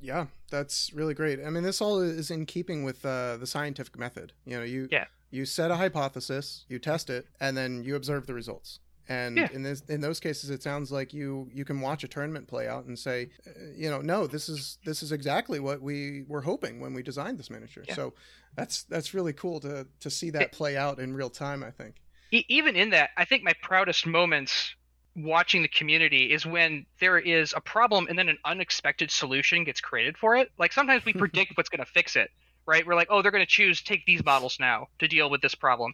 Yeah, 0.00 0.26
that's 0.50 0.90
really 0.94 1.12
great. 1.14 1.38
I 1.44 1.50
mean, 1.50 1.62
this 1.62 1.80
all 1.80 2.00
is 2.00 2.30
in 2.30 2.46
keeping 2.46 2.84
with 2.84 3.04
uh, 3.04 3.36
the 3.36 3.46
scientific 3.46 3.98
method. 3.98 4.32
You 4.46 4.58
know, 4.58 4.64
you 4.64 4.88
Yeah. 4.90 5.04
you 5.30 5.44
set 5.44 5.70
a 5.70 5.76
hypothesis, 5.76 6.64
you 6.68 6.78
test 6.78 7.10
it, 7.10 7.26
and 7.38 7.56
then 7.56 7.84
you 7.84 7.94
observe 7.94 8.26
the 8.26 8.34
results. 8.34 8.80
And 9.08 9.36
Yeah. 9.36 9.48
in 9.52 9.62
this 9.62 9.82
in 9.88 10.00
those 10.00 10.20
cases, 10.20 10.50
it 10.50 10.62
sounds 10.62 10.92
like 10.92 11.12
you 11.12 11.48
you 11.52 11.64
can 11.64 11.80
watch 11.80 12.04
a 12.04 12.08
tournament 12.08 12.46
play 12.46 12.68
out 12.68 12.84
and 12.84 12.98
say, 12.98 13.30
uh, 13.46 13.50
you 13.74 13.90
know, 13.90 14.00
no, 14.00 14.26
this 14.26 14.48
is 14.48 14.78
this 14.84 15.02
is 15.02 15.12
exactly 15.12 15.58
what 15.60 15.80
we 15.82 16.22
were 16.28 16.42
hoping 16.42 16.80
when 16.80 16.94
we 16.94 17.02
designed 17.02 17.38
this 17.38 17.50
miniature. 17.50 17.84
Yeah. 17.86 17.94
So 17.94 18.14
that's 18.56 18.84
that's 18.84 19.12
really 19.14 19.32
cool 19.32 19.60
to 19.60 19.86
to 20.00 20.10
see 20.10 20.30
that 20.30 20.52
play 20.52 20.76
out 20.76 20.98
in 20.98 21.14
real 21.14 21.30
time. 21.30 21.62
I 21.62 21.70
think. 21.70 21.96
Even 22.30 22.76
in 22.76 22.90
that, 22.90 23.10
I 23.16 23.24
think 23.26 23.42
my 23.42 23.52
proudest 23.60 24.06
moments 24.06 24.74
watching 25.14 25.60
the 25.60 25.68
community 25.68 26.32
is 26.32 26.46
when 26.46 26.86
there 26.98 27.18
is 27.18 27.52
a 27.54 27.60
problem 27.60 28.06
and 28.08 28.18
then 28.18 28.30
an 28.30 28.38
unexpected 28.46 29.10
solution 29.10 29.64
gets 29.64 29.80
created 29.82 30.16
for 30.16 30.36
it. 30.36 30.50
Like 30.58 30.72
sometimes 30.72 31.04
we 31.04 31.12
predict 31.24 31.52
what's 31.56 31.68
going 31.68 31.84
to 31.84 31.90
fix 31.92 32.16
it, 32.16 32.30
right? 32.64 32.86
We're 32.86 32.94
like, 32.94 33.08
oh, 33.10 33.20
they're 33.20 33.30
going 33.32 33.44
to 33.44 33.50
choose 33.50 33.82
take 33.82 34.06
these 34.06 34.24
models 34.24 34.56
now 34.58 34.86
to 35.00 35.08
deal 35.08 35.28
with 35.28 35.42
this 35.42 35.54
problem. 35.54 35.92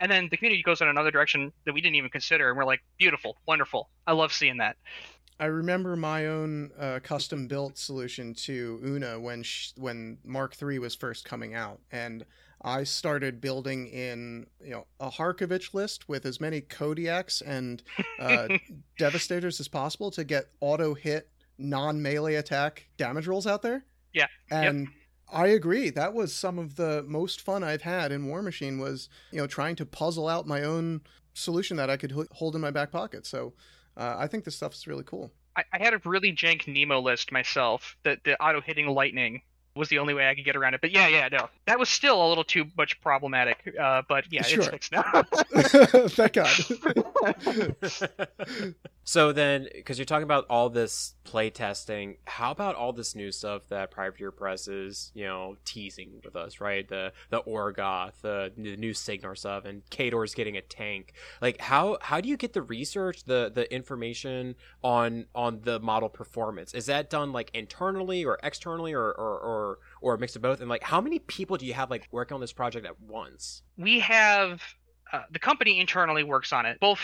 And 0.00 0.10
then 0.10 0.28
the 0.30 0.36
community 0.36 0.62
goes 0.62 0.80
in 0.80 0.88
another 0.88 1.10
direction 1.10 1.52
that 1.66 1.74
we 1.74 1.80
didn't 1.80 1.96
even 1.96 2.10
consider, 2.10 2.48
and 2.48 2.56
we're 2.56 2.64
like, 2.64 2.82
beautiful, 2.98 3.36
wonderful. 3.46 3.90
I 4.06 4.12
love 4.12 4.32
seeing 4.32 4.56
that. 4.56 4.76
I 5.38 5.46
remember 5.46 5.96
my 5.96 6.26
own 6.26 6.70
uh, 6.78 7.00
custom 7.02 7.46
built 7.46 7.78
solution 7.78 8.34
to 8.34 8.78
Una 8.84 9.18
when 9.18 9.42
sh- 9.42 9.72
when 9.76 10.18
Mark 10.22 10.54
III 10.60 10.78
was 10.80 10.94
first 10.94 11.24
coming 11.24 11.54
out, 11.54 11.80
and 11.90 12.26
I 12.62 12.84
started 12.84 13.40
building 13.40 13.86
in 13.88 14.46
you 14.62 14.72
know 14.72 14.86
a 15.00 15.10
Harkevich 15.10 15.72
list 15.72 16.08
with 16.10 16.26
as 16.26 16.40
many 16.40 16.60
Kodiaks 16.60 17.42
and 17.44 17.82
uh, 18.18 18.48
Devastators 18.98 19.60
as 19.60 19.68
possible 19.68 20.10
to 20.10 20.24
get 20.24 20.48
auto 20.60 20.92
hit 20.92 21.30
non 21.56 22.02
melee 22.02 22.34
attack 22.34 22.86
damage 22.98 23.26
rolls 23.26 23.46
out 23.46 23.62
there. 23.62 23.84
Yeah. 24.12 24.26
Yep. 24.50 24.74
I 25.32 25.48
agree. 25.48 25.90
That 25.90 26.14
was 26.14 26.34
some 26.34 26.58
of 26.58 26.76
the 26.76 27.04
most 27.06 27.40
fun 27.40 27.62
I've 27.62 27.82
had 27.82 28.12
in 28.12 28.26
War 28.26 28.42
Machine 28.42 28.78
was, 28.78 29.08
you 29.30 29.38
know, 29.38 29.46
trying 29.46 29.76
to 29.76 29.86
puzzle 29.86 30.28
out 30.28 30.46
my 30.46 30.62
own 30.62 31.02
solution 31.34 31.76
that 31.76 31.90
I 31.90 31.96
could 31.96 32.12
hold 32.32 32.54
in 32.54 32.60
my 32.60 32.70
back 32.70 32.90
pocket. 32.90 33.26
So, 33.26 33.54
uh, 33.96 34.16
I 34.18 34.26
think 34.26 34.44
this 34.44 34.56
stuff 34.56 34.74
is 34.74 34.86
really 34.86 35.04
cool. 35.04 35.32
I, 35.56 35.64
I 35.72 35.78
had 35.78 35.94
a 35.94 36.00
really 36.04 36.32
jank 36.32 36.66
Nemo 36.66 37.00
list 37.00 37.32
myself 37.32 37.96
that 38.04 38.24
the 38.24 38.40
auto 38.42 38.60
hitting 38.60 38.88
lightning 38.88 39.42
was 39.80 39.88
the 39.88 39.98
only 39.98 40.14
way 40.14 40.28
I 40.28 40.34
could 40.36 40.44
get 40.44 40.54
around 40.54 40.74
it. 40.74 40.80
But 40.80 40.92
yeah, 40.92 41.08
yeah, 41.08 41.28
no, 41.32 41.48
that 41.66 41.76
was 41.78 41.88
still 41.88 42.24
a 42.24 42.28
little 42.28 42.44
too 42.44 42.66
much 42.76 43.00
problematic. 43.00 43.74
Uh, 43.80 44.02
but 44.08 44.24
yeah, 44.30 44.42
Sure. 44.42 44.60
it's 44.60 44.68
fixed 44.68 44.92
now. 44.92 45.02
Thank 46.08 46.34
God. 46.34 46.50
so 49.04 49.32
then, 49.32 49.68
because 49.74 49.98
you're 49.98 50.04
talking 50.04 50.24
about 50.24 50.46
all 50.48 50.68
this 50.68 51.14
play 51.24 51.50
testing, 51.50 52.16
how 52.26 52.50
about 52.50 52.74
all 52.76 52.92
this 52.92 53.14
new 53.14 53.32
stuff 53.32 53.68
that 53.68 53.90
Privateer 53.90 54.30
Press 54.30 54.68
is, 54.68 55.10
you 55.14 55.24
know, 55.24 55.56
teasing 55.64 56.20
with 56.24 56.36
us, 56.36 56.60
right? 56.60 56.86
The 56.88 57.12
the 57.30 57.42
Orgoth, 57.42 58.20
the, 58.20 58.52
the 58.56 58.76
new 58.76 58.94
Cygnar 58.94 59.34
stuff, 59.34 59.64
and 59.64 59.82
Khador's 59.90 60.34
getting 60.34 60.56
a 60.56 60.62
tank. 60.62 61.12
Like, 61.40 61.60
how 61.60 61.98
how 62.00 62.20
do 62.20 62.28
you 62.28 62.36
get 62.36 62.52
the 62.52 62.62
research, 62.62 63.24
the 63.24 63.50
the 63.52 63.72
information 63.74 64.54
on 64.82 65.26
on 65.34 65.60
the 65.62 65.80
model 65.80 66.08
performance? 66.08 66.74
Is 66.74 66.86
that 66.86 67.10
done 67.10 67.32
like 67.32 67.50
internally 67.54 68.24
or 68.24 68.38
externally, 68.42 68.92
or 68.92 69.08
or 69.12 69.38
or, 69.40 69.69
or 70.00 70.14
a 70.14 70.18
mix 70.18 70.36
of 70.36 70.42
both? 70.42 70.60
And 70.60 70.68
like, 70.68 70.82
how 70.82 71.00
many 71.00 71.18
people 71.18 71.56
do 71.56 71.66
you 71.66 71.74
have 71.74 71.90
like 71.90 72.08
working 72.10 72.34
on 72.34 72.40
this 72.40 72.52
project 72.52 72.86
at 72.86 73.00
once? 73.00 73.62
we 73.80 74.00
have 74.00 74.62
uh, 75.12 75.22
the 75.30 75.38
company 75.38 75.80
internally 75.80 76.22
works 76.22 76.52
on 76.52 76.66
it, 76.66 76.78
both 76.80 77.00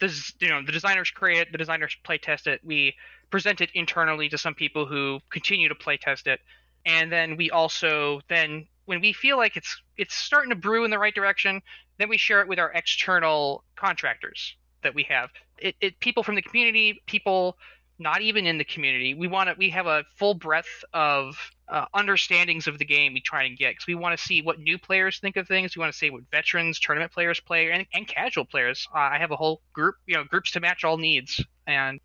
this 0.00 0.32
you 0.38 0.48
know 0.48 0.62
the 0.64 0.72
designers 0.72 1.10
create 1.10 1.40
it, 1.40 1.52
the 1.52 1.58
designers 1.58 1.96
play 2.04 2.18
test 2.18 2.46
it. 2.46 2.60
We 2.62 2.94
present 3.30 3.60
it 3.60 3.70
internally 3.74 4.28
to 4.28 4.38
some 4.38 4.54
people 4.54 4.86
who 4.86 5.20
continue 5.30 5.68
to 5.68 5.74
play 5.74 5.96
test 5.96 6.26
it, 6.26 6.40
and 6.86 7.10
then 7.10 7.36
we 7.36 7.50
also 7.50 8.20
then 8.28 8.66
when 8.84 9.00
we 9.00 9.12
feel 9.12 9.36
like 9.36 9.56
it's 9.56 9.82
it's 9.96 10.14
starting 10.14 10.50
to 10.50 10.56
brew 10.56 10.84
in 10.84 10.90
the 10.90 10.98
right 10.98 11.14
direction, 11.14 11.60
then 11.98 12.08
we 12.08 12.18
share 12.18 12.40
it 12.40 12.48
with 12.48 12.58
our 12.58 12.70
external 12.72 13.64
contractors 13.76 14.54
that 14.82 14.94
we 14.94 15.02
have. 15.04 15.30
It, 15.58 15.74
it 15.80 15.98
people 15.98 16.22
from 16.22 16.36
the 16.36 16.42
community, 16.42 17.02
people 17.06 17.58
not 17.98 18.22
even 18.22 18.46
in 18.46 18.58
the 18.58 18.64
community. 18.64 19.14
We 19.14 19.26
want 19.26 19.48
to 19.48 19.54
we 19.58 19.70
have 19.70 19.86
a 19.86 20.04
full 20.16 20.34
breadth 20.34 20.84
of 20.92 21.36
uh, 21.68 21.86
understandings 21.94 22.66
of 22.66 22.78
the 22.78 22.84
game 22.84 23.12
we 23.12 23.20
try 23.20 23.44
and 23.44 23.58
get 23.58 23.70
because 23.72 23.86
we 23.86 23.94
want 23.94 24.18
to 24.18 24.24
see 24.24 24.42
what 24.42 24.58
new 24.60 24.78
players 24.78 25.18
think 25.18 25.36
of 25.36 25.48
things. 25.48 25.76
We 25.76 25.80
want 25.80 25.92
to 25.92 25.98
see 25.98 26.10
what 26.10 26.22
veterans, 26.30 26.78
tournament 26.78 27.12
players 27.12 27.40
play, 27.40 27.70
and, 27.70 27.86
and 27.92 28.06
casual 28.06 28.44
players. 28.44 28.86
Uh, 28.94 28.98
I 28.98 29.18
have 29.18 29.30
a 29.30 29.36
whole 29.36 29.62
group, 29.72 29.96
you 30.06 30.14
know, 30.16 30.24
groups 30.24 30.52
to 30.52 30.60
match 30.60 30.84
all 30.84 30.96
needs, 30.96 31.44
and 31.66 32.00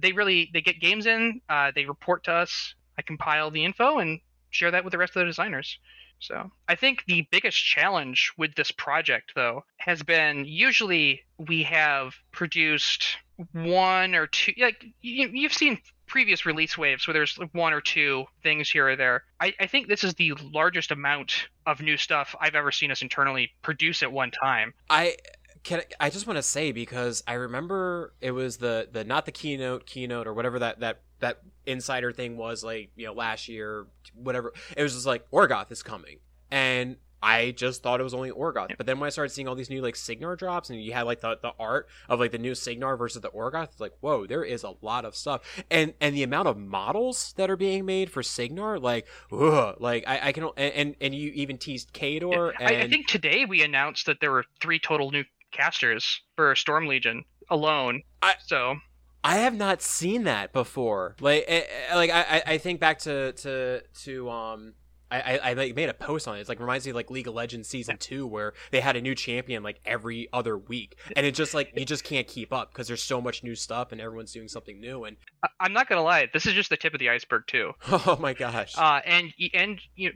they 0.00 0.12
really 0.12 0.50
they 0.52 0.60
get 0.60 0.80
games 0.80 1.06
in. 1.06 1.40
Uh, 1.48 1.72
they 1.74 1.84
report 1.84 2.24
to 2.24 2.32
us. 2.32 2.74
I 2.98 3.02
compile 3.02 3.50
the 3.50 3.64
info 3.64 3.98
and 3.98 4.20
share 4.50 4.70
that 4.70 4.84
with 4.84 4.92
the 4.92 4.98
rest 4.98 5.16
of 5.16 5.20
the 5.20 5.26
designers. 5.26 5.78
So 6.20 6.50
I 6.68 6.76
think 6.76 7.04
the 7.06 7.26
biggest 7.30 7.58
challenge 7.58 8.32
with 8.38 8.54
this 8.54 8.70
project, 8.70 9.32
though, 9.34 9.64
has 9.78 10.02
been 10.02 10.44
usually 10.46 11.22
we 11.38 11.64
have 11.64 12.14
produced 12.32 13.18
one 13.52 14.14
or 14.14 14.26
two. 14.26 14.52
Like 14.58 14.84
you, 15.00 15.28
you've 15.32 15.52
seen 15.52 15.78
previous 16.06 16.44
release 16.44 16.76
waves 16.76 17.06
where 17.06 17.14
there's 17.14 17.38
one 17.52 17.72
or 17.72 17.80
two 17.80 18.24
things 18.42 18.70
here 18.70 18.88
or 18.88 18.96
there. 18.96 19.24
I, 19.40 19.54
I 19.58 19.66
think 19.66 19.88
this 19.88 20.04
is 20.04 20.14
the 20.14 20.34
largest 20.52 20.90
amount 20.90 21.48
of 21.66 21.80
new 21.80 21.96
stuff 21.96 22.34
I've 22.40 22.54
ever 22.54 22.70
seen 22.70 22.90
us 22.90 23.02
internally 23.02 23.50
produce 23.62 24.02
at 24.02 24.12
one 24.12 24.30
time. 24.30 24.74
I 24.90 25.16
can 25.64 25.82
I 25.98 26.10
just 26.10 26.26
want 26.26 26.36
to 26.36 26.42
say 26.42 26.72
because 26.72 27.22
I 27.26 27.34
remember 27.34 28.12
it 28.20 28.32
was 28.32 28.58
the 28.58 28.88
the 28.92 29.02
not 29.02 29.24
the 29.26 29.32
keynote 29.32 29.86
keynote 29.86 30.26
or 30.26 30.34
whatever 30.34 30.58
that 30.58 30.80
that 30.80 31.00
that 31.20 31.40
insider 31.66 32.12
thing 32.12 32.36
was 32.36 32.62
like 32.62 32.90
you 32.96 33.06
know 33.06 33.14
last 33.14 33.48
year 33.48 33.86
whatever 34.14 34.52
it 34.76 34.82
was 34.82 34.92
just 34.92 35.06
like 35.06 35.28
Orgoth 35.30 35.72
is 35.72 35.82
coming 35.82 36.18
and 36.50 36.96
I 37.24 37.52
just 37.52 37.82
thought 37.82 38.00
it 38.00 38.04
was 38.04 38.12
only 38.12 38.30
Orgoth. 38.30 38.76
But 38.76 38.84
then 38.84 39.00
when 39.00 39.06
I 39.06 39.10
started 39.10 39.30
seeing 39.30 39.48
all 39.48 39.54
these 39.54 39.70
new 39.70 39.80
like 39.80 39.96
Cygnar 39.96 40.36
drops 40.36 40.68
and 40.68 40.82
you 40.82 40.92
had 40.92 41.02
like 41.02 41.22
the, 41.22 41.38
the 41.40 41.52
art 41.58 41.88
of 42.06 42.20
like 42.20 42.32
the 42.32 42.38
new 42.38 42.54
Cygnar 42.54 42.98
versus 42.98 43.22
the 43.22 43.30
Orgoth, 43.30 43.70
it's 43.72 43.80
like, 43.80 43.94
whoa, 44.00 44.26
there 44.26 44.44
is 44.44 44.62
a 44.62 44.74
lot 44.82 45.06
of 45.06 45.16
stuff. 45.16 45.40
And 45.70 45.94
and 46.02 46.14
the 46.14 46.22
amount 46.22 46.48
of 46.48 46.58
models 46.58 47.32
that 47.38 47.48
are 47.48 47.56
being 47.56 47.86
made 47.86 48.10
for 48.10 48.22
Cygnar, 48.22 48.78
like, 48.78 49.06
ugh, 49.32 49.76
like 49.80 50.04
I, 50.06 50.28
I 50.28 50.32
can 50.32 50.50
and 50.58 50.96
and 51.00 51.14
you 51.14 51.32
even 51.32 51.56
teased 51.56 51.94
Khador. 51.94 52.52
And... 52.60 52.68
I, 52.68 52.82
I 52.82 52.88
think 52.90 53.06
today 53.06 53.46
we 53.46 53.62
announced 53.62 54.04
that 54.04 54.20
there 54.20 54.30
were 54.30 54.44
three 54.60 54.78
total 54.78 55.10
new 55.10 55.24
casters 55.50 56.20
for 56.36 56.54
Storm 56.54 56.86
Legion 56.86 57.24
alone. 57.48 58.02
I, 58.20 58.34
so 58.44 58.76
I 59.22 59.36
have 59.38 59.54
not 59.54 59.80
seen 59.80 60.24
that 60.24 60.52
before. 60.52 61.16
Like, 61.20 61.44
eh, 61.48 61.62
eh, 61.90 61.94
like 61.94 62.10
I, 62.10 62.42
I 62.46 62.58
think 62.58 62.80
back 62.80 62.98
to 63.00 63.32
to 63.32 63.82
to 64.02 64.30
um 64.30 64.74
I, 65.10 65.38
I, 65.38 65.52
like 65.52 65.76
made 65.76 65.88
a 65.88 65.94
post 65.94 66.26
on 66.26 66.36
it. 66.36 66.40
It's 66.40 66.48
like 66.48 66.58
reminds 66.58 66.86
me 66.86 66.90
of 66.90 66.96
like 66.96 67.10
League 67.10 67.28
of 67.28 67.34
Legends 67.34 67.68
season 67.68 67.98
two 67.98 68.26
where 68.26 68.54
they 68.72 68.80
had 68.80 68.96
a 68.96 69.00
new 69.00 69.14
champion 69.14 69.62
like 69.62 69.80
every 69.84 70.28
other 70.32 70.58
week, 70.58 70.96
and 71.16 71.24
it 71.24 71.34
just 71.34 71.54
like 71.54 71.72
you 71.76 71.84
just 71.84 72.04
can't 72.04 72.26
keep 72.26 72.52
up 72.52 72.72
because 72.72 72.88
there's 72.88 73.02
so 73.02 73.20
much 73.20 73.44
new 73.44 73.54
stuff 73.54 73.92
and 73.92 74.00
everyone's 74.00 74.32
doing 74.32 74.48
something 74.48 74.80
new. 74.80 75.04
And 75.04 75.16
I'm 75.60 75.72
not 75.72 75.88
gonna 75.88 76.02
lie, 76.02 76.28
this 76.32 76.46
is 76.46 76.54
just 76.54 76.70
the 76.70 76.76
tip 76.76 76.94
of 76.94 77.00
the 77.00 77.10
iceberg 77.10 77.44
too. 77.46 77.72
Oh 78.06 78.18
my 78.20 78.34
gosh! 78.34 78.74
Uh, 78.76 79.00
and 79.06 79.32
and 79.54 79.80
you, 79.94 80.12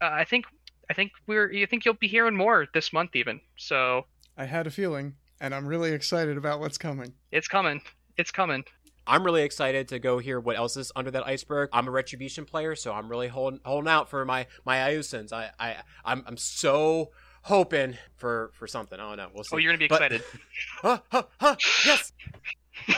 uh, 0.00 0.08
I 0.10 0.24
think 0.24 0.46
I 0.88 0.94
think 0.94 1.12
we're 1.26 1.52
you 1.52 1.66
think 1.66 1.84
you'll 1.84 1.94
be 1.94 2.08
hearing 2.08 2.36
more 2.36 2.66
this 2.72 2.92
month 2.92 3.16
even. 3.16 3.40
So 3.56 4.06
I 4.36 4.44
had 4.44 4.66
a 4.66 4.70
feeling, 4.70 5.14
and 5.40 5.54
I'm 5.54 5.66
really 5.66 5.92
excited 5.92 6.36
about 6.36 6.60
what's 6.60 6.78
coming. 6.78 7.12
It's 7.32 7.48
coming. 7.48 7.80
It's 8.16 8.30
coming. 8.30 8.64
I'm 9.06 9.24
really 9.24 9.42
excited 9.42 9.88
to 9.88 9.98
go 9.98 10.18
hear 10.18 10.40
what 10.40 10.56
else 10.56 10.76
is 10.76 10.92
under 10.96 11.10
that 11.12 11.26
iceberg. 11.26 11.70
I'm 11.72 11.88
a 11.88 11.90
retribution 11.90 12.44
player, 12.44 12.74
so 12.74 12.92
I'm 12.92 13.08
really 13.08 13.28
holding 13.28 13.60
holding 13.64 13.88
out 13.88 14.08
for 14.08 14.24
my 14.24 14.46
my 14.64 14.78
Iosans. 14.78 15.32
I 15.32 15.50
I 15.58 15.76
I'm, 16.04 16.24
I'm 16.26 16.36
so 16.36 17.10
hoping 17.42 17.96
for 18.16 18.50
for 18.54 18.66
something. 18.66 18.98
I 18.98 19.08
don't 19.08 19.16
know. 19.16 19.28
We'll 19.32 19.44
see. 19.44 19.54
Oh, 19.54 19.58
you're 19.58 19.72
gonna 19.72 19.78
be 19.78 19.86
excited. 19.86 20.22
But, 20.82 21.04
huh, 21.10 21.22
huh, 21.40 21.46
huh, 21.54 21.56
yes. 21.84 22.12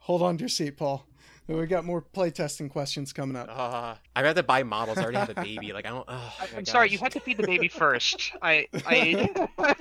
Hold 0.00 0.22
on 0.22 0.36
to 0.38 0.42
your 0.42 0.48
seat, 0.48 0.76
Paul. 0.76 1.06
We 1.48 1.64
got 1.66 1.84
more 1.84 2.02
playtesting 2.02 2.70
questions 2.70 3.12
coming 3.12 3.36
up. 3.36 3.48
Uh, 3.48 3.94
I'd 4.16 4.22
rather 4.22 4.42
buy 4.42 4.64
models. 4.64 4.98
I 4.98 5.02
already 5.02 5.18
have 5.18 5.30
a 5.30 5.34
baby. 5.34 5.72
Like 5.72 5.86
I 5.86 5.90
don't. 5.90 6.06
Oh, 6.08 6.34
I'm 6.56 6.64
sorry, 6.64 6.90
you 6.90 6.98
had 6.98 7.12
to 7.12 7.20
feed 7.20 7.36
the 7.36 7.46
baby 7.46 7.68
first. 7.68 8.32
I 8.42 8.66
I 8.84 9.76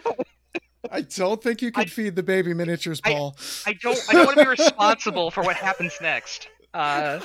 I 0.91 1.01
don't 1.01 1.41
think 1.41 1.61
you 1.61 1.71
could 1.71 1.87
I, 1.87 1.89
feed 1.89 2.15
the 2.15 2.23
baby 2.23 2.53
miniatures, 2.53 3.01
Paul. 3.01 3.35
I, 3.65 3.71
I 3.71 3.73
don't. 3.73 3.99
I 4.09 4.13
don't 4.13 4.25
want 4.25 4.37
to 4.37 4.43
be 4.43 4.49
responsible 4.49 5.31
for 5.31 5.43
what 5.43 5.55
happens 5.55 5.93
next. 6.01 6.49
Uh, 6.75 7.21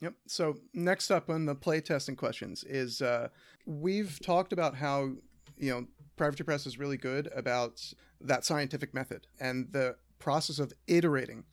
yep. 0.00 0.14
So 0.26 0.54
next 0.72 1.10
up 1.10 1.28
on 1.28 1.44
the 1.44 1.54
playtesting 1.54 2.16
questions 2.16 2.64
is 2.64 3.02
uh, 3.02 3.28
we've 3.66 4.18
talked 4.20 4.54
about 4.54 4.74
how 4.74 5.10
you 5.58 5.70
know 5.70 5.86
Privateer 6.16 6.44
Press 6.44 6.66
is 6.66 6.78
really 6.78 6.96
good 6.96 7.30
about 7.36 7.82
that 8.22 8.46
scientific 8.46 8.94
method 8.94 9.26
and 9.38 9.70
the 9.70 9.96
process 10.18 10.58
of 10.58 10.72
iterating. 10.86 11.44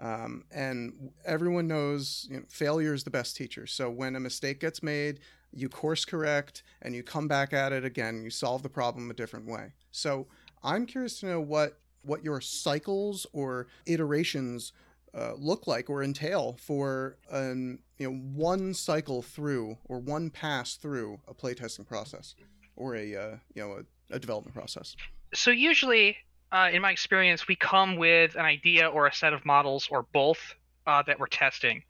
Um, 0.00 0.44
and 0.52 1.10
everyone 1.24 1.66
knows 1.66 2.28
you 2.30 2.36
know, 2.36 2.42
failure 2.48 2.94
is 2.94 3.04
the 3.04 3.10
best 3.10 3.36
teacher. 3.36 3.66
So 3.66 3.90
when 3.90 4.14
a 4.14 4.20
mistake 4.20 4.60
gets 4.60 4.82
made, 4.82 5.20
you 5.52 5.68
course 5.68 6.04
correct 6.04 6.62
and 6.82 6.94
you 6.94 7.02
come 7.02 7.26
back 7.26 7.52
at 7.52 7.72
it 7.72 7.84
again. 7.84 8.22
You 8.22 8.30
solve 8.30 8.62
the 8.62 8.68
problem 8.68 9.10
a 9.10 9.14
different 9.14 9.46
way. 9.46 9.72
So 9.90 10.26
I'm 10.62 10.86
curious 10.86 11.20
to 11.20 11.26
know 11.26 11.40
what 11.40 11.78
what 12.02 12.24
your 12.24 12.40
cycles 12.40 13.26
or 13.32 13.66
iterations 13.86 14.72
uh, 15.14 15.32
look 15.38 15.66
like 15.66 15.90
or 15.90 16.02
entail 16.02 16.56
for 16.60 17.16
an 17.30 17.78
you 17.98 18.06
know 18.08 18.16
one 18.34 18.74
cycle 18.74 19.22
through 19.22 19.76
or 19.84 19.98
one 19.98 20.30
pass 20.30 20.74
through 20.74 21.20
a 21.26 21.34
playtesting 21.34 21.86
process 21.86 22.34
or 22.76 22.94
a 22.94 23.14
uh, 23.14 23.36
you 23.54 23.62
know 23.62 23.72
a, 23.72 24.14
a, 24.14 24.18
development 24.18 24.54
process. 24.54 24.96
So 25.34 25.50
usually, 25.50 26.16
uh, 26.52 26.70
in 26.72 26.82
my 26.82 26.90
experience, 26.90 27.48
we 27.48 27.56
come 27.56 27.96
with 27.96 28.34
an 28.34 28.44
idea 28.44 28.88
or 28.88 29.06
a 29.06 29.12
set 29.12 29.32
of 29.32 29.44
models 29.44 29.88
or 29.90 30.06
both 30.12 30.54
uh, 30.86 31.02
that 31.02 31.18
we're 31.18 31.26
testing. 31.26 31.82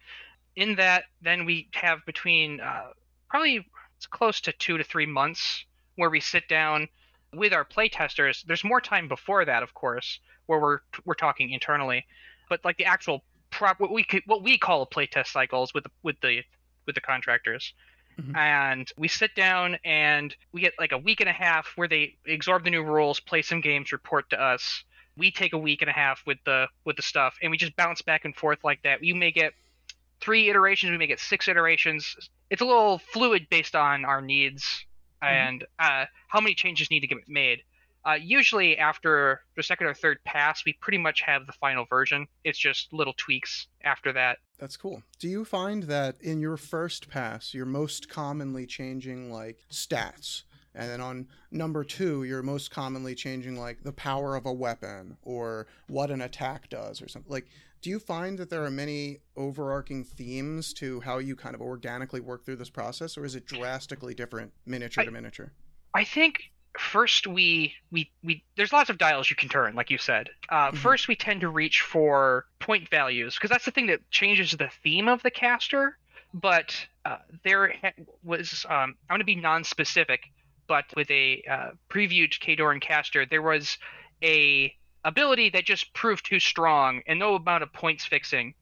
In 0.57 0.75
that, 0.77 1.05
then 1.23 1.45
we 1.45 1.69
have 1.75 2.05
between 2.07 2.61
uh, 2.61 2.91
probably 3.29 3.65
it's 3.97 4.07
close 4.07 4.41
to 4.43 4.53
two 4.53 4.79
to 4.79 4.85
three 4.85 5.07
months 5.07 5.65
where 5.97 6.11
we 6.11 6.21
sit 6.21 6.49
down 6.49 6.89
with 7.35 7.53
our 7.53 7.65
playtesters, 7.65 8.45
there's 8.47 8.65
more 8.65 8.81
time 8.81 9.09
before 9.09 9.45
that, 9.45 9.63
of 9.63 9.75
course, 9.75 10.21
where 10.47 10.61
we're 10.61 10.79
we're 11.05 11.15
talking 11.15 11.51
internally, 11.51 12.07
but 12.49 12.65
like 12.65 12.77
the 12.79 12.85
actual 12.85 13.23
prop, 13.51 13.81
what 13.81 13.93
we 13.93 14.03
could, 14.05 14.23
what 14.27 14.43
we 14.43 14.59
call 14.59 14.83
a 14.83 14.87
playtest 14.87 15.29
cycles 15.29 15.75
with 15.75 15.85
the 15.85 15.91
with 16.03 16.21
the 16.21 16.43
with 16.87 16.95
the 16.95 17.01
contractors. 17.01 17.75
Mm-hmm. 18.19 18.37
And 18.37 18.93
we 18.97 19.07
sit 19.07 19.35
down 19.37 19.79
and 19.85 20.35
we 20.53 20.61
get 20.61 20.75
like 20.79 20.93
a 20.93 20.99
week 20.99 21.21
and 21.21 21.29
a 21.29 21.33
half 21.33 21.73
where 21.77 21.87
they 21.87 22.17
absorb 22.29 22.65
the 22.65 22.71
new 22.71 22.83
rules, 22.83 23.21
play 23.21 23.43
some 23.43 23.61
games, 23.61 23.93
report 23.93 24.29
to 24.31 24.43
us. 24.43 24.83
We 25.17 25.31
take 25.31 25.53
a 25.53 25.59
week 25.59 25.83
and 25.83 25.91
a 25.91 25.93
half 25.93 26.23
with 26.27 26.39
the 26.45 26.67
with 26.85 26.97
the 26.97 27.03
stuff, 27.03 27.37
and 27.43 27.51
we 27.51 27.57
just 27.57 27.77
bounce 27.77 28.03
back 28.03 28.25
and 28.25 28.35
forth 28.35 28.65
like 28.65 28.83
that. 28.83 29.05
You 29.05 29.15
may 29.15 29.31
get 29.31 29.53
three 30.21 30.49
iterations, 30.49 30.91
we 30.91 30.99
may 30.99 31.07
get 31.07 31.21
six 31.21 31.47
iterations. 31.47 32.17
It's 32.51 32.63
a 32.63 32.65
little 32.65 32.99
fluid 32.99 33.47
based 33.51 33.77
on 33.77 34.05
our 34.05 34.21
needs 34.21 34.85
mm-hmm. 35.23 35.35
and 35.35 35.65
uh, 35.79 36.05
how 36.29 36.41
many 36.41 36.55
changes 36.55 36.91
need 36.91 37.01
to 37.01 37.07
get 37.07 37.19
made. 37.29 37.63
Uh, 38.07 38.15
usually, 38.15 38.79
after 38.79 39.43
the 39.57 39.63
second 39.63 39.87
or 39.87 39.95
third 39.95 40.19
pass, 40.25 40.65
we 40.65 40.73
pretty 40.81 40.99
much 40.99 41.21
have 41.21 41.47
the 41.47 41.53
final 41.53 41.85
version. 41.85 42.27
It's 42.45 42.59
just 42.59 42.93
little 42.93 43.13
tweaks 43.17 43.67
after 43.85 44.13
that. 44.13 44.39
That's 44.59 44.77
cool. 44.77 45.03
Do 45.19 45.29
you 45.29 45.45
find 45.45 45.83
that 45.85 46.17
in 46.21 46.41
your 46.41 46.57
first 46.57 47.11
pass, 47.11 47.53
you're 47.53 47.67
most 47.67 48.09
commonly 48.09 48.67
changing 48.67 49.31
like 49.33 49.59
stats? 49.71 50.45
And 50.75 50.89
then 50.89 51.01
on 51.01 51.27
number 51.51 51.83
two, 51.83 52.23
you're 52.23 52.43
most 52.43 52.71
commonly 52.71 53.15
changing 53.15 53.59
like 53.59 53.83
the 53.83 53.93
power 53.93 54.37
of 54.37 54.47
a 54.47 54.53
weapon 54.53 55.17
or 55.23 55.67
what 55.89 56.11
an 56.11 56.21
attack 56.21 56.69
does 56.69 57.03
or 57.03 57.09
something. 57.09 57.31
Like, 57.31 57.49
do 57.81 57.91
you 57.91 57.99
find 57.99 58.39
that 58.39 58.51
there 58.51 58.65
are 58.65 58.71
many 58.71 59.19
overarching 59.37 60.05
themes 60.05 60.73
to 60.75 61.01
how 61.01 61.19
you 61.19 61.37
kind 61.37 61.55
of 61.55 61.61
organically 61.61 62.21
work 62.21 62.45
through 62.45 62.57
this 62.57 62.71
process, 62.71 63.17
or 63.17 63.25
is 63.25 63.35
it 63.35 63.47
drastically 63.47 64.15
different 64.15 64.53
miniature 64.67 65.03
I, 65.03 65.05
to 65.05 65.11
miniature? 65.11 65.53
I 65.95 66.05
think 66.05 66.51
first 66.79 67.27
we 67.27 67.75
we 67.91 68.11
we 68.23 68.45
there's 68.57 68.73
lots 68.73 68.91
of 68.91 68.99
dials 68.99 69.31
you 69.31 69.37
can 69.37 69.49
turn, 69.49 69.75
like 69.75 69.91
you 69.91 69.99
said. 69.99 70.31
Uh, 70.49 70.69
mm-hmm. 70.69 70.77
First, 70.77 71.09
we 71.09 71.17
tend 71.17 71.41
to 71.43 71.49
reach 71.49 71.81
for 71.81 72.47
point 72.59 72.89
values 72.89 73.35
because 73.35 73.51
that's 73.51 73.65
the 73.65 73.71
thing 73.71 73.87
that 73.87 74.09
changes 74.11 74.53
the 74.53 74.71
theme 74.83 75.09
of 75.09 75.23
the 75.23 75.31
caster. 75.31 75.97
But 76.35 76.75
uh, 77.05 77.19
there 77.43 77.75
was 78.23 78.67
um, 78.69 78.97
I'm 79.09 79.15
going 79.15 79.21
to 79.21 79.25
be 79.25 79.37
non-specific, 79.37 80.21
but 80.67 80.85
with 80.97 81.11
a 81.11 81.43
uh, 81.51 81.71
previewed 81.91 82.39
Khadoran 82.39 82.81
caster, 82.81 83.25
there 83.27 83.43
was 83.43 83.79
a 84.23 84.75
ability 85.09 85.51
that 85.51 85.65
just 85.65 85.93
proved 85.95 86.25
too 86.27 86.39
strong, 86.39 87.03
and 87.07 87.19
no 87.19 87.35
amount 87.35 87.63
of 87.63 87.73
points 87.73 88.05
fixing 88.05 88.55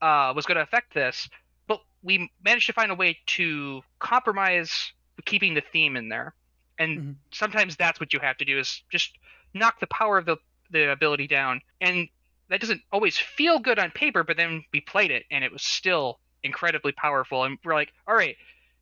uh, 0.00 0.32
was 0.34 0.46
going 0.46 0.56
to 0.56 0.62
affect 0.62 0.94
this. 0.94 1.28
But 1.66 1.80
we 2.02 2.30
managed 2.44 2.66
to 2.66 2.72
find 2.72 2.90
a 2.90 2.94
way 2.94 3.18
to 3.26 3.82
compromise 3.98 4.92
keeping 5.24 5.54
the 5.54 5.62
theme 5.72 5.96
in 5.96 6.08
there. 6.08 6.34
And 6.78 6.98
mm-hmm. 6.98 7.10
sometimes 7.32 7.76
that's 7.76 8.00
what 8.00 8.12
you 8.12 8.20
have 8.20 8.36
to 8.38 8.44
do 8.44 8.58
is 8.58 8.82
just 8.90 9.12
knock 9.52 9.80
the 9.80 9.86
power 9.88 10.18
of 10.18 10.26
the 10.26 10.36
the 10.70 10.90
ability 10.90 11.26
down, 11.28 11.60
and 11.80 12.08
that 12.48 12.60
doesn't 12.60 12.80
always 12.90 13.16
feel 13.18 13.58
good 13.58 13.78
on 13.78 13.90
paper. 13.90 14.24
But 14.24 14.36
then 14.36 14.64
we 14.72 14.80
played 14.80 15.10
it, 15.10 15.24
and 15.30 15.44
it 15.44 15.52
was 15.52 15.62
still 15.62 16.18
incredibly 16.42 16.92
powerful, 16.92 17.44
and 17.44 17.58
we're 17.64 17.74
like, 17.74 17.92
all 18.06 18.14
right. 18.14 18.36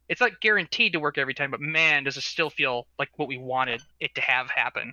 It's 0.09 0.21
not 0.21 0.41
guaranteed 0.43 0.93
to 0.93 1.01
work 1.01 1.17
every 1.17 1.33
time, 1.33 1.51
but 1.51 1.61
man, 1.61 2.05
does 2.05 2.19
it 2.19 2.25
still 2.25 2.51
feel 2.51 2.87
like 2.99 3.09
what 3.17 3.29
we 3.29 3.39
wanted 3.39 3.81
it 3.99 4.15
to 4.17 4.21
have 4.21 4.51
happen. 4.51 4.93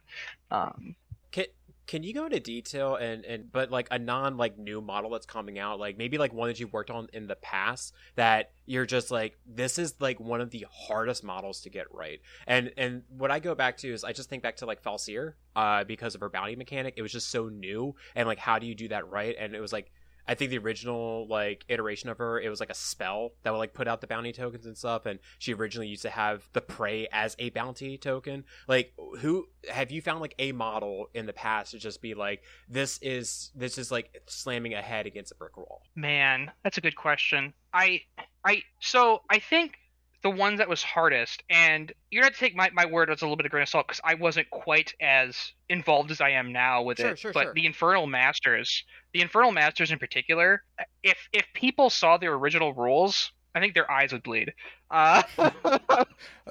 Um, 0.49 0.95
Can 1.31 1.45
can 1.89 2.03
you 2.03 2.13
go 2.13 2.25
into 2.25 2.39
detail 2.39 2.93
and 2.97 3.25
and 3.25 3.51
but 3.51 3.71
like 3.71 3.87
a 3.89 3.97
non 3.97 4.37
like 4.37 4.59
new 4.59 4.79
model 4.79 5.09
that's 5.09 5.25
coming 5.25 5.57
out, 5.57 5.79
like 5.79 5.97
maybe 5.97 6.19
like 6.19 6.31
one 6.31 6.47
that 6.47 6.59
you've 6.59 6.71
worked 6.71 6.91
on 6.91 7.07
in 7.13 7.25
the 7.25 7.35
past 7.37 7.95
that 8.13 8.51
you're 8.67 8.85
just 8.85 9.09
like 9.09 9.39
this 9.47 9.79
is 9.79 9.95
like 9.99 10.19
one 10.19 10.39
of 10.39 10.51
the 10.51 10.67
hardest 10.71 11.23
models 11.23 11.61
to 11.61 11.71
get 11.71 11.91
right. 11.91 12.21
And 12.45 12.71
and 12.77 13.01
what 13.09 13.31
I 13.31 13.39
go 13.39 13.55
back 13.55 13.77
to 13.77 13.91
is 13.91 14.03
I 14.03 14.13
just 14.13 14.29
think 14.29 14.43
back 14.43 14.57
to 14.57 14.67
like 14.67 14.83
Falsier, 14.83 15.33
uh, 15.55 15.83
because 15.83 16.13
of 16.13 16.21
her 16.21 16.29
bounty 16.29 16.55
mechanic. 16.55 16.93
It 16.95 17.01
was 17.01 17.11
just 17.11 17.31
so 17.31 17.49
new 17.49 17.95
and 18.15 18.27
like 18.27 18.37
how 18.37 18.59
do 18.59 18.67
you 18.67 18.75
do 18.75 18.89
that 18.89 19.09
right? 19.09 19.35
And 19.39 19.55
it 19.55 19.59
was 19.59 19.73
like 19.73 19.91
I 20.29 20.35
think 20.35 20.51
the 20.51 20.59
original 20.59 21.25
like 21.27 21.65
iteration 21.69 22.07
of 22.07 22.19
her, 22.19 22.39
it 22.39 22.49
was 22.49 22.59
like 22.59 22.69
a 22.69 22.75
spell 22.75 23.31
that 23.41 23.49
would 23.49 23.57
like 23.57 23.73
put 23.73 23.87
out 23.87 23.99
the 23.99 24.05
bounty 24.05 24.31
tokens 24.31 24.67
and 24.67 24.77
stuff. 24.77 25.07
And 25.07 25.17
she 25.39 25.55
originally 25.55 25.87
used 25.87 26.03
to 26.03 26.11
have 26.11 26.47
the 26.53 26.61
prey 26.61 27.07
as 27.11 27.35
a 27.39 27.49
bounty 27.49 27.97
token. 27.97 28.43
Like, 28.67 28.93
who 29.21 29.47
have 29.71 29.89
you 29.89 30.03
found 30.03 30.21
like 30.21 30.35
a 30.37 30.51
model 30.51 31.07
in 31.15 31.25
the 31.25 31.33
past 31.33 31.71
to 31.71 31.79
just 31.79 31.99
be 31.99 32.13
like, 32.13 32.43
this 32.69 32.99
is 33.01 33.51
this 33.55 33.79
is 33.79 33.91
like 33.91 34.21
slamming 34.27 34.75
a 34.75 34.83
head 34.83 35.07
against 35.07 35.31
a 35.31 35.35
brick 35.35 35.57
wall? 35.57 35.81
Man, 35.95 36.51
that's 36.63 36.77
a 36.77 36.81
good 36.81 36.95
question. 36.95 37.51
I 37.73 38.01
I 38.45 38.61
so 38.79 39.23
I 39.31 39.39
think 39.39 39.79
the 40.21 40.29
one 40.29 40.57
that 40.57 40.67
was 40.67 40.83
hardest, 40.83 41.43
and 41.49 41.91
you're 42.11 42.21
gonna 42.23 42.33
take 42.35 42.55
my, 42.55 42.69
my 42.73 42.85
word 42.85 43.09
as 43.09 43.21
a 43.21 43.25
little 43.25 43.37
bit 43.37 43.45
of 43.45 43.51
grain 43.51 43.63
of 43.63 43.69
salt 43.69 43.87
because 43.87 44.01
I 44.03 44.15
wasn't 44.15 44.49
quite 44.49 44.93
as 45.01 45.53
involved 45.69 46.11
as 46.11 46.19
I 46.21 46.29
am 46.31 46.51
now 46.51 46.81
with 46.81 46.97
Sure, 46.97 47.11
it. 47.11 47.19
sure, 47.19 47.31
but 47.33 47.43
sure. 47.43 47.53
the 47.53 47.65
Infernal 47.65 48.05
Masters, 48.07 48.83
the 49.13 49.21
Infernal 49.21 49.51
Masters 49.51 49.91
in 49.91 49.99
particular, 49.99 50.63
if 51.03 51.17
if 51.33 51.45
people 51.53 51.89
saw 51.89 52.17
their 52.17 52.33
original 52.33 52.73
rules, 52.73 53.31
I 53.55 53.59
think 53.59 53.73
their 53.75 53.89
eyes 53.89 54.11
would 54.11 54.23
bleed. 54.23 54.53
Uh, 54.91 55.23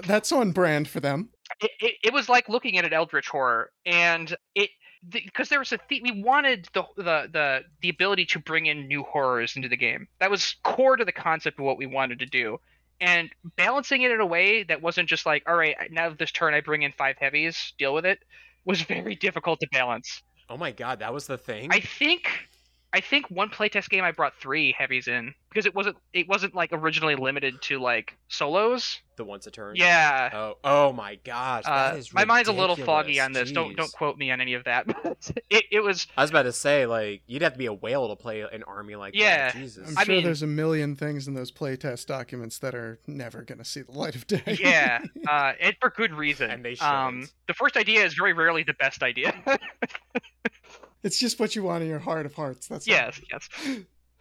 That's 0.07 0.33
on 0.33 0.53
brand 0.53 0.89
for 0.89 1.01
them. 1.01 1.31
it, 1.61 1.71
it, 1.81 1.95
it 2.05 2.13
was 2.13 2.29
like 2.29 2.49
looking 2.49 2.79
at 2.79 2.85
an 2.85 2.93
eldritch 2.93 3.29
horror 3.29 3.71
and 3.85 4.35
it 4.55 4.71
because 5.11 5.49
there 5.49 5.61
was 5.61 5.73
a 5.73 5.79
theme, 5.89 6.03
we 6.03 6.23
wanted 6.23 6.69
the, 6.75 6.83
the 6.97 7.29
the 7.33 7.61
the 7.83 7.89
ability 7.89 8.27
to 8.27 8.39
bring 8.41 8.67
in 8.67 8.89
new 8.89 9.03
horrors 9.05 9.55
into 9.57 9.69
the 9.69 9.77
game 9.77 10.09
that 10.19 10.31
was 10.31 10.57
core 10.65 10.97
to 10.97 11.05
the 11.05 11.13
concept 11.13 11.59
of 11.61 11.65
what 11.65 11.79
we 11.79 11.87
wanted 11.87 12.19
to 12.19 12.27
do 12.27 12.59
and 13.01 13.31
balancing 13.57 14.03
it 14.03 14.11
in 14.11 14.21
a 14.21 14.27
way 14.27 14.63
that 14.65 14.83
wasn't 14.83 15.09
just 15.09 15.27
like 15.27 15.43
all 15.49 15.57
right 15.57 15.77
now 15.91 16.11
this 16.11 16.33
turn 16.33 16.55
i 16.55 16.61
bring 16.61 16.83
in 16.83 16.93
five 16.93 17.17
heavies 17.19 17.73
deal 17.79 17.95
with 17.95 18.05
it 18.07 18.19
was 18.65 18.83
very 18.95 19.15
difficult 19.15 19.61
to 19.61 19.69
balance 19.73 20.23
Oh 20.51 20.57
my 20.57 20.73
god, 20.73 21.01
that 21.01 21.13
was 21.13 21.27
the 21.27 21.37
thing. 21.37 21.69
i 21.71 21.81
think 21.81 22.31
i 22.93 23.01
think 23.01 23.31
one 23.31 23.49
playtest 23.51 23.89
game 23.89 24.05
i 24.05 24.11
brought 24.13 24.33
three 24.41 24.75
heavies 24.77 25.09
in 25.09 25.35
because 25.51 25.67
it 25.67 25.75
wasn't 25.75 25.97
it 26.13 26.29
wasn't 26.29 26.55
like 26.55 26.71
originally 26.73 27.15
limited 27.17 27.61
to 27.63 27.79
like 27.79 28.17
solos 28.29 29.01
the 29.17 29.25
once 29.25 29.47
a 29.49 29.51
turn. 29.51 29.75
yeah 29.75 30.31
Oh, 30.33 30.55
oh 30.63 30.93
my 30.93 31.17
gosh, 31.25 31.65
Uh, 31.67 31.97
is 31.99 32.15
my 32.15 32.25
mind's 32.25 32.49
a 32.49 32.53
little 32.53 32.77
foggy 32.77 33.19
on 33.19 33.33
this. 33.33 33.51
Don't 33.51 33.75
don't 33.77 33.91
quote 33.91 34.17
me 34.17 34.31
on 34.31 34.41
any 34.41 34.55
of 34.55 34.63
that. 34.63 34.87
It, 35.51 35.65
it 35.73 35.81
was 35.81 36.07
I 36.17 36.23
was 36.23 36.31
about 36.31 36.45
to 36.45 36.53
say, 36.53 36.87
like, 36.87 37.23
you'd 37.27 37.43
have 37.43 37.55
to 37.55 37.59
be 37.59 37.67
a 37.67 37.73
whale 37.73 38.09
to 38.11 38.15
play 38.15 38.43
an 38.43 38.63
army 38.63 38.95
like 38.95 39.17
Yeah. 39.17 39.47
that. 39.51 39.55
Jesus. 39.57 39.89
I'm 39.89 39.99
I 39.99 40.05
sure 40.05 40.15
mean- 40.15 40.25
there's 40.25 40.43
a 40.45 40.47
million 40.47 40.95
things 40.95 41.27
in 41.27 41.35
those 41.35 41.51
playtest 41.51 42.07
documents 42.07 42.59
that 42.61 42.77
are 42.77 43.01
never 43.09 43.43
going 43.43 43.59
to 43.59 43.65
see 43.65 43.81
the 43.83 43.91
light 43.91 44.15
of 44.15 44.25
day. 44.29 44.43
yeah, 44.61 45.01
uh, 45.29 45.55
and 45.61 45.75
for 45.81 45.91
good 45.91 46.15
reason. 46.15 46.49
And 46.53 46.65
they 46.65 46.77
um, 46.77 47.23
shouldn't. 47.23 47.33
the 47.49 47.55
first 47.55 47.77
idea 47.77 48.05
is 48.05 48.15
very 48.15 48.35
rarely 48.35 48.63
the 48.63 48.75
best 48.75 49.03
idea. 49.03 49.35
It's 51.03 51.19
just 51.19 51.39
what 51.39 51.55
you 51.55 51.63
want 51.63 51.83
in 51.83 51.89
your 51.89 51.99
heart 51.99 52.27
of 52.27 52.35
hearts. 52.35 52.69
That's 52.69 52.89
all. 52.89 52.95
yes, 52.95 53.21
yes. 53.31 53.49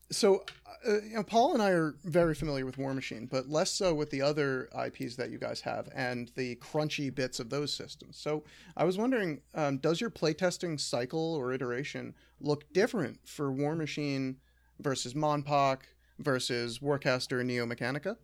So, 0.09 0.45
uh, 0.87 1.01
you 1.01 1.15
know, 1.15 1.23
Paul 1.23 1.53
and 1.53 1.61
I 1.61 1.71
are 1.71 1.95
very 2.05 2.33
familiar 2.33 2.65
with 2.65 2.77
War 2.77 2.93
Machine, 2.93 3.27
but 3.29 3.49
less 3.49 3.71
so 3.71 3.93
with 3.93 4.09
the 4.09 4.21
other 4.21 4.69
IPs 4.85 5.15
that 5.17 5.31
you 5.31 5.37
guys 5.37 5.59
have 5.61 5.89
and 5.93 6.31
the 6.35 6.55
crunchy 6.57 7.13
bits 7.13 7.39
of 7.39 7.49
those 7.49 7.73
systems. 7.73 8.17
So, 8.17 8.43
I 8.77 8.85
was 8.85 8.97
wondering, 8.97 9.41
um, 9.53 9.79
does 9.79 9.99
your 9.99 10.09
playtesting 10.09 10.79
cycle 10.79 11.35
or 11.35 11.51
iteration 11.51 12.13
look 12.39 12.71
different 12.71 13.19
for 13.25 13.51
War 13.51 13.75
Machine 13.75 14.37
versus 14.79 15.13
MonPoc 15.13 15.79
versus 16.19 16.79
Warcaster 16.79 17.39
and 17.39 17.47
Neo-Mechanika? 17.47 18.15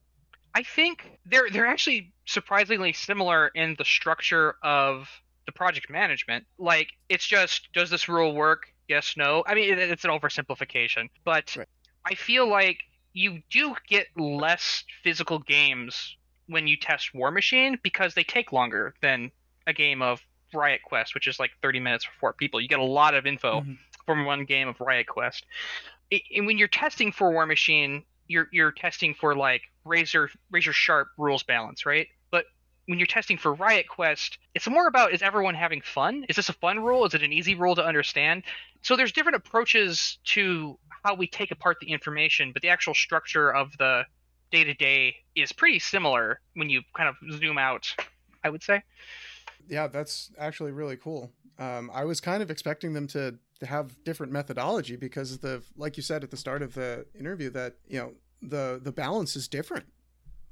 I 0.55 0.63
think 0.63 1.19
they're 1.25 1.49
they're 1.49 1.65
actually 1.65 2.13
surprisingly 2.25 2.93
similar 2.93 3.47
in 3.49 3.75
the 3.77 3.85
structure 3.85 4.55
of 4.61 5.09
the 5.45 5.51
project 5.51 5.89
management. 5.89 6.45
Like 6.57 6.89
it's 7.09 7.25
just 7.27 7.69
does 7.73 7.89
this 7.89 8.07
rule 8.07 8.33
work? 8.33 8.63
Yes, 8.87 9.15
no. 9.17 9.43
I 9.47 9.55
mean 9.55 9.71
it, 9.71 9.79
it's 9.79 10.03
an 10.05 10.11
oversimplification, 10.11 11.09
but 11.23 11.55
Right. 11.57 11.67
I 12.05 12.15
feel 12.15 12.47
like 12.49 12.79
you 13.13 13.41
do 13.49 13.75
get 13.87 14.07
less 14.17 14.83
physical 15.03 15.39
games 15.39 16.17
when 16.47 16.67
you 16.67 16.75
test 16.77 17.13
War 17.13 17.31
Machine 17.31 17.77
because 17.83 18.13
they 18.13 18.23
take 18.23 18.51
longer 18.51 18.93
than 19.01 19.31
a 19.67 19.73
game 19.73 20.01
of 20.01 20.21
Riot 20.53 20.81
Quest, 20.83 21.13
which 21.15 21.27
is 21.27 21.39
like 21.39 21.51
30 21.61 21.79
minutes 21.79 22.03
for 22.05 22.11
four 22.19 22.33
people. 22.33 22.59
You 22.59 22.67
get 22.67 22.79
a 22.79 22.83
lot 22.83 23.13
of 23.15 23.25
info 23.25 23.61
Mhm. 23.61 23.77
from 24.05 24.25
one 24.25 24.43
game 24.45 24.67
of 24.67 24.79
Riot 24.81 25.07
Quest. 25.07 25.45
I- 26.11 26.21
and 26.35 26.45
when 26.45 26.57
you're 26.57 26.67
testing 26.67 27.11
for 27.11 27.31
War 27.31 27.45
Machine, 27.45 28.03
you're 28.27 28.49
you're 28.51 28.71
testing 28.71 29.13
for 29.13 29.35
like 29.35 29.61
razor 29.85 30.29
razor 30.51 30.73
sharp 30.73 31.09
rules 31.17 31.43
balance, 31.43 31.85
right? 31.85 32.07
When 32.85 32.99
you're 32.99 33.07
testing 33.07 33.37
for 33.37 33.53
Riot 33.53 33.87
Quest, 33.87 34.37
it's 34.53 34.67
more 34.67 34.87
about 34.87 35.13
is 35.13 35.21
everyone 35.21 35.55
having 35.55 35.81
fun? 35.81 36.25
Is 36.27 36.35
this 36.35 36.49
a 36.49 36.53
fun 36.53 36.83
rule? 36.83 37.05
Is 37.05 37.13
it 37.13 37.23
an 37.23 37.31
easy 37.31 37.55
rule 37.55 37.75
to 37.75 37.85
understand? 37.85 38.43
So 38.81 38.97
there's 38.97 39.13
different 39.13 39.37
approaches 39.37 40.17
to 40.25 40.77
how 41.03 41.15
we 41.15 41.27
take 41.27 41.51
apart 41.51 41.77
the 41.79 41.91
information, 41.91 42.51
but 42.51 42.61
the 42.61 42.69
actual 42.69 42.93
structure 42.93 43.53
of 43.53 43.77
the 43.77 44.03
day 44.51 44.65
to 44.65 44.73
day 44.73 45.15
is 45.35 45.51
pretty 45.51 45.79
similar 45.79 46.39
when 46.55 46.69
you 46.69 46.81
kind 46.95 47.09
of 47.09 47.15
zoom 47.39 47.57
out. 47.57 47.95
I 48.43 48.49
would 48.49 48.63
say. 48.63 48.83
Yeah, 49.67 49.87
that's 49.87 50.31
actually 50.37 50.71
really 50.71 50.97
cool. 50.97 51.31
Um, 51.57 51.89
I 51.93 52.03
was 52.05 52.19
kind 52.19 52.43
of 52.43 52.51
expecting 52.51 52.93
them 52.93 53.07
to, 53.07 53.35
to 53.59 53.65
have 53.65 54.03
different 54.03 54.31
methodology 54.31 54.95
because 54.95 55.37
the 55.37 55.63
like 55.77 55.97
you 55.97 56.03
said 56.03 56.23
at 56.23 56.31
the 56.31 56.37
start 56.37 56.61
of 56.61 56.73
the 56.73 57.05
interview 57.17 57.49
that 57.51 57.75
you 57.87 57.99
know 57.99 58.13
the 58.41 58.79
the 58.83 58.91
balance 58.91 59.35
is 59.35 59.47
different. 59.47 59.85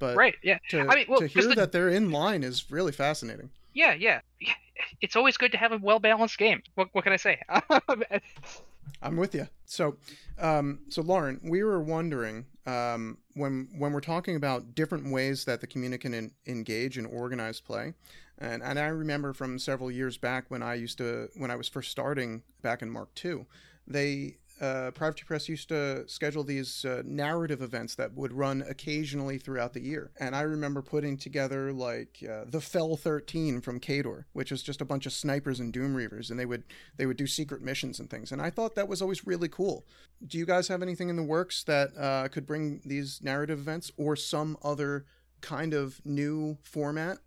But 0.01 0.17
Right. 0.17 0.35
Yeah. 0.41 0.57
to, 0.69 0.81
I 0.81 0.95
mean, 0.95 1.05
well, 1.07 1.19
to 1.19 1.27
hear 1.27 1.43
the- 1.47 1.55
that 1.55 1.71
they're 1.71 1.87
in 1.89 2.09
line 2.11 2.43
is 2.43 2.69
really 2.71 2.91
fascinating. 2.91 3.51
Yeah. 3.73 3.93
Yeah. 3.93 4.19
Yeah. 4.39 4.53
It's 4.99 5.15
always 5.15 5.37
good 5.37 5.51
to 5.51 5.57
have 5.59 5.71
a 5.71 5.77
well 5.77 5.99
balanced 5.99 6.37
game. 6.39 6.63
What 6.75 6.89
What 6.93 7.03
can 7.03 7.13
I 7.13 7.17
say? 7.17 7.39
I'm 9.03 9.15
with 9.15 9.33
you. 9.35 9.47
So, 9.65 9.97
um, 10.39 10.79
so 10.89 11.01
Lauren, 11.03 11.39
we 11.43 11.63
were 11.63 11.79
wondering 11.81 12.45
um, 12.65 13.19
when 13.35 13.69
when 13.77 13.93
we're 13.93 14.01
talking 14.01 14.35
about 14.35 14.73
different 14.75 15.11
ways 15.11 15.45
that 15.45 15.61
the 15.61 15.67
community 15.67 16.01
can 16.01 16.13
en- 16.13 16.31
engage 16.47 16.97
and 16.97 17.05
organize 17.07 17.59
play, 17.61 17.93
and 18.39 18.61
and 18.63 18.79
I 18.79 18.87
remember 18.87 19.33
from 19.33 19.59
several 19.59 19.91
years 19.91 20.17
back 20.17 20.45
when 20.49 20.63
I 20.63 20.73
used 20.75 20.97
to 20.97 21.29
when 21.35 21.51
I 21.51 21.55
was 21.55 21.67
first 21.69 21.91
starting 21.91 22.41
back 22.63 22.81
in 22.81 22.89
Mark 22.89 23.09
II, 23.23 23.45
they 23.87 24.37
uh, 24.61 24.91
Privateer 24.91 25.25
Press 25.25 25.49
used 25.49 25.69
to 25.69 26.07
schedule 26.07 26.43
these 26.43 26.85
uh, 26.85 27.01
narrative 27.03 27.61
events 27.61 27.95
that 27.95 28.13
would 28.13 28.31
run 28.31 28.63
occasionally 28.69 29.39
throughout 29.39 29.73
the 29.73 29.81
year. 29.81 30.11
And 30.19 30.35
I 30.35 30.41
remember 30.41 30.83
putting 30.83 31.17
together 31.17 31.73
like 31.73 32.23
uh, 32.29 32.43
the 32.47 32.61
Fell 32.61 32.95
13 32.95 33.61
from 33.61 33.79
Khador, 33.79 34.25
which 34.33 34.51
was 34.51 34.61
just 34.61 34.79
a 34.79 34.85
bunch 34.85 35.07
of 35.07 35.13
snipers 35.13 35.59
and 35.59 35.73
Doom 35.73 35.95
Reavers, 35.95 36.29
and 36.29 36.39
they 36.39 36.45
would 36.45 36.63
they 36.97 37.07
would 37.07 37.17
do 37.17 37.25
secret 37.25 37.63
missions 37.63 37.99
and 37.99 38.09
things. 38.09 38.31
And 38.31 38.41
I 38.41 38.51
thought 38.51 38.75
that 38.75 38.87
was 38.87 39.01
always 39.01 39.25
really 39.25 39.49
cool. 39.49 39.85
Do 40.25 40.37
you 40.37 40.45
guys 40.45 40.67
have 40.67 40.83
anything 40.83 41.09
in 41.09 41.15
the 41.15 41.23
works 41.23 41.63
that 41.63 41.97
uh, 41.97 42.27
could 42.27 42.45
bring 42.45 42.81
these 42.85 43.19
narrative 43.23 43.57
events 43.57 43.91
or 43.97 44.15
some 44.15 44.57
other 44.63 45.05
kind 45.41 45.73
of 45.73 45.99
new 46.05 46.57
format 46.61 47.17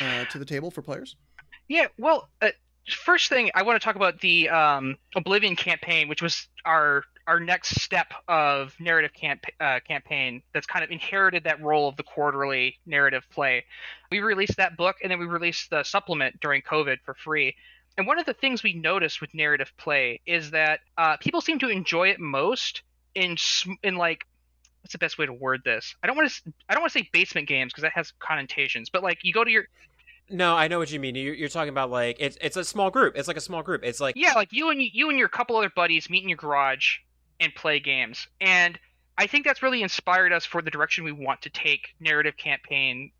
uh, 0.00 0.26
to 0.26 0.38
the 0.38 0.44
table 0.44 0.70
for 0.70 0.82
players? 0.82 1.16
Yeah, 1.68 1.86
well, 1.98 2.28
uh, 2.42 2.50
first 2.88 3.28
thing 3.28 3.50
I 3.54 3.62
want 3.62 3.80
to 3.80 3.84
talk 3.84 3.96
about 3.96 4.20
the 4.20 4.48
um, 4.48 4.96
Oblivion 5.14 5.56
campaign, 5.56 6.08
which 6.08 6.22
was 6.22 6.48
our 6.64 7.04
our 7.28 7.38
next 7.38 7.80
step 7.80 8.12
of 8.26 8.74
narrative 8.80 9.12
camp- 9.12 9.44
uh, 9.60 9.78
campaign 9.86 10.42
that's 10.52 10.66
kind 10.66 10.84
of 10.84 10.90
inherited 10.90 11.44
that 11.44 11.62
role 11.62 11.88
of 11.88 11.96
the 11.96 12.02
quarterly 12.02 12.78
narrative 12.84 13.24
play. 13.30 13.64
We 14.10 14.20
released 14.20 14.56
that 14.56 14.76
book, 14.76 14.96
and 15.02 15.10
then 15.10 15.20
we 15.20 15.26
released 15.26 15.70
the 15.70 15.84
supplement 15.84 16.40
during 16.40 16.62
COVID 16.62 16.98
for 17.04 17.14
free. 17.14 17.54
And 17.96 18.06
one 18.06 18.18
of 18.18 18.26
the 18.26 18.34
things 18.34 18.62
we 18.62 18.72
noticed 18.72 19.20
with 19.20 19.34
narrative 19.34 19.72
play 19.76 20.20
is 20.26 20.50
that 20.50 20.80
uh, 20.98 21.16
people 21.18 21.40
seem 21.40 21.58
to 21.60 21.68
enjoy 21.68 22.08
it 22.08 22.18
most 22.18 22.82
in 23.14 23.36
in 23.82 23.96
like 23.96 24.26
what's 24.82 24.92
the 24.92 24.98
best 24.98 25.16
way 25.16 25.26
to 25.26 25.32
word 25.32 25.60
this? 25.64 25.94
I 26.02 26.06
don't 26.06 26.16
want 26.16 26.30
to 26.30 26.52
I 26.68 26.74
don't 26.74 26.82
want 26.82 26.92
to 26.92 26.98
say 26.98 27.08
basement 27.12 27.48
games 27.48 27.72
because 27.72 27.82
that 27.82 27.92
has 27.92 28.12
connotations, 28.18 28.90
but 28.90 29.02
like 29.02 29.18
you 29.22 29.32
go 29.32 29.44
to 29.44 29.50
your 29.50 29.66
No, 30.30 30.56
I 30.56 30.68
know 30.68 30.78
what 30.78 30.90
you 30.90 30.98
mean. 31.00 31.14
You're, 31.14 31.34
you're 31.34 31.48
talking 31.48 31.68
about 31.68 31.90
like 31.90 32.16
it's 32.18 32.38
it's 32.40 32.56
a 32.56 32.64
small 32.64 32.90
group. 32.90 33.16
It's 33.16 33.28
like 33.28 33.36
a 33.36 33.42
small 33.42 33.62
group. 33.62 33.82
It's 33.84 34.00
like 34.00 34.16
yeah, 34.16 34.32
like 34.34 34.52
you 34.52 34.70
and 34.70 34.80
you 34.80 35.10
and 35.10 35.18
your 35.18 35.28
couple 35.28 35.56
other 35.56 35.70
buddies 35.74 36.08
meet 36.08 36.22
in 36.22 36.28
your 36.28 36.38
garage 36.38 36.98
and 37.40 37.54
play 37.54 37.80
games. 37.80 38.28
And 38.40 38.78
I 39.18 39.26
think 39.26 39.44
that's 39.44 39.62
really 39.62 39.82
inspired 39.82 40.32
us 40.32 40.44
for 40.44 40.62
the 40.62 40.70
direction 40.70 41.04
we 41.04 41.12
want 41.12 41.42
to 41.42 41.50
take 41.50 41.94
narrative 42.00 42.36
campaign 42.36 43.10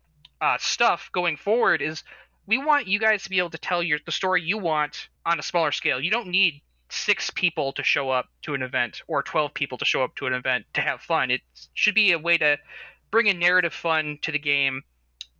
uh, 0.41 0.57
stuff 0.59 1.09
going 1.13 1.37
forward. 1.37 1.81
Is 1.81 2.03
we 2.47 2.57
want 2.57 2.87
you 2.87 2.99
guys 2.99 3.23
to 3.23 3.29
be 3.29 3.37
able 3.37 3.51
to 3.51 3.57
tell 3.57 3.83
your 3.83 3.99
the 4.05 4.11
story 4.11 4.41
you 4.41 4.57
want 4.57 5.09
on 5.25 5.39
a 5.39 5.43
smaller 5.43 5.71
scale. 5.71 5.99
You 5.99 6.11
don't 6.11 6.29
need 6.29 6.61
six 6.89 7.29
people 7.31 7.73
to 7.73 7.83
show 7.83 8.09
up 8.09 8.27
to 8.43 8.53
an 8.53 8.61
event 8.61 9.01
or 9.07 9.23
12 9.23 9.53
people 9.53 9.77
to 9.79 9.85
show 9.85 10.03
up 10.03 10.15
to 10.15 10.27
an 10.27 10.33
event 10.33 10.65
to 10.73 10.81
have 10.81 11.01
fun. 11.01 11.31
It 11.31 11.41
should 11.73 11.95
be 11.95 12.11
a 12.11 12.19
way 12.19 12.37
to 12.37 12.57
bring 13.11 13.29
a 13.29 13.33
narrative 13.33 13.73
fun 13.73 14.19
to 14.21 14.31
the 14.31 14.39
game 14.39 14.83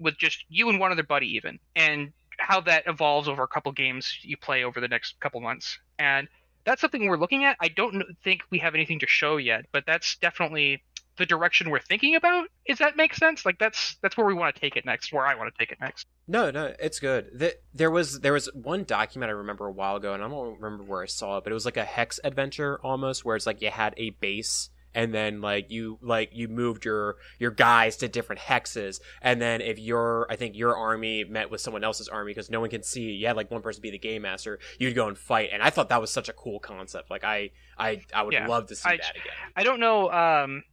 with 0.04 0.18
just 0.18 0.46
you 0.50 0.70
and 0.70 0.80
one 0.80 0.92
other 0.92 1.04
buddy 1.04 1.36
even 1.36 1.60
and 1.76 2.12
how 2.38 2.60
that 2.62 2.84
evolves 2.88 3.28
over 3.28 3.44
a 3.44 3.48
couple 3.48 3.72
games 3.72 4.20
you 4.22 4.38
play 4.38 4.64
over 4.64 4.80
the 4.80 4.88
next 4.88 5.20
couple 5.20 5.40
months. 5.42 5.80
And 5.98 6.28
that's 6.66 6.82
something 6.82 7.08
we're 7.08 7.18
looking 7.18 7.44
at. 7.46 7.58
I 7.60 7.70
don't 7.70 8.04
think 8.24 8.42
we 8.50 8.60
have 8.60 8.76
anything 8.76 9.00
to 9.00 9.08
show 9.08 9.38
yet, 9.38 9.66
but 9.72 9.86
that's 9.86 10.18
definitely 10.18 10.84
the 11.18 11.26
direction 11.26 11.70
we're 11.70 11.80
thinking 11.80 12.16
about. 12.16 12.48
Does 12.68 12.80
that 12.80 12.98
make 12.98 13.14
sense? 13.14 13.46
Like 13.46 13.60
that's 13.60 13.98
that's 14.02 14.18
where 14.18 14.26
we 14.26 14.34
want 14.34 14.56
to 14.56 14.62
take 14.62 14.76
it 14.76 14.86
next. 14.86 15.14
Where 15.14 15.26
I 15.26 15.36
want 15.36 15.54
to 15.54 15.60
take 15.60 15.72
it 15.72 15.78
next. 15.80 16.08
No, 16.28 16.50
no, 16.52 16.74
it's 16.80 17.00
good. 17.00 17.54
There 17.74 17.92
was 17.92 18.22
there 18.22 18.34
was 18.34 18.50
one 18.54 18.84
document 18.84 19.30
I 19.30 19.34
remember 19.34 19.68
a 19.68 19.72
while 19.72 19.98
ago, 19.98 20.14
and 20.14 20.24
I 20.24 20.28
don't 20.28 20.60
remember 20.60 20.84
where 20.86 21.04
I 21.04 21.08
saw 21.08 21.38
it, 21.38 21.44
but 21.44 21.52
it 21.52 21.54
was 21.54 21.66
like 21.66 21.78
a 21.78 21.86
hex 21.86 22.20
adventure 22.24 22.80
almost, 22.84 23.24
where 23.24 23.36
it's 23.36 23.46
like 23.46 23.62
you 23.62 23.70
had 23.70 23.94
a 23.98 24.12
base 24.12 24.70
and 24.96 25.14
then 25.14 25.42
like 25.42 25.70
you 25.70 25.98
like 26.02 26.30
you 26.34 26.48
moved 26.48 26.86
your 26.86 27.18
your 27.40 27.52
guys 27.52 27.98
to 27.98 28.08
different 28.08 28.42
hexes 28.42 29.00
and 29.22 29.42
then 29.42 29.62
if 29.62 29.80
your 29.80 30.28
i 30.30 30.36
think 30.36 30.56
your 30.56 30.76
army 30.76 31.24
met 31.24 31.50
with 31.50 31.62
someone 31.62 31.84
else's 31.84 32.08
army 32.08 32.32
because 32.32 32.50
no 32.50 32.60
one 32.60 32.70
can 32.70 32.84
see 32.84 33.12
you 33.12 33.28
had 33.28 33.36
like 33.36 33.50
one 33.52 33.62
person 33.62 33.82
be 33.82 33.92
the 33.92 33.98
game 33.98 34.22
master 34.22 34.60
you'd 34.80 34.96
go 34.96 35.08
and 35.08 35.18
fight 35.18 35.50
and 35.52 35.62
i 35.62 35.70
thought 35.70 35.90
that 35.90 36.02
was 36.02 36.10
such 36.10 36.30
a 36.30 36.34
cool 36.34 36.60
concept 36.60 37.10
like 37.10 37.24
i 37.24 37.50
i 37.78 38.02
i 38.14 38.24
would 38.24 38.34
yeah, 38.34 38.48
love 38.48 38.68
to 38.68 38.76
see 38.76 38.90
I, 38.90 38.98
that 38.98 39.12
again 39.12 39.34
i 39.56 39.64
don't 39.64 39.80
know 39.80 40.12
um 40.12 40.64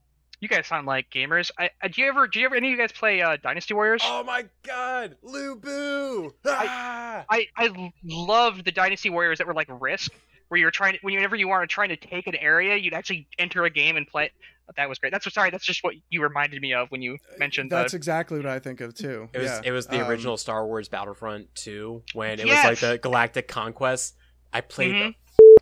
you 0.40 0.48
guys 0.48 0.66
sound 0.66 0.86
like 0.86 1.10
gamers. 1.10 1.50
I, 1.58 1.68
I 1.82 1.88
do 1.88 2.00
you 2.00 2.08
ever 2.08 2.26
do 2.26 2.40
you 2.40 2.46
ever 2.46 2.56
any 2.56 2.68
of 2.68 2.70
you 2.72 2.78
guys 2.78 2.92
play 2.92 3.20
uh, 3.20 3.36
Dynasty 3.36 3.74
Warriors? 3.74 4.00
Oh 4.04 4.24
my 4.24 4.46
god, 4.62 5.16
Lu 5.22 5.54
Bu! 5.54 6.32
Ah! 6.46 7.24
I, 7.28 7.46
I 7.56 7.66
I 7.66 7.92
loved 8.02 8.64
the 8.64 8.72
Dynasty 8.72 9.10
Warriors 9.10 9.38
that 9.38 9.46
were 9.46 9.54
like 9.54 9.68
Risk, 9.68 10.12
where 10.50 10.58
you're 10.58 10.72
trying 10.72 10.94
to, 10.94 10.98
whenever 11.02 11.36
you 11.36 11.50
are 11.50 11.64
trying 11.64 11.90
to 11.90 11.96
take 11.96 12.26
an 12.26 12.34
area, 12.34 12.76
you'd 12.76 12.92
actually 12.92 13.28
enter 13.38 13.64
a 13.64 13.70
game 13.70 13.96
and 13.96 14.06
play. 14.06 14.32
That 14.76 14.88
was 14.88 14.98
great. 14.98 15.12
That's 15.12 15.32
sorry. 15.32 15.50
That's 15.50 15.64
just 15.64 15.82
what 15.82 15.94
you 16.10 16.22
reminded 16.22 16.60
me 16.60 16.74
of 16.74 16.90
when 16.90 17.02
you 17.02 17.18
mentioned. 17.38 17.70
That's 17.70 17.92
the... 17.92 17.96
exactly 17.96 18.38
what 18.38 18.46
I 18.46 18.58
think 18.58 18.80
of 18.80 18.94
too. 18.94 19.28
It 19.32 19.38
was 19.38 19.46
yeah. 19.46 19.60
it 19.64 19.72
was 19.72 19.86
the 19.86 20.02
um, 20.02 20.08
original 20.10 20.36
Star 20.36 20.66
Wars 20.66 20.88
Battlefront 20.88 21.52
2 21.56 22.02
when 22.14 22.38
it 22.38 22.46
yes! 22.46 22.68
was 22.68 22.82
like 22.82 22.90
the 22.92 22.98
Galactic 22.98 23.48
Conquest. 23.48 24.16
I 24.52 24.60
played 24.60 24.94
mm-hmm. 24.94 25.10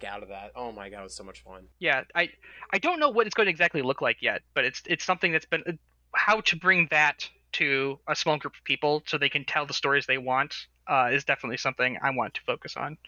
the 0.00 0.06
out 0.06 0.22
of 0.22 0.28
that. 0.28 0.52
Oh 0.54 0.72
my 0.72 0.88
god, 0.90 1.00
it 1.00 1.04
was 1.04 1.14
so 1.14 1.24
much 1.24 1.42
fun. 1.42 1.64
Yeah, 1.78 2.02
I 2.14 2.30
I 2.70 2.78
don't 2.78 3.00
know 3.00 3.10
what 3.10 3.26
it's 3.26 3.34
going 3.34 3.46
to 3.46 3.50
exactly 3.50 3.82
look 3.82 4.02
like 4.02 4.18
yet, 4.20 4.42
but 4.54 4.64
it's 4.64 4.82
it's 4.86 5.04
something 5.04 5.32
that's 5.32 5.46
been 5.46 5.62
uh, 5.66 5.72
how 6.14 6.40
to 6.42 6.56
bring 6.56 6.88
that 6.90 7.28
to 7.52 7.98
a 8.06 8.14
small 8.14 8.36
group 8.36 8.54
of 8.56 8.64
people 8.64 9.02
so 9.06 9.16
they 9.16 9.28
can 9.30 9.44
tell 9.44 9.64
the 9.64 9.74
stories 9.74 10.06
they 10.06 10.18
want 10.18 10.54
uh, 10.86 11.08
is 11.12 11.24
definitely 11.24 11.56
something 11.56 11.98
I 12.02 12.10
want 12.10 12.34
to 12.34 12.40
focus 12.42 12.76
on. 12.76 12.98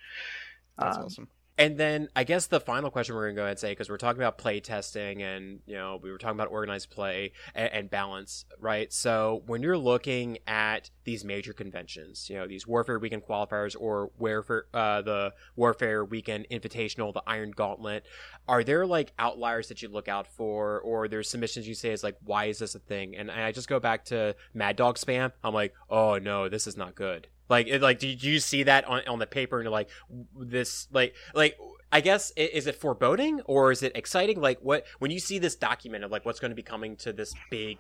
That's 0.78 0.96
um, 0.96 1.04
awesome. 1.04 1.28
And 1.60 1.76
then 1.76 2.08
I 2.16 2.24
guess 2.24 2.46
the 2.46 2.58
final 2.58 2.90
question 2.90 3.14
we're 3.14 3.26
going 3.26 3.34
to 3.34 3.38
go 3.40 3.42
ahead 3.42 3.50
and 3.50 3.58
say, 3.58 3.72
because 3.72 3.90
we're 3.90 3.98
talking 3.98 4.22
about 4.22 4.38
play 4.38 4.60
testing 4.60 5.22
and, 5.22 5.60
you 5.66 5.76
know, 5.76 6.00
we 6.02 6.10
were 6.10 6.16
talking 6.16 6.38
about 6.38 6.50
organized 6.50 6.88
play 6.88 7.32
and, 7.54 7.70
and, 7.70 7.90
balance, 7.90 8.46
right? 8.58 8.90
So 8.90 9.42
when 9.44 9.60
you're 9.60 9.76
looking 9.76 10.38
at 10.46 10.88
these 11.04 11.22
major 11.22 11.52
conventions, 11.52 12.30
you 12.30 12.36
know, 12.36 12.46
these 12.48 12.66
Warfare 12.66 12.98
Weekend 12.98 13.24
qualifiers 13.24 13.76
or 13.78 14.10
Warfare, 14.16 14.68
uh, 14.72 15.02
the 15.02 15.34
Warfare 15.54 16.02
Weekend 16.02 16.46
Invitational, 16.50 17.12
the 17.12 17.22
Iron 17.26 17.50
Gauntlet, 17.50 18.06
are 18.48 18.64
there 18.64 18.86
like 18.86 19.12
outliers 19.18 19.68
that 19.68 19.82
you 19.82 19.90
look 19.90 20.08
out 20.08 20.26
for 20.26 20.80
or 20.80 21.08
there's 21.08 21.28
submissions 21.28 21.68
you 21.68 21.74
say 21.74 21.90
is 21.90 22.02
like, 22.02 22.16
why 22.24 22.46
is 22.46 22.58
this 22.58 22.74
a 22.74 22.78
thing? 22.78 23.14
And 23.14 23.30
I 23.30 23.52
just 23.52 23.68
go 23.68 23.78
back 23.78 24.06
to 24.06 24.34
Mad 24.54 24.76
Dog 24.76 24.96
spam. 24.96 25.32
I'm 25.44 25.52
like, 25.52 25.74
oh 25.90 26.16
no, 26.16 26.48
this 26.48 26.66
is 26.66 26.78
not 26.78 26.94
good. 26.94 27.28
Like, 27.50 27.66
it, 27.66 27.82
like, 27.82 27.98
did 27.98 28.22
you 28.22 28.38
see 28.38 28.62
that 28.62 28.84
on 28.84 29.02
on 29.08 29.18
the 29.18 29.26
paper 29.26 29.58
and 29.58 29.64
you're 29.64 29.72
like, 29.72 29.90
this, 30.38 30.88
like, 30.92 31.14
like, 31.34 31.58
I 31.92 32.00
guess 32.00 32.30
is 32.36 32.68
it 32.68 32.76
foreboding 32.76 33.40
or 33.44 33.72
is 33.72 33.82
it 33.82 33.96
exciting? 33.96 34.40
Like, 34.40 34.60
what 34.62 34.86
when 35.00 35.10
you 35.10 35.18
see 35.18 35.38
this 35.38 35.56
document 35.56 36.04
of 36.04 36.12
like 36.12 36.24
what's 36.24 36.38
going 36.38 36.52
to 36.52 36.56
be 36.56 36.62
coming 36.62 36.96
to 36.98 37.12
this 37.12 37.34
big 37.50 37.78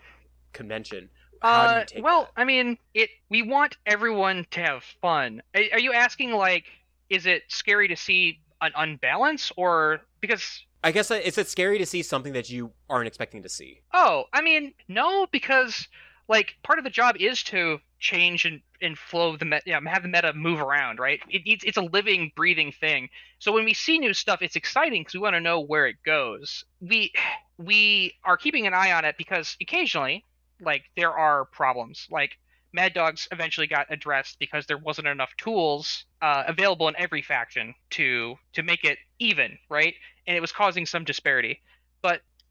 convention? 0.52 1.08
Uh, 1.42 1.84
well, 2.00 2.22
that? 2.22 2.32
I 2.36 2.44
mean, 2.44 2.76
it. 2.92 3.10
We 3.30 3.42
want 3.42 3.76
everyone 3.86 4.46
to 4.50 4.60
have 4.60 4.82
fun. 5.00 5.40
Are, 5.54 5.62
are 5.72 5.78
you 5.78 5.92
asking 5.92 6.32
like, 6.32 6.64
is 7.08 7.26
it 7.26 7.44
scary 7.48 7.86
to 7.88 7.96
see 7.96 8.40
an 8.60 8.72
unbalance 8.76 9.52
or 9.56 10.00
because 10.20 10.64
I 10.82 10.92
guess 10.92 11.10
uh, 11.10 11.20
is 11.22 11.38
it 11.38 11.48
scary 11.48 11.78
to 11.78 11.86
see 11.86 12.02
something 12.02 12.32
that 12.32 12.50
you 12.50 12.72
aren't 12.88 13.06
expecting 13.06 13.42
to 13.44 13.48
see? 13.48 13.82
Oh, 13.94 14.24
I 14.32 14.42
mean, 14.42 14.74
no, 14.88 15.26
because 15.30 15.86
like 16.28 16.56
part 16.62 16.78
of 16.78 16.84
the 16.84 16.90
job 16.90 17.16
is 17.18 17.42
to 17.44 17.78
change 18.00 18.44
and, 18.44 18.60
and 18.82 18.98
flow 18.98 19.36
the 19.36 19.44
meta, 19.44 19.62
you 19.66 19.80
know, 19.80 19.90
have 19.90 20.02
the 20.02 20.08
meta 20.08 20.32
move 20.32 20.60
around, 20.60 20.98
right? 20.98 21.20
It, 21.28 21.42
it's, 21.44 21.64
it's 21.64 21.76
a 21.76 21.82
living, 21.82 22.32
breathing 22.34 22.72
thing. 22.72 23.08
So 23.38 23.52
when 23.52 23.64
we 23.64 23.74
see 23.74 23.98
new 23.98 24.14
stuff, 24.14 24.42
it's 24.42 24.56
exciting 24.56 25.02
because 25.02 25.14
we 25.14 25.20
want 25.20 25.34
to 25.34 25.40
know 25.40 25.60
where 25.60 25.86
it 25.86 25.96
goes. 26.04 26.64
We 26.80 27.12
we 27.58 28.14
are 28.24 28.36
keeping 28.36 28.66
an 28.66 28.74
eye 28.74 28.92
on 28.92 29.04
it 29.04 29.16
because 29.18 29.56
occasionally, 29.60 30.24
like 30.60 30.84
there 30.96 31.12
are 31.12 31.44
problems. 31.44 32.08
Like 32.10 32.38
Mad 32.72 32.94
Dogs 32.94 33.28
eventually 33.32 33.66
got 33.66 33.86
addressed 33.90 34.38
because 34.38 34.66
there 34.66 34.78
wasn't 34.78 35.08
enough 35.08 35.36
tools 35.36 36.04
uh, 36.22 36.44
available 36.46 36.88
in 36.88 36.94
every 36.96 37.22
faction 37.22 37.74
to 37.90 38.36
to 38.54 38.62
make 38.62 38.84
it 38.84 38.98
even, 39.18 39.58
right? 39.68 39.94
And 40.26 40.36
it 40.36 40.40
was 40.40 40.52
causing 40.52 40.86
some 40.86 41.04
disparity. 41.04 41.60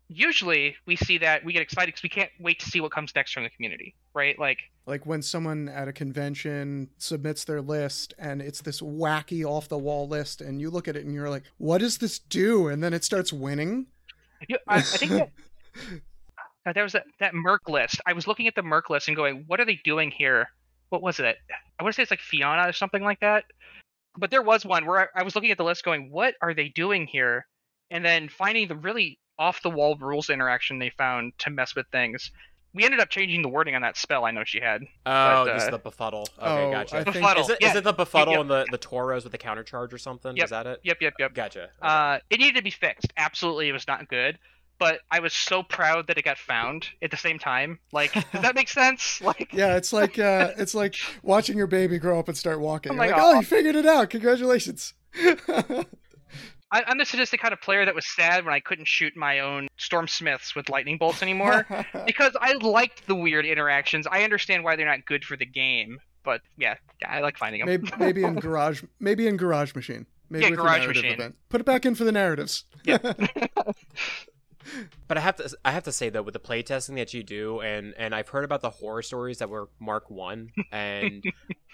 Usually 0.09 0.75
we 0.87 0.95
see 0.95 1.19
that 1.19 1.45
we 1.45 1.53
get 1.53 1.61
excited 1.61 1.87
because 1.87 2.03
we 2.03 2.09
can't 2.09 2.31
wait 2.39 2.59
to 2.59 2.65
see 2.65 2.81
what 2.81 2.91
comes 2.91 3.13
next 3.15 3.31
from 3.31 3.43
the 3.43 3.49
community, 3.49 3.95
right? 4.13 4.37
Like 4.39 4.59
like 4.87 5.05
when 5.05 5.21
someone 5.21 5.69
at 5.69 5.87
a 5.87 5.93
convention 5.93 6.89
submits 6.97 7.43
their 7.43 7.61
list 7.61 8.15
and 8.17 8.41
it's 8.41 8.61
this 8.61 8.81
wacky 8.81 9.45
off 9.45 9.69
the 9.69 9.77
wall 9.77 10.07
list 10.07 10.41
and 10.41 10.59
you 10.59 10.71
look 10.71 10.87
at 10.87 10.95
it 10.95 11.05
and 11.05 11.13
you're 11.13 11.29
like, 11.29 11.43
"What 11.57 11.77
does 11.77 11.99
this 11.99 12.17
do?" 12.17 12.67
and 12.67 12.83
then 12.83 12.93
it 12.93 13.03
starts 13.03 13.31
winning. 13.31 13.85
Yeah, 14.47 14.57
I, 14.67 14.77
I 14.77 14.81
think 14.81 15.11
that 15.11 15.29
uh, 16.65 16.73
there 16.73 16.83
was 16.83 16.93
that, 16.93 17.05
that 17.19 17.35
Merc 17.35 17.69
list. 17.69 18.01
I 18.07 18.13
was 18.13 18.25
looking 18.25 18.47
at 18.47 18.55
the 18.55 18.63
Merc 18.63 18.89
list 18.89 19.07
and 19.07 19.15
going, 19.15 19.43
"What 19.45 19.59
are 19.59 19.65
they 19.65 19.79
doing 19.83 20.11
here?" 20.11 20.49
What 20.89 21.03
was 21.03 21.19
it? 21.19 21.37
I 21.79 21.83
want 21.83 21.93
to 21.93 21.97
say 21.97 22.01
it's 22.01 22.11
like 22.11 22.19
Fiona 22.19 22.67
or 22.67 22.73
something 22.73 23.03
like 23.03 23.19
that. 23.19 23.43
But 24.17 24.31
there 24.31 24.41
was 24.41 24.65
one 24.65 24.87
where 24.87 25.01
I, 25.15 25.19
I 25.19 25.23
was 25.23 25.35
looking 25.35 25.51
at 25.51 25.57
the 25.59 25.63
list 25.63 25.85
going, 25.85 26.09
"What 26.11 26.33
are 26.41 26.55
they 26.55 26.69
doing 26.69 27.05
here?" 27.05 27.45
And 27.91 28.03
then 28.03 28.27
finding 28.27 28.67
the 28.67 28.75
really 28.75 29.19
off 29.39 29.61
the 29.63 29.69
wall 29.69 29.95
rules 29.95 30.29
interaction 30.29 30.77
they 30.77 30.91
found 30.91 31.33
to 31.39 31.49
mess 31.49 31.75
with 31.75 31.87
things. 31.91 32.31
We 32.73 32.85
ended 32.85 32.99
up 32.99 33.09
changing 33.09 33.41
the 33.41 33.49
wording 33.49 33.73
on 33.73 33.81
that 33.81 33.97
spell. 33.97 34.25
I 34.25 34.31
know 34.31 34.43
she 34.43 34.59
had. 34.59 34.83
Oh, 34.83 34.85
but, 35.05 35.47
uh, 35.49 35.53
just 35.57 35.71
the 35.71 35.79
befuddle. 35.79 36.27
Okay, 36.37 36.67
oh, 36.67 36.71
gotcha. 36.71 37.03
Think... 37.03 37.15
Befuddle. 37.15 37.41
Is 37.41 37.49
it, 37.49 37.57
yeah. 37.61 37.69
is 37.69 37.75
it 37.77 37.83
the 37.83 37.93
befuddle 37.93 38.33
yep. 38.33 38.41
and 38.41 38.49
the 38.49 38.65
the 38.69 38.77
Tauros 38.77 39.23
with 39.23 39.31
the 39.31 39.39
countercharge 39.39 39.91
or 39.91 39.97
something? 39.97 40.35
Yep. 40.35 40.43
Is 40.43 40.49
that 40.51 40.67
it? 40.67 40.79
Yep, 40.83 40.97
yep, 41.01 41.13
yep. 41.17 41.33
Gotcha. 41.33 41.63
Okay. 41.63 41.71
Uh, 41.81 42.19
it 42.29 42.39
needed 42.39 42.57
to 42.57 42.61
be 42.63 42.69
fixed. 42.69 43.11
Absolutely, 43.17 43.69
it 43.69 43.71
was 43.71 43.87
not 43.87 44.07
good. 44.07 44.37
But 44.77 44.99
I 45.11 45.19
was 45.19 45.33
so 45.33 45.63
proud 45.63 46.07
that 46.07 46.17
it 46.17 46.23
got 46.23 46.37
found 46.37 46.87
at 47.01 47.11
the 47.11 47.17
same 47.17 47.37
time. 47.37 47.79
Like, 47.91 48.13
does 48.13 48.41
that 48.41 48.55
make 48.55 48.69
sense? 48.69 49.19
Like, 49.29 49.49
yeah, 49.51 49.75
it's 49.75 49.91
like 49.91 50.19
uh, 50.19 50.51
it's 50.57 50.75
like 50.75 50.95
watching 51.23 51.57
your 51.57 51.67
baby 51.67 51.97
grow 51.97 52.19
up 52.19 52.27
and 52.27 52.37
start 52.37 52.59
walking. 52.59 52.95
Like, 52.95 53.11
like, 53.11 53.21
oh, 53.21 53.39
you 53.39 53.45
figured 53.45 53.75
it 53.75 53.87
out! 53.87 54.11
Congratulations. 54.11 54.93
I, 56.71 56.91
am 56.91 56.97
the 56.97 57.05
sadistic 57.05 57.41
kind 57.41 57.53
of 57.53 57.61
player 57.61 57.85
that 57.85 57.95
was 57.95 58.05
sad 58.05 58.45
when 58.45 58.53
I 58.53 58.59
couldn't 58.59 58.87
shoot 58.87 59.15
my 59.15 59.39
own 59.39 59.67
storm 59.77 60.07
smiths 60.07 60.55
with 60.55 60.69
lightning 60.69 60.97
bolts 60.97 61.21
anymore 61.21 61.65
because 62.05 62.35
I 62.39 62.53
liked 62.53 63.07
the 63.07 63.15
weird 63.15 63.45
interactions. 63.45 64.07
I 64.09 64.23
understand 64.23 64.63
why 64.63 64.75
they're 64.75 64.85
not 64.85 65.05
good 65.05 65.25
for 65.25 65.35
the 65.35 65.45
game, 65.45 65.99
but 66.23 66.41
yeah, 66.57 66.75
I 67.07 67.21
like 67.21 67.37
finding 67.37 67.65
them. 67.65 67.67
Maybe, 67.67 67.91
maybe 67.99 68.23
in 68.23 68.35
garage, 68.35 68.83
maybe 68.99 69.27
in 69.27 69.37
garage 69.37 69.73
machine. 69.73 70.05
Maybe 70.29 70.45
yeah, 70.45 70.51
garage 70.51 70.85
machine. 70.85 71.13
Event. 71.13 71.35
Put 71.49 71.61
it 71.61 71.65
back 71.65 71.85
in 71.85 71.95
for 71.95 72.03
the 72.03 72.11
narratives. 72.11 72.65
Yeah. 72.83 72.97
but 75.07 75.17
I 75.17 75.21
have 75.21 75.37
to 75.37 75.49
I 75.65 75.71
have 75.71 75.83
to 75.85 75.91
say 75.91 76.09
though 76.09 76.21
with 76.21 76.33
the 76.33 76.39
playtesting 76.39 76.95
that 76.97 77.15
you 77.15 77.23
do 77.23 77.61
and 77.61 77.95
and 77.97 78.13
I've 78.13 78.29
heard 78.29 78.43
about 78.43 78.61
the 78.61 78.69
horror 78.69 79.01
stories 79.01 79.39
that 79.39 79.49
were 79.49 79.69
Mark 79.79 80.11
1 80.11 80.51
and 80.71 81.23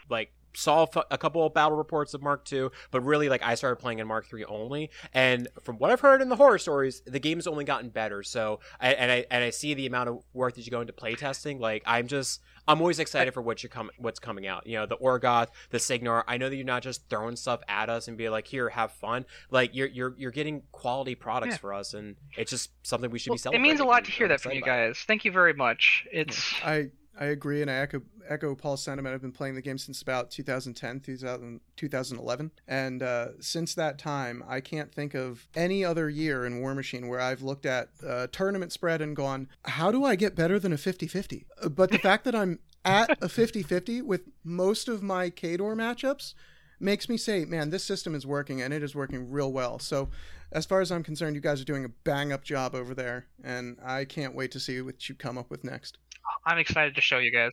like 0.10 0.32
saw 0.56 0.88
a 1.12 1.18
couple 1.18 1.46
of 1.46 1.54
battle 1.54 1.78
reports 1.78 2.14
of 2.14 2.22
Mark 2.22 2.52
II, 2.52 2.70
but 2.92 3.02
really, 3.02 3.30
like, 3.30 3.44
I 3.44 3.56
started 3.56 3.78
playing 3.78 4.00
in 4.00 4.08
Mark 4.08 4.28
III 4.34 4.46
only. 4.46 4.90
And 5.14 5.48
from 5.64 5.78
what 5.78 5.92
I've 5.92 6.00
heard 6.00 6.22
in 6.22 6.30
the 6.30 6.36
horror 6.36 6.58
stories, 6.58 7.02
the 7.06 7.20
game's 7.20 7.48
only 7.48 7.64
gotten 7.64 7.90
better. 7.90 8.24
So, 8.24 8.60
I, 8.80 8.94
and 8.94 9.12
I 9.12 9.26
and 9.30 9.44
I 9.44 9.50
see 9.50 9.74
the 9.74 9.86
amount 9.86 10.10
of 10.10 10.20
work 10.34 10.56
that 10.56 10.66
you 10.66 10.72
go 10.72 10.82
into 10.82 10.94
playtesting. 10.94 11.60
Like, 11.60 11.84
I'm 11.86 12.08
just, 12.08 12.42
I'm 12.68 12.80
always 12.80 13.00
excited 13.00 13.34
for 13.34 13.42
what 13.42 13.64
you 13.64 13.70
come, 13.70 13.92
what's 13.98 14.20
coming 14.20 14.48
out. 14.48 14.66
You 14.68 14.78
know, 14.78 14.86
the 14.86 14.98
Orgoth, 14.98 15.50
the 15.70 15.80
Cygnar. 15.80 16.24
I 16.28 16.38
know 16.38 16.50
that 16.50 16.56
you're 16.56 16.66
not 16.66 16.84
just 16.84 17.10
throwing 17.10 17.36
stuff 17.36 17.62
at 17.68 17.90
us 17.90 18.08
and 18.08 18.18
be 18.18 18.30
like, 18.30 18.48
here, 18.48 18.70
have 18.70 18.92
fun. 18.92 19.26
Like, 19.52 19.76
you're 19.76 19.88
you're 19.88 20.16
you're 20.18 20.32
getting 20.32 20.64
quality 20.72 21.16
products 21.16 21.54
yeah. 21.54 21.58
for 21.58 21.74
us, 21.74 21.94
and 21.94 22.16
it's 22.38 22.52
just 22.52 22.72
something 22.84 23.10
we 23.12 23.20
should 23.20 23.32
well, 23.32 23.36
be 23.36 23.40
celebrating. 23.40 23.66
It 23.66 23.68
means 23.70 23.80
a 23.80 23.86
lot 23.86 24.06
to 24.06 24.12
hear 24.12 24.28
that 24.28 24.42
from 24.42 24.54
you 24.54 24.62
guys. 24.62 24.98
Thank 25.06 25.26
you 25.26 25.32
very 25.32 25.54
much. 25.54 26.08
It's 26.12 26.54
I 26.64 26.90
I 27.18 27.26
agree, 27.26 27.62
and 27.62 27.72
I 27.72 27.76
echo 27.76 28.02
echo 28.28 28.56
Paul's 28.56 28.84
sentiment. 28.84 29.14
I've 29.14 29.22
been 29.22 29.32
playing 29.32 29.56
the 29.56 29.62
game 29.62 29.78
since 29.78 30.02
about 30.02 30.32
2010, 30.32 31.00
2000, 31.00 31.60
2011, 31.78 32.52
and 32.68 33.04
uh, 33.04 33.28
since 33.40 33.74
that 33.76 33.98
time, 33.98 34.44
I 34.48 34.60
can't 34.62 34.94
think 34.94 35.14
of 35.14 35.48
any 35.56 35.86
other 35.86 36.10
year 36.10 36.46
in 36.46 36.60
War 36.60 36.76
Machine 36.76 37.08
where 37.08 37.20
I've 37.20 37.42
looked 37.42 37.66
at 37.66 37.90
uh, 38.06 38.28
tournament 38.32 38.72
spread 38.72 39.02
and 39.02 39.16
gone, 39.16 39.48
"How 39.66 39.92
do 39.92 40.04
I 40.04 40.16
get 40.16 40.36
better 40.36 40.60
than 40.60 40.74
a 40.74 40.78
50-50?" 40.78 41.46
Uh, 41.62 41.70
but 41.70 41.92
the 41.92 42.00
fact 42.00 42.26
that 42.26 42.36
I'm 42.36 42.60
at 42.84 43.12
a 43.22 43.28
50-50 43.28 44.04
with 44.04 44.22
most 44.44 44.88
of 44.88 45.02
my 45.02 45.30
Khador 45.30 45.76
matchups 45.76 46.34
makes 46.80 47.08
me 47.10 47.18
say, 47.18 47.46
man, 47.46 47.70
this 47.70 47.84
system 47.84 48.16
is 48.16 48.26
working 48.26 48.62
and 48.62 48.74
it 48.74 48.84
is 48.84 48.96
working 48.96 49.30
real 49.30 49.52
well. 49.52 49.80
So 49.80 50.10
as 50.52 50.66
far 50.66 50.82
as 50.82 50.92
I'm 50.92 51.04
concerned, 51.04 51.36
you 51.36 51.42
guys 51.42 51.62
are 51.62 51.66
doing 51.66 51.86
a 51.86 51.90
bang 51.90 52.32
up 52.32 52.44
job 52.44 52.76
over 52.76 52.94
there, 52.94 53.26
and 53.44 53.78
I 53.84 54.06
can't 54.06 54.36
wait 54.36 54.52
to 54.52 54.60
see 54.60 54.82
what 54.82 55.10
you 55.10 55.16
come 55.16 55.38
up 55.38 55.50
with 55.50 55.64
next. 55.64 55.98
I'm 56.46 56.58
excited 56.58 56.96
to 56.96 57.02
show 57.02 57.18
you 57.20 57.32
guys. 57.32 57.52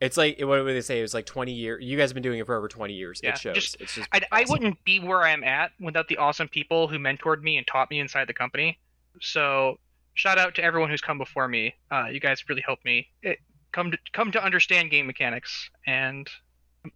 It's 0.00 0.16
like 0.16 0.38
what 0.40 0.64
would 0.64 0.74
they 0.74 0.80
say? 0.80 0.98
It 0.98 1.02
was 1.02 1.14
like 1.14 1.24
20 1.24 1.52
years. 1.52 1.82
You 1.84 1.96
guys 1.96 2.10
have 2.10 2.14
been 2.14 2.22
doing 2.22 2.38
it 2.38 2.46
for 2.46 2.56
over 2.56 2.68
20 2.68 2.92
years. 2.92 3.20
Yeah, 3.22 3.30
it 3.30 3.38
shows. 3.38 3.54
just- 3.54 3.76
it's 3.80 3.94
just. 3.94 4.08
I, 4.12 4.20
I 4.32 4.44
wouldn't 4.48 4.82
be 4.84 4.98
where 5.00 5.22
I'm 5.22 5.44
at 5.44 5.70
without 5.80 6.08
the 6.08 6.16
awesome 6.16 6.48
people 6.48 6.88
who 6.88 6.98
mentored 6.98 7.42
me 7.42 7.56
and 7.56 7.66
taught 7.66 7.90
me 7.90 8.00
inside 8.00 8.26
the 8.28 8.34
company. 8.34 8.78
So 9.20 9.78
shout 10.14 10.36
out 10.38 10.54
to 10.56 10.64
everyone 10.64 10.90
who's 10.90 11.00
come 11.00 11.18
before 11.18 11.48
me. 11.48 11.74
Uh, 11.90 12.06
you 12.10 12.20
guys 12.20 12.44
really 12.48 12.62
helped 12.66 12.84
me 12.84 13.08
it, 13.22 13.38
come 13.72 13.92
to 13.92 13.98
come 14.12 14.32
to 14.32 14.42
understand 14.44 14.90
game 14.90 15.06
mechanics, 15.06 15.70
and 15.86 16.28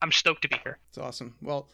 I'm 0.03 0.13
stoked 0.13 0.43
to 0.43 0.49
be 0.49 0.57
here. 0.63 0.79
It's 0.89 0.99
awesome. 0.99 1.35
Well, 1.43 1.69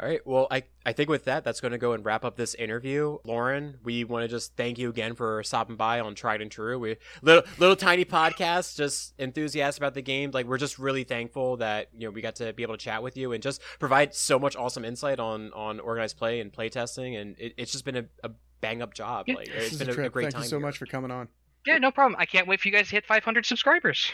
All 0.00 0.08
right. 0.08 0.24
Well, 0.24 0.46
I, 0.50 0.62
I 0.86 0.92
think 0.92 1.08
with 1.10 1.24
that, 1.24 1.44
that's 1.44 1.60
going 1.60 1.72
to 1.72 1.78
go 1.78 1.92
and 1.92 2.04
wrap 2.04 2.24
up 2.24 2.36
this 2.36 2.54
interview. 2.54 3.18
Lauren, 3.24 3.78
we 3.82 4.04
want 4.04 4.22
to 4.22 4.28
just 4.28 4.56
thank 4.56 4.78
you 4.78 4.88
again 4.88 5.14
for 5.14 5.42
stopping 5.42 5.76
by 5.76 6.00
on 6.00 6.14
Tried 6.14 6.40
and 6.40 6.50
True. 6.50 6.78
We 6.78 6.96
little 7.20 7.42
little 7.58 7.76
tiny 7.76 8.04
podcast, 8.04 8.76
just 8.76 9.12
enthusiastic 9.18 9.80
about 9.80 9.94
the 9.94 10.02
game. 10.02 10.30
Like 10.32 10.46
we're 10.46 10.58
just 10.58 10.78
really 10.78 11.04
thankful 11.04 11.56
that 11.58 11.88
you 11.92 12.06
know 12.06 12.10
we 12.10 12.22
got 12.22 12.36
to 12.36 12.52
be 12.52 12.62
able 12.62 12.74
to 12.74 12.82
chat 12.84 13.02
with 13.02 13.16
you 13.16 13.32
and 13.32 13.42
just 13.42 13.60
provide 13.78 14.14
so 14.14 14.38
much 14.38 14.56
awesome 14.56 14.84
insight 14.84 15.18
on 15.18 15.52
on 15.52 15.80
organized 15.80 16.16
play 16.16 16.40
and 16.40 16.52
play 16.52 16.68
testing. 16.68 17.16
And 17.16 17.36
it, 17.38 17.54
it's 17.56 17.72
just 17.72 17.84
been 17.84 17.96
a, 17.96 18.04
a 18.24 18.30
bang 18.60 18.82
up 18.82 18.94
job. 18.94 19.26
Yeah. 19.28 19.34
Like 19.34 19.46
this 19.48 19.64
it's 19.64 19.72
is 19.72 19.78
been 19.78 19.90
a 19.90 20.06
a, 20.06 20.08
great 20.08 20.24
Thank 20.24 20.34
time. 20.34 20.42
you 20.42 20.48
so 20.48 20.56
here. 20.58 20.66
much 20.66 20.78
for 20.78 20.86
coming 20.86 21.10
on. 21.10 21.28
Yeah, 21.66 21.78
no 21.78 21.90
problem. 21.90 22.16
I 22.18 22.24
can't 22.24 22.46
wait 22.46 22.60
for 22.60 22.68
you 22.68 22.72
guys 22.72 22.86
to 22.88 22.92
hit 22.92 23.04
500 23.04 23.44
subscribers. 23.44 24.12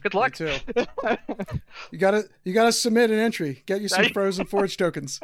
Good 0.00 0.14
Me 0.14 0.20
luck. 0.20 0.34
too. 0.34 0.52
You 1.90 1.98
gotta 1.98 2.24
you 2.44 2.52
gotta 2.52 2.72
submit 2.72 3.10
an 3.10 3.18
entry. 3.18 3.62
Get 3.66 3.80
you 3.80 3.88
some 3.88 4.08
Frozen 4.12 4.46
Forge 4.46 4.76
tokens. 4.76 5.20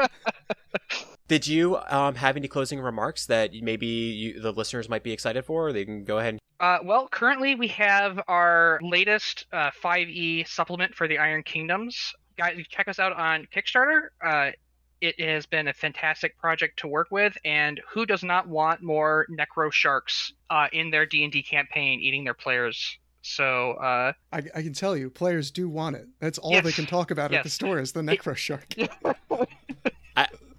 Did 1.28 1.46
you 1.46 1.78
um, 1.88 2.14
have 2.14 2.36
any 2.36 2.48
closing 2.48 2.80
remarks 2.80 3.26
that 3.26 3.52
maybe 3.54 3.86
you, 3.86 4.40
the 4.40 4.52
listeners 4.52 4.88
might 4.88 5.02
be 5.02 5.12
excited 5.12 5.44
for? 5.44 5.72
They 5.72 5.84
can 5.84 6.04
go 6.04 6.18
ahead 6.18 6.34
and 6.34 6.40
Uh, 6.60 6.78
well, 6.82 7.06
currently 7.08 7.54
we 7.54 7.68
have 7.68 8.20
our 8.28 8.78
latest 8.82 9.46
uh, 9.52 9.70
5e 9.82 10.48
supplement 10.48 10.94
for 10.94 11.06
the 11.06 11.18
Iron 11.18 11.42
Kingdoms. 11.42 12.14
Guys, 12.38 12.56
check 12.70 12.88
us 12.88 12.98
out 12.98 13.12
on 13.12 13.46
Kickstarter. 13.54 14.08
Uh, 14.24 14.52
it 15.00 15.20
has 15.20 15.44
been 15.46 15.68
a 15.68 15.72
fantastic 15.74 16.36
project 16.38 16.78
to 16.80 16.88
work 16.88 17.08
with, 17.10 17.36
and 17.44 17.80
who 17.88 18.06
does 18.06 18.24
not 18.24 18.48
want 18.48 18.82
more 18.82 19.26
Necro 19.30 19.70
Sharks 19.70 20.32
uh, 20.50 20.66
in 20.72 20.90
their 20.90 21.04
D&D 21.06 21.42
campaign 21.42 22.00
eating 22.00 22.24
their 22.24 22.34
players? 22.34 22.98
So, 23.22 23.72
uh, 23.72 24.12
I, 24.32 24.38
I 24.54 24.62
can 24.62 24.72
tell 24.72 24.96
you, 24.96 25.10
players 25.10 25.50
do 25.50 25.68
want 25.68 25.96
it. 25.96 26.06
That's 26.20 26.38
all 26.38 26.60
they 26.62 26.72
can 26.72 26.86
talk 26.86 27.10
about 27.10 27.32
at 27.32 27.44
the 27.44 27.50
store 27.50 27.78
is 27.78 27.92
the 27.92 28.00
Necro 28.02 28.36
Shark. 28.36 28.74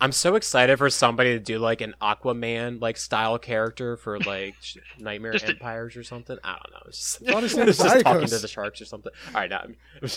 I'm 0.01 0.13
so 0.13 0.35
excited 0.35 0.77
for 0.77 0.89
somebody 0.89 1.31
to 1.33 1.39
do 1.39 1.59
like 1.59 1.81
an 1.81 1.93
Aquaman 2.01 2.79
like 2.79 2.95
style 2.95 3.37
character 3.37 3.97
for 3.97 4.17
like 4.19 4.55
Nightmare 4.97 5.33
Just 5.33 5.45
a- 5.45 5.49
Empires 5.49 5.97
or 5.97 6.03
something. 6.03 6.37
I 6.41 6.51
don't 6.53 6.71
know. 6.71 6.79
It's 6.87 7.19
just, 7.19 7.57
it's 7.57 7.77
just 7.77 8.01
talking 8.05 8.27
to 8.27 8.37
the 8.37 8.47
sharks 8.47 8.79
or 8.81 8.85
something. 8.85 9.11
All 9.35 9.41
right, 9.41 9.49
now 9.49 9.65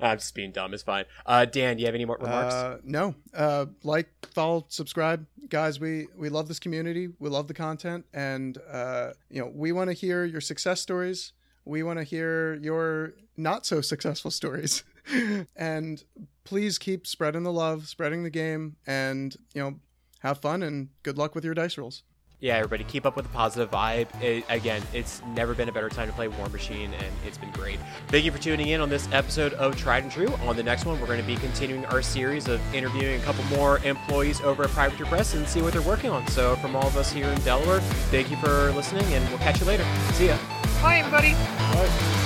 I'm, 0.00 0.10
I'm 0.10 0.18
just 0.18 0.34
being 0.34 0.52
dumb. 0.52 0.74
It's 0.74 0.82
fine. 0.82 1.04
Uh, 1.26 1.44
Dan, 1.44 1.76
do 1.76 1.80
you 1.80 1.86
have 1.86 1.94
any 1.94 2.04
more 2.04 2.16
remarks? 2.18 2.54
Uh, 2.54 2.78
no. 2.84 3.14
Uh, 3.34 3.66
like, 3.82 4.08
follow, 4.34 4.66
subscribe, 4.68 5.26
guys. 5.48 5.80
We 5.80 6.08
we 6.16 6.28
love 6.28 6.48
this 6.48 6.58
community. 6.58 7.08
We 7.18 7.28
love 7.30 7.48
the 7.48 7.54
content, 7.54 8.06
and 8.12 8.58
uh, 8.70 9.12
you 9.30 9.40
know, 9.40 9.50
we 9.54 9.72
want 9.72 9.88
to 9.88 9.94
hear 9.94 10.24
your 10.24 10.40
success 10.40 10.80
stories. 10.80 11.32
We 11.64 11.82
want 11.82 11.98
to 11.98 12.04
hear 12.04 12.54
your 12.54 13.14
not 13.36 13.66
so 13.66 13.80
successful 13.80 14.30
stories, 14.30 14.84
and 15.56 16.02
please 16.44 16.78
keep 16.78 17.06
spreading 17.06 17.42
the 17.42 17.52
love, 17.52 17.88
spreading 17.88 18.22
the 18.22 18.30
game, 18.30 18.76
and 18.86 19.36
you 19.54 19.62
know, 19.62 19.74
have 20.20 20.38
fun 20.38 20.62
and 20.62 20.88
good 21.02 21.18
luck 21.18 21.34
with 21.34 21.44
your 21.44 21.54
dice 21.54 21.76
rolls. 21.78 22.02
Yeah, 22.40 22.56
everybody, 22.56 22.84
keep 22.84 23.04
up 23.04 23.16
with 23.16 23.26
the 23.26 23.32
positive 23.32 23.70
vibe. 23.70 24.08
It, 24.22 24.44
again, 24.48 24.82
it's 24.94 25.20
never 25.34 25.52
been 25.52 25.68
a 25.68 25.72
better 25.72 25.90
time 25.90 26.08
to 26.08 26.14
play 26.14 26.26
War 26.28 26.48
Machine, 26.48 26.94
and 26.94 27.12
it's 27.26 27.36
been 27.36 27.50
great. 27.50 27.78
Thank 28.08 28.24
you 28.24 28.32
for 28.32 28.38
tuning 28.38 28.68
in 28.68 28.80
on 28.80 28.88
this 28.88 29.06
episode 29.12 29.52
of 29.54 29.76
Tried 29.76 30.04
and 30.04 30.12
True. 30.12 30.32
On 30.46 30.56
the 30.56 30.62
next 30.62 30.86
one, 30.86 30.98
we're 30.98 31.06
going 31.06 31.20
to 31.20 31.26
be 31.26 31.36
continuing 31.36 31.84
our 31.86 32.00
series 32.00 32.48
of 32.48 32.58
interviewing 32.74 33.20
a 33.20 33.24
couple 33.24 33.44
more 33.44 33.78
employees 33.80 34.40
over 34.40 34.64
at 34.64 34.70
Privateer 34.70 35.04
Press 35.04 35.34
and 35.34 35.46
see 35.46 35.60
what 35.60 35.74
they're 35.74 35.82
working 35.82 36.08
on. 36.08 36.26
So, 36.28 36.56
from 36.56 36.74
all 36.74 36.86
of 36.86 36.96
us 36.96 37.12
here 37.12 37.28
in 37.28 37.38
Delaware, 37.42 37.80
thank 38.10 38.30
you 38.30 38.38
for 38.38 38.72
listening, 38.72 39.04
and 39.12 39.28
we'll 39.28 39.38
catch 39.38 39.60
you 39.60 39.66
later. 39.66 39.84
See 40.12 40.28
ya. 40.28 40.38
bye, 40.80 40.96
everybody. 40.96 41.32
Bye. 41.34 42.19